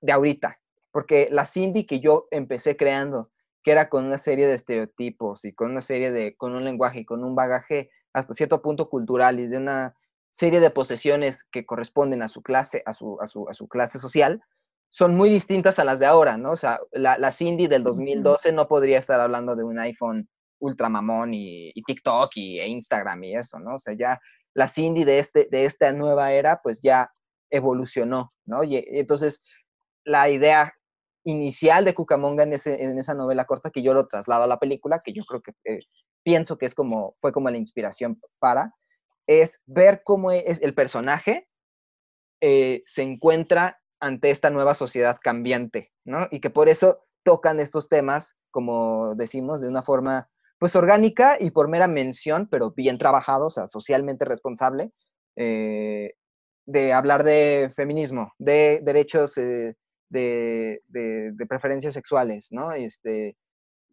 [0.01, 0.59] de ahorita?
[0.90, 3.31] Porque la Cindy que yo empecé creando,
[3.64, 7.00] que era con una serie de estereotipos y con una serie de, con un lenguaje
[7.00, 9.96] y con un bagaje hasta cierto punto cultural y de una
[10.30, 13.98] serie de posesiones que corresponden a su clase, a su, a su, a su clase
[13.98, 14.42] social,
[14.90, 16.52] son muy distintas a las de ahora, ¿no?
[16.52, 20.28] O sea, la, la Cindy del 2012 no podría estar hablando de un iPhone
[20.60, 23.76] ultra mamón y, y TikTok y, e Instagram y eso, ¿no?
[23.76, 24.20] O sea, ya
[24.52, 27.10] la Cindy de, este, de esta nueva era, pues ya
[27.50, 28.62] evolucionó, ¿no?
[28.62, 29.42] Y, y entonces,
[30.04, 30.74] la idea
[31.24, 34.59] inicial de Cucamonga en, ese, en esa novela corta, que yo lo traslado a la
[34.59, 35.80] película, que yo creo que eh,
[36.22, 38.74] pienso que es como, fue como la inspiración para,
[39.26, 41.48] es ver cómo es el personaje
[42.46, 46.28] eh, se encuentra ante esta nueva sociedad cambiante, ¿no?
[46.30, 50.28] Y que por eso tocan estos temas, como decimos, de una forma
[50.59, 54.92] pues orgánica y por mera mención, pero bien trabajado, o sea, socialmente responsable,
[55.36, 56.12] eh,
[56.66, 59.38] de hablar de feminismo, de derechos
[60.14, 62.72] de, de- de preferencias sexuales, ¿no?
[62.72, 63.36] Este,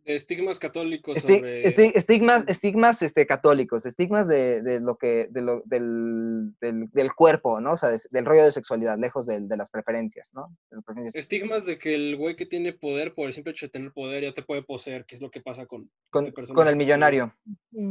[0.06, 1.64] De estigmas católicos esti- sobre...
[1.68, 7.14] esti- estigmas, estigmas este, católicos, estigmas de, de lo que, de lo- del, del- del
[7.14, 7.74] cuerpo, ¿no?
[7.74, 10.48] O sea, des- del rollo de sexualidad, lejos de, las preferencias, ¿no?
[10.70, 13.66] De las preferencias Estigmas de que el güey que tiene poder, por el simple hecho
[13.68, 16.54] de tener poder, ya te puede poseer, que es lo que pasa con, con, este
[16.54, 17.34] con el millonario.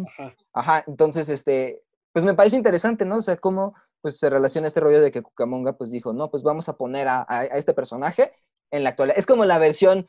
[0.09, 0.35] Ajá.
[0.52, 1.81] Ajá, entonces, este,
[2.12, 3.19] pues me parece interesante, ¿no?
[3.19, 6.43] O sea, cómo pues se relaciona este rollo de que Cucamonga pues dijo, no, pues
[6.43, 8.33] vamos a poner a, a- a este personaje
[8.71, 9.19] en la actualidad.
[9.19, 10.07] Es como la versión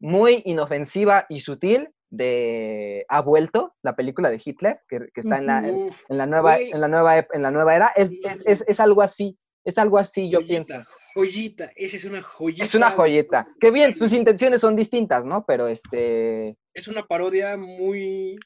[0.00, 5.46] muy inofensiva y sutil de Ha vuelto, la película de Hitler, que, que está en
[5.46, 7.92] la, en, en la nueva, en la nueva, en la nueva era.
[7.96, 10.74] Es, es, es, es algo así, es algo así, yo pienso.
[10.74, 12.64] joyita, joyita, esa es una joyita.
[12.64, 13.12] Es una güey.
[13.12, 13.48] joyeta.
[13.58, 15.44] Que bien, sus intenciones son distintas, ¿no?
[15.46, 18.36] Pero este, Es una parodia muy...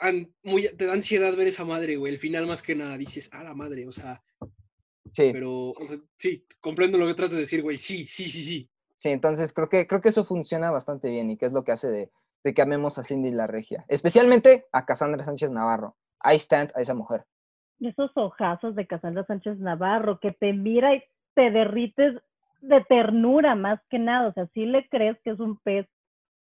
[0.00, 2.12] an- muy te da ansiedad ver esa madre, güey.
[2.12, 4.22] El final más que nada dices, a la madre, o sea,
[5.12, 5.30] sí.
[5.32, 7.76] pero, o sea, sí, comprendo lo que tratas de decir, güey.
[7.76, 8.68] Sí, sí, sí, sí.
[8.96, 11.72] Sí, entonces creo que, creo que eso funciona bastante bien y que es lo que
[11.72, 12.10] hace de,
[12.42, 13.84] de que amemos a Cindy la Regia.
[13.88, 15.96] Especialmente a Cassandra Sánchez Navarro.
[16.24, 17.24] I stand a esa mujer.
[17.80, 21.02] Esos ojazos de Cassandra Sánchez Navarro que te mira y
[21.34, 22.14] te derrites
[22.60, 24.28] de ternura más que nada.
[24.28, 25.86] O sea, si le crees que es un pez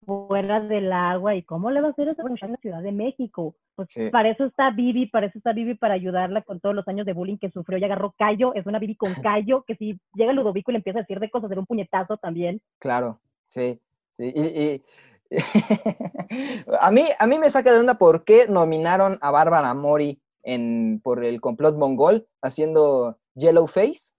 [0.05, 3.55] fuera del agua y cómo le va a hacer eso en la Ciudad de México.
[3.75, 4.09] Pues Sí.
[4.11, 7.13] para eso está Vivi, para eso está Vivi para ayudarla con todos los años de
[7.13, 8.55] bullying que sufrió y agarró callo.
[8.55, 11.31] Es una Vivi con callo que si llega Ludovico y le empieza a decir de
[11.31, 12.61] cosas, de un puñetazo también.
[12.79, 13.81] Claro, sí.
[14.17, 14.33] sí.
[14.35, 14.83] Y, y-
[16.81, 21.01] a, mí, a mí me saca de onda por qué nominaron a Bárbara Mori en,
[21.03, 24.13] por el complot mongol haciendo Yellowface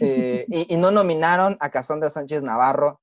[0.00, 3.00] eh, y, y no nominaron a Cassandra Sánchez Navarro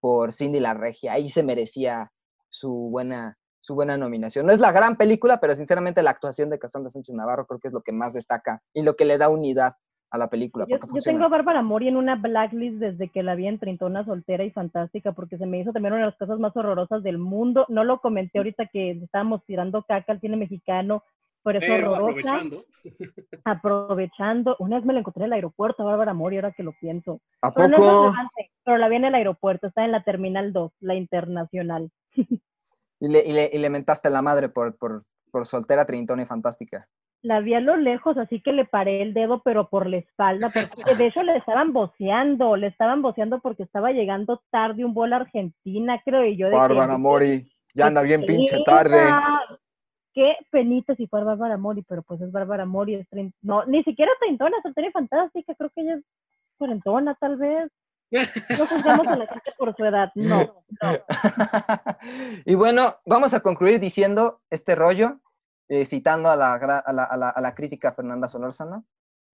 [0.00, 1.12] por Cindy la Regia.
[1.12, 2.10] Ahí se merecía
[2.48, 4.46] su buena, su buena nominación.
[4.46, 7.68] No es la gran película, pero sinceramente la actuación de Cassandra Sánchez Navarro creo que
[7.68, 9.74] es lo que más destaca y lo que le da unidad
[10.10, 10.64] a la película.
[10.68, 14.04] Yo, yo tengo a Bárbara Mori en una blacklist desde que la vi en Trintona
[14.04, 17.18] soltera y fantástica, porque se me hizo también una de las cosas más horrorosas del
[17.18, 17.66] mundo.
[17.68, 21.04] No lo comenté ahorita que estábamos tirando caca al cine mexicano,
[21.48, 22.10] por eso Pero horrorosa.
[22.10, 22.64] aprovechando.
[23.44, 24.56] Aprovechando.
[24.58, 27.22] Una vez me la encontré en el aeropuerto, Bárbara Mori, ahora que lo pienso.
[27.40, 30.72] ¿A Pero no relevante, pero la vi en el aeropuerto, está en la Terminal 2,
[30.80, 31.90] la internacional.
[33.00, 36.26] Y le, y le, y le mentaste la madre por, por, por soltera, trintona y
[36.26, 36.88] fantástica.
[37.22, 40.50] La vi a lo lejos, así que le paré el dedo, pero por la espalda,
[40.52, 45.14] porque de hecho le estaban voceando, le estaban voceando porque estaba llegando tarde un vuelo
[45.14, 48.98] a Argentina, creo, y yo de que- Bárbara Mori, ya anda bien pinche tarde.
[50.18, 53.84] Qué penita si fuera Bárbara Mori, pero pues es Bárbara Mori, es trein- no, ni
[53.84, 56.04] siquiera treintona, y fantástica, creo que ella es
[56.56, 57.70] cuarentona tal vez.
[58.10, 60.98] No juzgamos a la gente por su edad, no, no.
[62.44, 65.20] y bueno, vamos a concluir diciendo este rollo,
[65.68, 68.84] eh, citando a la, a, la, a, la, a la crítica Fernanda Solórzano.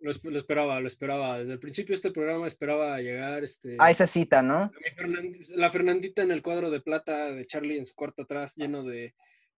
[0.00, 1.38] Lo, lo esperaba, lo esperaba.
[1.38, 4.70] Desde el principio de este programa esperaba llegar este, A esa cita, ¿no?
[5.56, 9.14] la Fernandita en el cuadro de plata de Charlie en su cuarto atrás, lleno de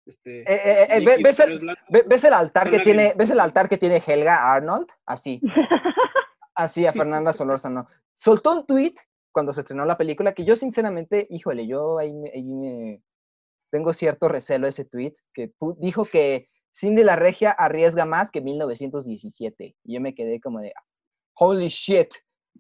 [0.07, 1.77] este, Eh, eh, eh, ¿ves, el,
[2.07, 3.13] ves el altar que tiene.
[3.17, 4.87] ¿Ves el altar que tiene Helga Arnold?
[5.05, 5.41] Así.
[6.55, 7.87] Así a Fernanda Solórzano.
[8.15, 8.95] Soltó un tweet
[9.33, 13.03] cuando se estrenó la película que yo sinceramente, híjole, yo ahí me, ahí me-
[13.71, 18.41] tengo cierto recelo de ese tweet que dijo que Cindy la Regia arriesga más que
[18.41, 20.73] 1917 y yo me quedé como de
[21.35, 22.09] holy shit.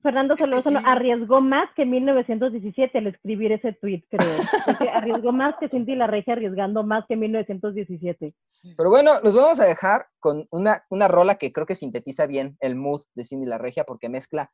[0.07, 0.85] Fernando Es que Solórzano sí.
[0.87, 4.39] arriesgó más que 1917 al escribir ese tweet, creo.
[4.65, 8.33] Porque arriesgó más que Cindy la Regia arriesgando más que 1917.
[8.77, 12.57] Pero bueno, nos vamos a dejar con una, una rola que creo que sintetiza bien
[12.61, 14.53] el mood de Cindy la Regia porque mezcla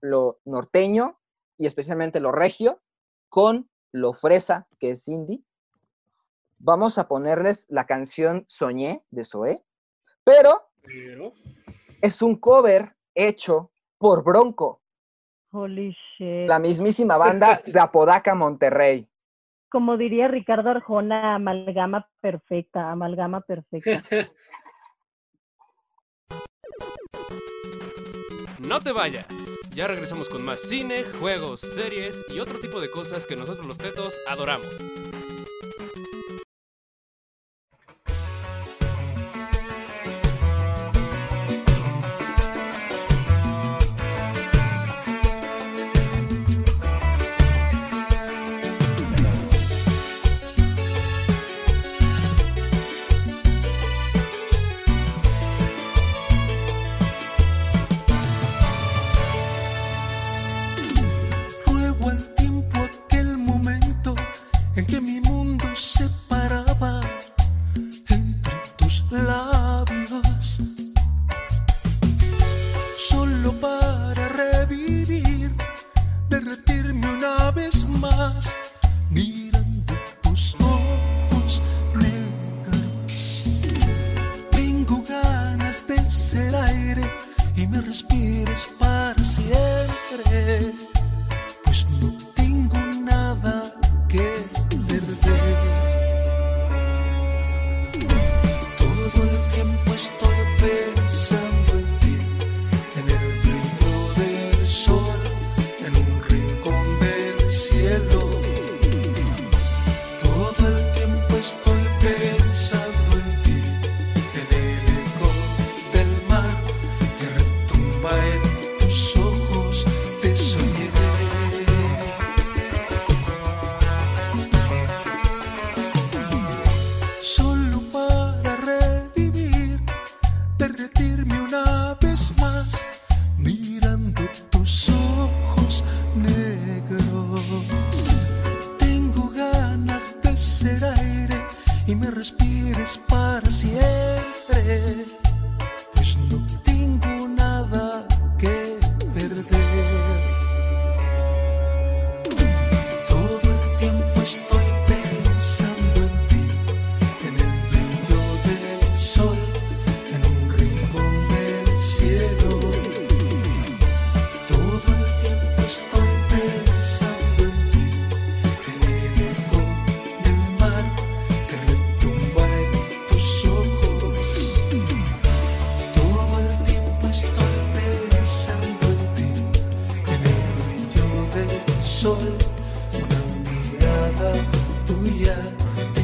[0.00, 1.18] lo norteño
[1.58, 2.80] y especialmente lo regio
[3.28, 5.44] con lo fresa que es Cindy.
[6.58, 9.62] Vamos a ponerles la canción Soñé de Zoé,
[10.24, 11.34] pero Pero,
[12.00, 14.82] es un cover hecho por Bronco,
[15.56, 16.48] Holy shit.
[16.48, 19.06] la mismísima banda de Apodaca, Monterrey.
[19.70, 24.02] Como diría Ricardo Arjona, amalgama perfecta, amalgama perfecta.
[28.58, 29.26] No te vayas.
[29.74, 33.78] Ya regresamos con más cine, juegos, series y otro tipo de cosas que nosotros los
[33.78, 34.66] tetos adoramos.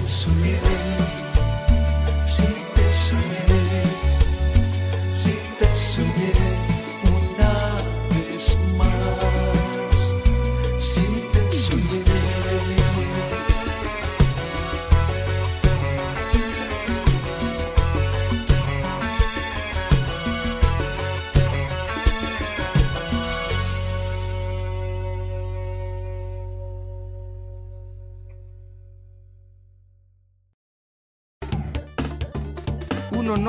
[0.04, 0.72] Te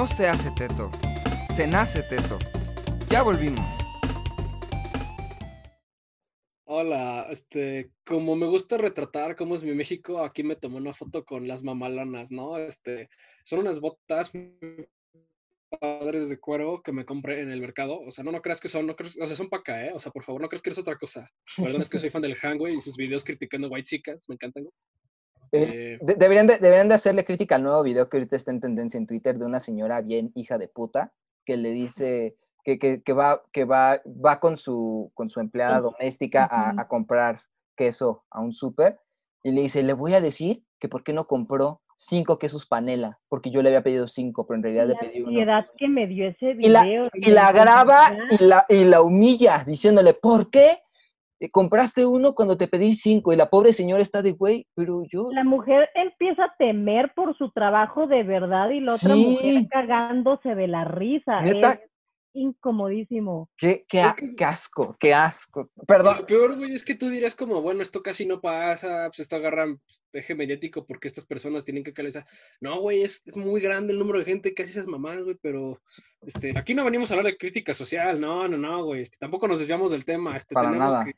[0.03, 0.91] no se hace teto,
[1.43, 2.37] se nace teto.
[3.07, 3.65] Ya volvimos.
[6.65, 11.23] Hola, este, como me gusta retratar cómo es mi México, aquí me tomé una foto
[11.23, 12.57] con las mamalonas, ¿no?
[12.57, 13.07] Este,
[13.45, 14.33] son unas botas
[15.79, 18.01] padres de cuero que me compré en el mercado.
[18.01, 19.93] O sea, no, no creas que son, no creas, o sea, son acá, ¿eh?
[19.95, 21.31] O sea, por favor, no creas que eres otra cosa.
[21.55, 24.67] Perdón, es que soy fan del Hangway y sus videos criticando white chicas, me encantan.
[25.53, 28.49] Eh, Eh, de- deberían, de, deberían de hacerle crítica al nuevo video que ahorita está
[28.51, 31.13] en tendencia en Twitter de una señora bien hija de puta
[31.45, 35.79] que le dice que, que, que va, que va, va con su, con su empleada
[35.79, 37.41] doméstica a, comprar
[37.75, 38.99] queso a un súper
[39.43, 43.19] y le dice, le voy a decir que por qué no compró cinco quesos panela,
[43.29, 45.29] porque yo le había pedido cinco, pero en realidad le La pedí uno.
[45.29, 49.63] ansiedad que me dio ese Y la, y la graba y la, y la humilla
[49.67, 50.79] diciéndole, ¿por qué?
[51.43, 55.03] Eh, Compraste uno cuando te pedí cinco y la pobre señora está de güey, pero
[55.11, 59.67] yo La mujer empieza a temer por su trabajo de verdad y la otra mujer
[59.69, 61.41] cagándose de la risa.
[61.41, 61.73] Neta.
[61.73, 61.81] Es
[62.33, 63.49] incomodísimo.
[63.57, 64.01] Qué, qué,
[64.45, 65.69] asco, qué asco.
[65.87, 69.19] Perdón, lo peor, güey, es que tú dirías como, bueno, esto casi no pasa, pues
[69.19, 72.25] esto agarra pues, eje mediático porque estas personas tienen que calezar.
[72.59, 75.37] No, güey, es, es muy grande el número de gente que hace esas mamás, güey,
[75.41, 75.79] pero
[76.21, 79.47] este, aquí no venimos a hablar de crítica social, no, no, no, güey, este, tampoco
[79.47, 81.05] nos desviamos del tema, este, Para tenemos nada.
[81.05, 81.13] que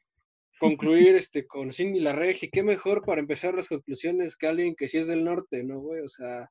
[0.60, 4.88] concluir este, con Cindy la Regia, qué mejor para empezar las conclusiones que alguien que
[4.88, 6.02] sí es del norte, ¿no, güey?
[6.02, 6.50] O sea,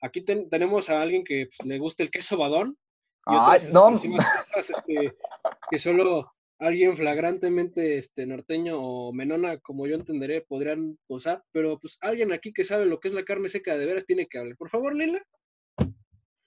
[0.00, 2.76] aquí ten- tenemos a alguien que pues, le gusta el queso badón
[3.26, 3.90] y Ay, otras no.
[3.92, 5.14] cosas este,
[5.70, 11.96] que solo alguien flagrantemente este, norteño o menona, como yo entenderé, podrían posar, pero pues
[12.02, 14.56] alguien aquí que sabe lo que es la carne seca de veras tiene que hablar.
[14.56, 15.22] Por favor, Lila.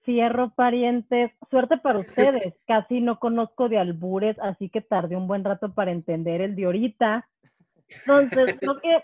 [0.05, 1.31] Cierro parientes.
[1.49, 2.53] Suerte para ustedes.
[2.67, 6.65] Casi no conozco de albures, así que tardé un buen rato para entender el de
[6.65, 7.27] ahorita.
[7.89, 9.03] Entonces, creo que,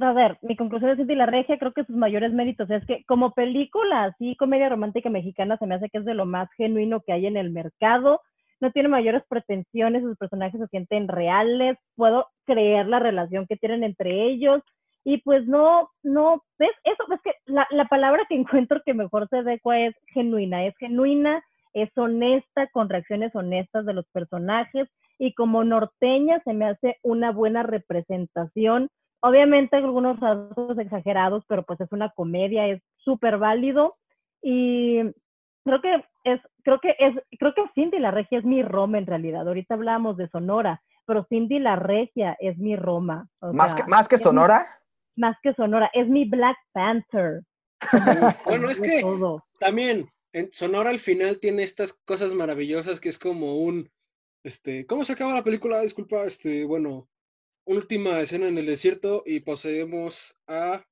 [0.00, 3.04] a ver, mi conclusión de Cindy la Regia, creo que sus mayores méritos es que
[3.04, 7.00] como película, así, comedia romántica mexicana, se me hace que es de lo más genuino
[7.00, 8.20] que hay en el mercado.
[8.60, 13.84] No tiene mayores pretensiones, sus personajes se sienten reales, puedo creer la relación que tienen
[13.84, 14.62] entre ellos.
[15.08, 16.68] Y pues no, no, ¿ves?
[16.84, 18.34] Eso, es que la, la palabra que
[18.66, 23.94] encuentro que mejor se adecua es genuina, es genuina, es honesta, con reacciones honestas de
[23.94, 24.86] los personajes,
[25.18, 28.90] y como norteña se me hace una buena representación.
[29.20, 33.96] Obviamente algunos rasgos exagerados, pero pues es una comedia, es súper válido,
[34.42, 35.00] y
[35.64, 39.06] creo que es, creo que es, creo que Cindy la Regia es mi Roma en
[39.06, 39.48] realidad.
[39.48, 43.26] Ahorita hablábamos de Sonora, pero Cindy la Regia es mi Roma.
[43.40, 44.66] o más sea, que, más que Sonora.
[45.18, 47.42] Más que Sonora, es mi Black Panther.
[48.44, 49.44] Bueno, es que todo.
[49.60, 53.90] también en Sonora al final tiene estas cosas maravillosas que es como un,
[54.44, 55.80] este, ¿cómo se acaba la película?
[55.80, 57.08] Disculpa, este, bueno,
[57.64, 60.84] última escena en el desierto y poseemos a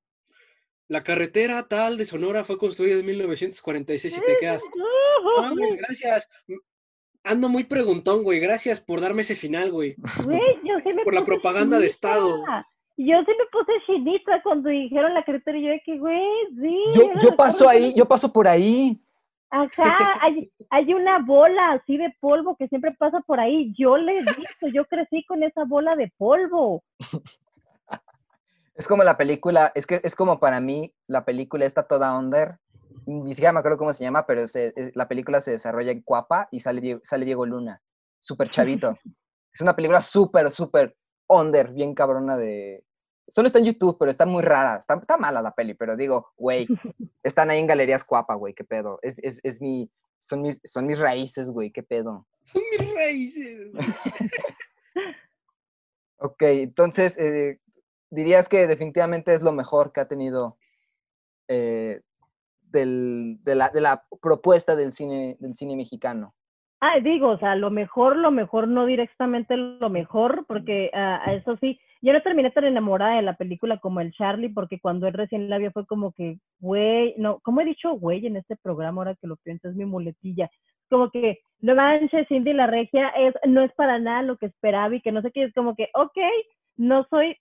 [0.89, 6.29] la carretera tal de Sonora fue construida en 1946 y te quedas, "No mames, gracias.
[6.47, 6.59] M-
[7.25, 8.39] Ando muy preguntón, güey.
[8.39, 9.97] Gracias por darme ese final, güey.
[9.97, 12.69] Yo por la propaganda de chinita.
[12.99, 16.23] Yo sí me puse chinita cuando dijeron la carretera y yo de que, güey,
[16.61, 16.83] sí.
[17.23, 18.99] Yo, paso ahí, yo paso por ahí.
[19.51, 23.73] Ajá, hay, hay una bola así de polvo que siempre pasa por ahí.
[23.79, 26.83] Yo le he visto, yo crecí con esa bola de polvo.
[28.79, 32.59] Es como la película, es que es como para mí la película está toda under.
[33.07, 36.03] Ni siquiera me acuerdo cómo se llama, pero se- es- la película se desarrolla en
[36.03, 37.81] Cuapa y sale sale Diego Luna,
[38.21, 38.91] súper chavito.
[39.55, 40.95] es una película súper, súper
[41.29, 42.85] under, bien cabrona de...
[43.29, 44.77] Solo está en YouTube, pero está muy rara.
[44.77, 46.67] Está, está mala la peli, pero digo, güey,
[47.23, 48.99] están ahí en Galerías Cuapa, güey, qué pedo.
[49.03, 52.27] Es, es, es mi, son mis, son mis raíces, güey, qué pedo.
[52.45, 53.73] Son mis raíces.
[56.19, 57.61] Ok, entonces, eh,
[58.11, 60.57] dirías que definitivamente es lo mejor que ha tenido
[61.49, 62.01] eh,
[62.63, 66.35] del- de, la, de la propuesta del cine, del cine mexicano.
[66.81, 71.57] Ah, digo, o sea, lo mejor, lo mejor, no directamente lo mejor, porque a eso
[71.59, 75.15] sí, yo no terminé tan enamorada de la película como el Charlie, porque cuando él
[75.15, 79.01] recién la vio fue como que, güey, no, ¿cómo he dicho güey en este programa
[79.01, 79.69] ahora que lo pienso?
[79.69, 80.51] Es mi muletilla.
[80.91, 84.95] Como que, no manches, Cindy la Regia es, no es para nada lo que esperaba
[84.95, 86.19] y que no sé qué, es como que, ok,
[86.77, 87.37] no soy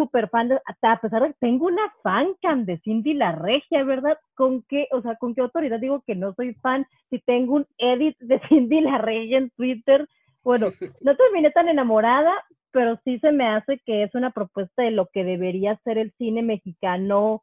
[0.00, 3.84] súper fan de, hasta a pesar de que tengo una fancam de Cindy la Regia,
[3.84, 4.18] ¿verdad?
[4.34, 7.66] ¿Con qué, o sea, con qué autoridad digo que no soy fan si tengo un
[7.76, 10.08] edit de Cindy la Regia en Twitter?
[10.42, 10.68] Bueno,
[11.02, 12.32] no terminé tan enamorada,
[12.72, 16.12] pero sí se me hace que es una propuesta de lo que debería ser el
[16.16, 17.42] cine mexicano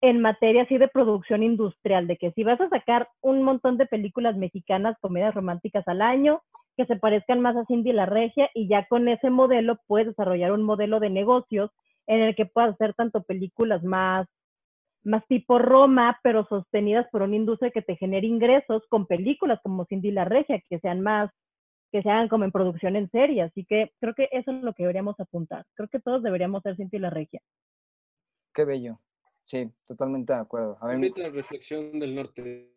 [0.00, 3.86] en materia así de producción industrial, de que si vas a sacar un montón de
[3.86, 6.40] películas mexicanas, comedias románticas al año,
[6.76, 10.52] que se parezcan más a Cindy la Regia, y ya con ese modelo puedes desarrollar
[10.52, 11.70] un modelo de negocios
[12.08, 14.26] en el que puedas hacer tanto películas más
[15.04, 19.86] más tipo Roma, pero sostenidas por una industria que te genere ingresos con películas como
[19.86, 21.30] Cindy la Regia, que sean más,
[21.92, 23.42] que sean como en producción en serie.
[23.42, 25.64] Así que creo que eso es lo que deberíamos apuntar.
[25.74, 27.40] Creo que todos deberíamos ser Cindy la Regia.
[28.52, 28.98] Qué bello.
[29.44, 30.76] Sí, totalmente de acuerdo.
[30.80, 32.74] A ver, Bonita reflexión del norte.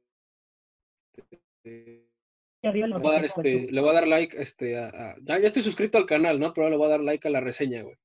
[1.66, 5.16] Y arriba Le voy a dar, este, le voy a dar like, este, a, a-
[5.22, 6.54] ya, ya estoy suscrito al canal, ¿no?
[6.54, 7.98] Pero le voy a dar like a la reseña, güey.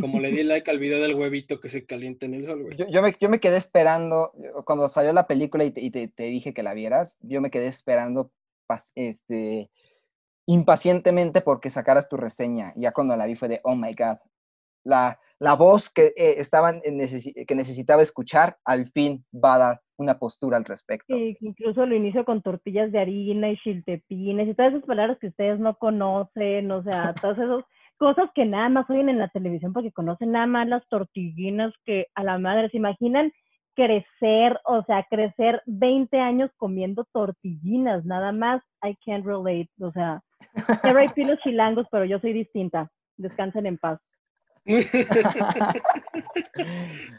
[0.00, 2.76] Como le di like al video del huevito que se calienta en el sol, güey.
[2.76, 4.32] yo, yo me, yo me quedé esperando,
[4.64, 7.50] cuando salió la película y te, y te- te dije que la vieras, yo me
[7.50, 8.30] quedé esperando
[8.68, 9.70] pas- este,
[10.46, 12.72] impacientemente porque sacaras tu reseña.
[12.76, 14.18] Ya cuando la vi fue de, oh my god,
[14.84, 19.80] la, la voz que, eh, estaban necesi- que necesitaba escuchar al fin va a dar
[19.98, 21.12] una postura al respecto.
[21.14, 25.26] Sí, incluso lo inicio con tortillas de harina y chiltepines y todas esas palabras que
[25.28, 27.64] ustedes no conocen, o sea, todas esas
[27.98, 32.06] cosas que nada más oyen en la televisión porque conocen nada más las tortillinas que
[32.14, 33.32] a la madre se imaginan
[33.74, 40.20] crecer, o sea, crecer 20 años comiendo tortillinas, nada más, I can't relate, o sea,
[40.82, 41.24] R.I.P.
[41.26, 44.00] los chilangos, pero yo soy distinta, descansen en paz.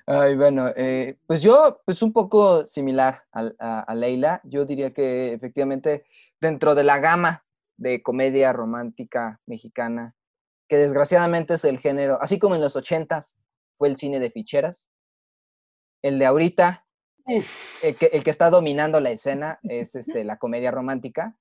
[0.05, 4.93] Ay, bueno, eh, pues yo, pues un poco similar al- a, a Leila, yo diría
[4.93, 6.03] que efectivamente
[6.41, 7.43] dentro de la gama
[7.77, 10.13] de comedia romántica mexicana,
[10.69, 13.37] que desgraciadamente es el género, así como en los ochentas
[13.77, 14.89] fue el cine de ficheras,
[16.03, 16.85] el de ahorita,
[17.25, 21.35] el que, el que está dominando la escena es este, la comedia romántica,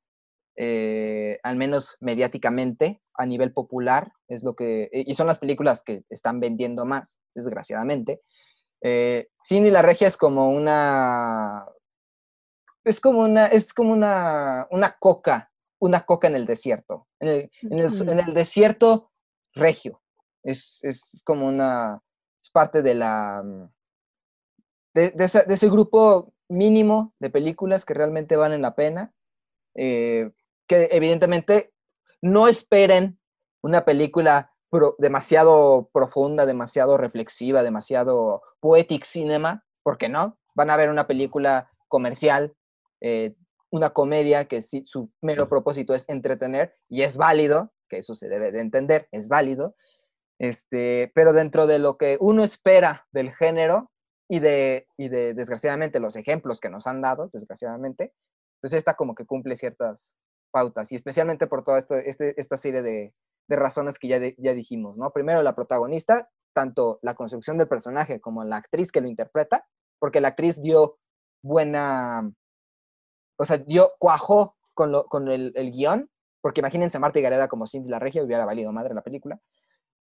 [0.56, 6.04] eh, al menos mediáticamente, a nivel popular, es lo que, y son las películas que
[6.08, 8.22] están vendiendo más, desgraciadamente.
[8.80, 11.66] Eh, Cindy la Regia es como una,
[12.84, 15.50] es como una, es como una, una coca,
[15.80, 19.10] una coca en el desierto, en el, en el, en el desierto
[19.54, 20.00] regio.
[20.42, 22.00] Es, es como una,
[22.42, 23.64] es parte de la, mm,
[24.94, 29.12] de, de ese, de ese grupo mínimo de películas que realmente valen la pena,
[29.74, 30.30] eh,
[30.66, 31.72] que evidentemente
[32.22, 33.18] no esperen
[33.62, 40.88] una película pro- demasiado profunda, demasiado reflexiva, demasiado poetic cinema, porque no, van a ver
[40.90, 42.54] una película comercial,
[43.00, 43.34] eh,
[43.70, 48.28] una comedia que sí, su mero propósito es entretener y es válido, que eso se
[48.28, 49.74] debe de entender, es válido,
[50.38, 53.90] este, pero dentro de lo que uno espera del género
[54.28, 58.12] y de, y de desgraciadamente los ejemplos que nos han dado, desgraciadamente,
[58.60, 60.14] pues esta como que cumple ciertas
[60.50, 63.14] pautas y especialmente por toda esta, este- esta serie de,
[63.50, 65.10] razones que ya, ya dijimos, ¿no?
[65.10, 69.66] Primero la protagonista, tanto la construcción del personaje como la actriz que lo interpreta,
[69.98, 70.98] porque la actriz dio
[71.42, 72.30] buena,
[73.38, 76.10] o sea, dio, cuajó con, lo, con el, el guion,
[76.40, 79.40] porque imagínense a Marta y Gareda como Cindy la Regia, hubiera valido madre la película.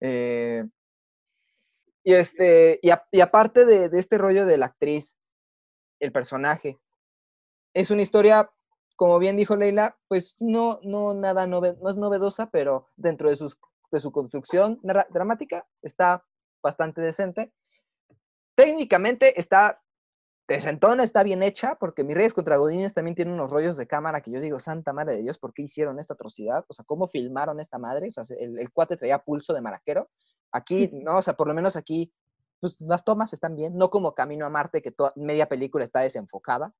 [0.02, 0.66] Eh,
[2.04, 5.18] y, este, y, aparte de, este rollo de la actriz,
[6.00, 6.78] el personaje,
[7.74, 8.52] es una historia,
[8.96, 13.38] como bien dijo Leila, pues no, no, nada no es novedosa, pero dentro de,
[13.92, 14.80] de su construcción
[15.10, 16.24] dramática está
[16.62, 17.52] bastante decente.
[18.56, 19.82] Técnicamente está
[20.48, 24.22] decentona, está bien hecha, porque Mi Reyes contra Godines también tiene unos rollos de cámara
[24.22, 26.64] que yo digo, santa madre de Dios, ¿por qué hicieron esta atrocidad?
[26.68, 28.08] O sea, ¿cómo filmaron esta madre?
[28.08, 30.10] O sea, se- el, el cuate traía pulso de maraquero.
[30.52, 32.12] Aquí, no, o sea, por lo menos aquí,
[32.60, 36.02] pues las tomas están bien, no como Camino a Marte, que toda, media película está
[36.02, 36.74] desenfocada.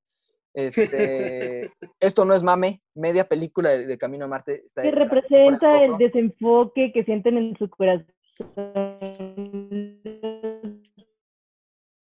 [0.54, 1.70] Este,
[2.00, 5.98] esto no es mame, media película de, de Camino a Marte está Que representa el
[5.98, 8.06] desenfoque que sienten en su corazón.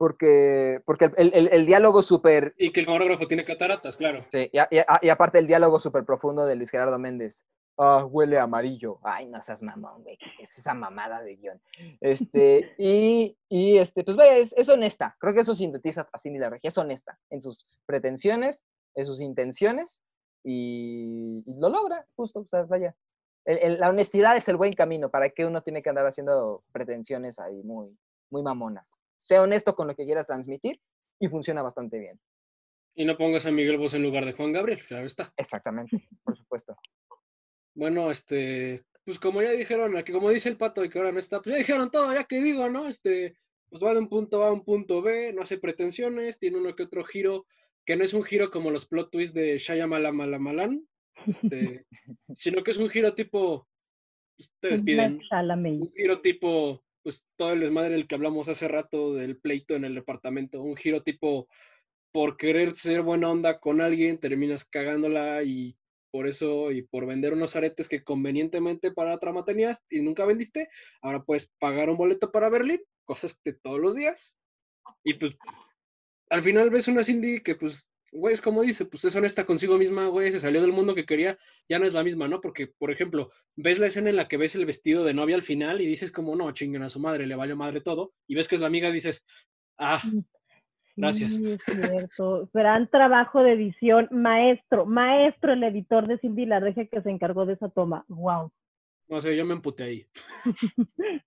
[0.03, 4.25] Porque, porque el, el- el diálogo súper Y que el camarógrafo tiene cataratas, claro.
[4.27, 7.45] Sí, y, a- y a- y aparte el diálogo súper profundo de Luis Gerardo Méndez.
[7.79, 8.99] Ah, huele a amarillo.
[9.05, 10.17] Ay, no seas mamón, güey.
[10.17, 11.63] ¿qué Es esa mamada de guion.
[12.01, 15.17] Este, y, y este, pues vaya, es, es honesta.
[15.21, 16.67] Creo que eso sintetiza a Cindy la Regia.
[16.67, 18.65] Es honesta en sus pretensiones,
[18.97, 20.03] en sus intenciones
[20.43, 22.41] y, y lo logra, justo.
[22.41, 22.97] O sea, vaya.
[23.45, 25.11] El- el- la honestidad es el buen camino.
[25.11, 27.97] ¿Para qué uno tiene que andar haciendo pretensiones ahí muy,
[28.31, 28.97] muy mamonas?
[29.23, 30.81] Sea honesto con lo que quieras transmitir
[31.21, 32.21] y funciona bastante bien.
[32.95, 35.33] Y no pongas a Miguel Bosé en lugar de Juan Gabriel, claro está.
[35.37, 36.77] Exactamente, por supuesto.
[37.75, 41.21] Bueno, este, pues como ya dijeron, aquí como dice el pato y que ahora no
[41.21, 42.89] está, pues ya dijeron todo, ya que digo, ¿no?
[42.89, 43.39] Este,
[43.71, 46.75] pues va de un punto A a un punto B, no hace pretensiones, tiene uno
[46.75, 47.47] que otro giro,
[47.87, 50.87] que no es un giro como los plot twists de Shyamalan,
[51.27, 51.87] este,
[52.33, 53.69] sino que es un giro tipo,
[54.37, 55.81] pues, te despiden, Night Chalamet.
[55.81, 59.85] un giro tipo, pues todo el desmadre del que hablamos hace rato del pleito en
[59.85, 61.49] el departamento, un giro tipo,
[62.13, 65.77] por querer ser buena onda con alguien, terminas cagándola y
[66.11, 70.27] por eso y por vender unos aretes que convenientemente para la trama tenías y nunca
[70.27, 70.69] vendiste,
[71.01, 74.35] ahora puedes pagar un boleto para Berlín, cosas de todos los días.
[75.03, 75.37] Y pues
[76.33, 79.79] al final ves una Cindy que, pues, güey, es como dice, pues es honesta consigo
[79.79, 82.41] misma, güey, se salió del mundo que quería, ya no es la misma, ¿no?
[82.41, 85.43] Porque, por ejemplo, ves la escena en la que ves el vestido de novia al
[85.43, 88.49] final y dices como, no, chinguen a su madre, le valió madre todo, y ves
[88.49, 89.25] que es la amiga dices,
[89.79, 90.03] ah,
[90.97, 91.35] Gracias.
[91.35, 92.49] Sí, es cierto.
[92.53, 94.09] Gran trabajo de edición.
[94.11, 98.05] Maestro, maestro el editor de Cindy La Regia que se encargó de esa toma.
[98.09, 98.53] Wow.
[99.09, 100.07] no sé, yo me emputé ahí.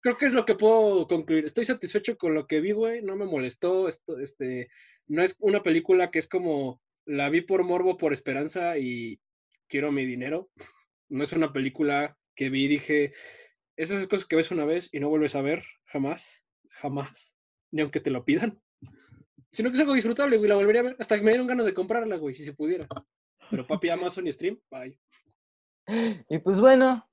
[0.00, 1.44] Creo que es lo que puedo concluir.
[1.44, 4.68] Estoy satisfecho con lo que vi, güey, no me molestó, esto, este,
[5.08, 9.20] no es una película que es como, la vi por morbo, por esperanza y
[9.68, 10.50] quiero mi dinero.
[11.08, 13.12] No es una película que vi y dije,
[13.76, 17.36] esas cosas que ves una vez y no vuelves a ver, jamás, jamás,
[17.70, 18.62] ni aunque te lo pidan.
[19.52, 21.66] Sino que es algo disfrutable, güey, la volvería a ver, hasta que me dieron ganas
[21.66, 22.88] de comprarla, güey, si se pudiera.
[23.50, 24.98] Pero papi, Amazon y Stream, bye.
[26.30, 27.06] Y pues bueno,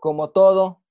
[0.00, 0.83] como todo,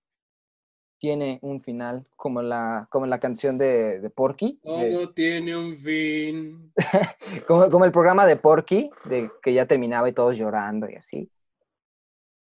[1.03, 5.77] tiene un final, como la, como la canción de, de Porky, de- Todo tiene un
[5.77, 6.71] fin.
[7.45, 11.29] como, como el programa de Porky, de que ya terminaba y todos llorando y así.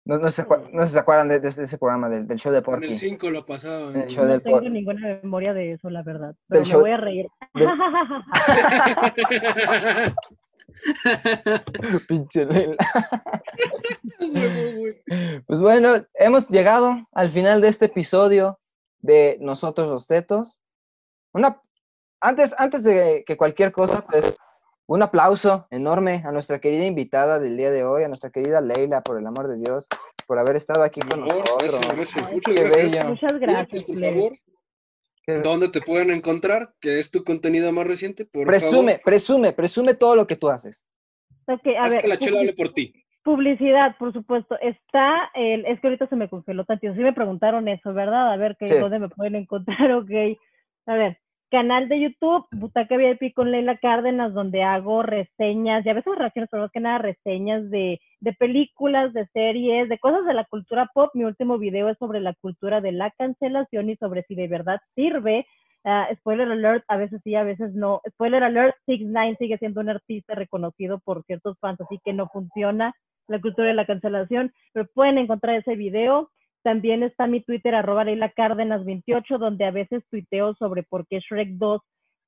[0.06, 2.50] No, no, se, no se acuerdan de, de ese- de ese programa, del, del show
[2.54, 2.88] de En Porky.
[2.88, 3.46] el 5 lo.
[3.46, 4.08] En el güey.
[4.10, 6.34] show No del tengo por- ninguna memoria de eso, la verdad.
[6.48, 7.28] Pero Del me show- voy a reír.
[7.56, 7.68] del-
[12.08, 12.76] Pinche Lela.
[15.48, 18.60] Pues bueno, hemos llegado al final de este episodio
[19.00, 20.62] de Nosotros los Tetos.
[21.34, 21.62] Una,
[22.20, 24.38] antes, antes de que cualquier cosa, pues
[24.88, 29.02] un aplauso enorme a nuestra querida invitada del día de hoy, a nuestra querida Leila,
[29.02, 29.88] por el amor de Dios,
[30.26, 31.58] por haber estado aquí con nosotros.
[31.60, 32.32] gracias, gracias.
[32.34, 32.94] Muchas Qué gracias.
[32.94, 33.10] bello.
[33.10, 34.34] Muchas gracias, por favor,
[35.28, 36.74] Qué- ¿dónde te pueden encontrar?
[36.80, 39.04] Que es tu contenido más reciente, por Presume, favor.
[39.04, 40.84] presume, presume todo lo que tú haces.
[41.48, 43.05] Ok, a Haz ver, que la chela hable por ti.
[43.26, 44.58] Publicidad, por supuesto.
[44.62, 46.94] Está el, es que ahorita se me congeló tantito.
[46.94, 48.32] Sí me preguntaron eso, ¿verdad?
[48.32, 48.80] A ver, que, Sí.
[48.80, 49.78] ¿dónde me pueden encontrar?
[50.08, 50.12] Ok.
[50.88, 51.18] A ver,
[51.52, 56.50] canal de YouTube, Butaca VIP con Leila Cárdenas, donde hago reseñas, y a veces reacciones,
[56.52, 60.90] pero más que nada reseñas de, de películas, de series, de cosas de la cultura
[60.94, 61.10] pop.
[61.16, 64.80] Mi último video es sobre la cultura de la cancelación y sobre si de verdad
[64.96, 65.48] sirve.
[65.84, 68.02] Ah, spoiler alert, a veces sí, a veces no.
[68.12, 72.28] Spoiler alert, 6 9 sigue siendo un artista reconocido por ciertos fans, así que no
[72.28, 72.94] funciona
[73.28, 76.32] la cultura de la cancelación, pero pueden encontrar ese video.
[76.64, 81.20] También está mi Twitter, arroba Leila Cárdenas 28, donde a veces tuiteo sobre por qué
[81.20, 81.82] Shrek 2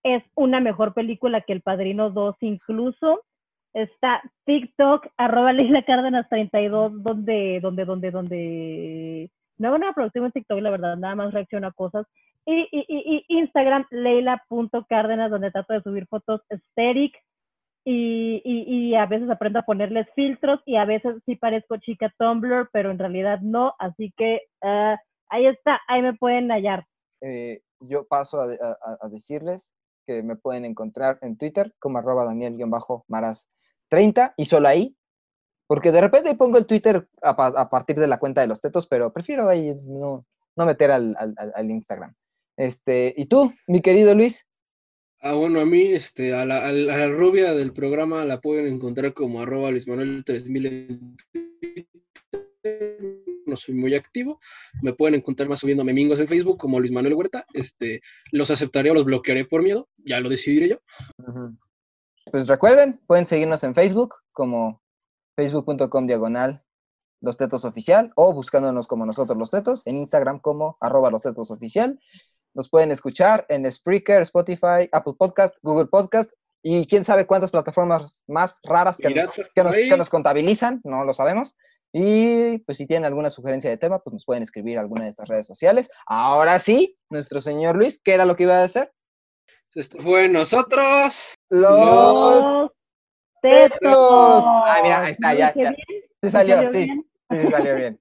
[0.04, 3.24] es una mejor película que El Padrino 2 incluso.
[3.74, 9.32] Está TikTok, arroba Leila Cárdenas 32, donde, donde, donde, donde...
[9.58, 12.06] No hago nada productivo en TikTok, la verdad, nada más reacciono a cosas.
[12.46, 17.14] Y, y, y, y Instagram, leila.cárdenas, donde trato de subir fotos aesthetic,
[17.90, 18.42] y,
[18.90, 22.92] y, a veces aprendo a ponerles filtros y a veces sí parezco chica Tumblr, pero
[22.92, 24.98] en realidad no, así que ah,
[25.30, 26.86] ahí está, ahí me pueden hallar.
[27.22, 29.74] eh, yo paso a, a- a- decirles
[30.06, 34.96] que me pueden encontrar en Twitter como arroba Daniel-Maras30 y solo ahí,
[35.68, 38.88] porque de repente pongo el Twitter a, a partir de la cuenta de los tetos,
[38.88, 42.14] pero prefiero ahí no, no meter al- al- al Instagram.
[42.56, 44.47] Este, ¿y tú, mi querido Luis?
[45.20, 49.72] Ah, bueno, a mí, este, a la, rubia del programa la pueden encontrar como arroba
[49.72, 51.18] Luis Manuel 3000 en.
[53.46, 54.40] No soy muy activo.
[54.82, 57.46] Me pueden encontrar más subiendo memingos en Facebook como Luis Manuel Huerta.
[57.54, 59.88] Este, los aceptaré o los bloquearé por miedo.
[59.98, 60.80] Ya lo decidiré yo.
[62.32, 64.82] Pues recuerden, pueden seguirnos en Facebook como
[65.36, 66.64] facebook.com diagonal
[67.22, 71.52] los tetos oficial o buscándonos como nosotros los tetos, en Instagram como arroba los tetos
[71.52, 72.00] oficial.
[72.58, 76.32] Nos pueden escuchar en Spreaker, Spotify, Apple Podcast, Google Podcast
[76.64, 79.88] y quién sabe cuántas plataformas más raras que, nos, ahí.
[79.88, 81.56] que nos contabilizan, no lo sabemos.
[81.94, 85.12] Y pues si tienen alguna sugerencia de tema, pues nos pueden escribir a alguna de
[85.12, 85.92] estas redes sociales.
[86.08, 88.92] Ahora sí, nuestro señor Luis, ¿qué era lo que iba a hacer?
[89.76, 91.36] Esto fue nosotros.
[91.52, 92.72] Los
[93.40, 94.44] tetos.
[94.48, 95.76] Ah, mira, ahí está, ¿Lo ya, ya.
[96.24, 96.78] Sí salió, salió sí.
[96.80, 97.06] bien?
[97.30, 98.00] Sí, sí salió bien.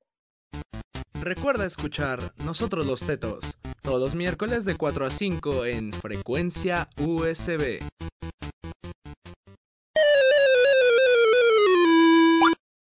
[1.21, 3.45] Recuerda escuchar Nosotros los Tetos
[3.87, 7.79] todos miércoles de 4 a 5 en frecuencia USB.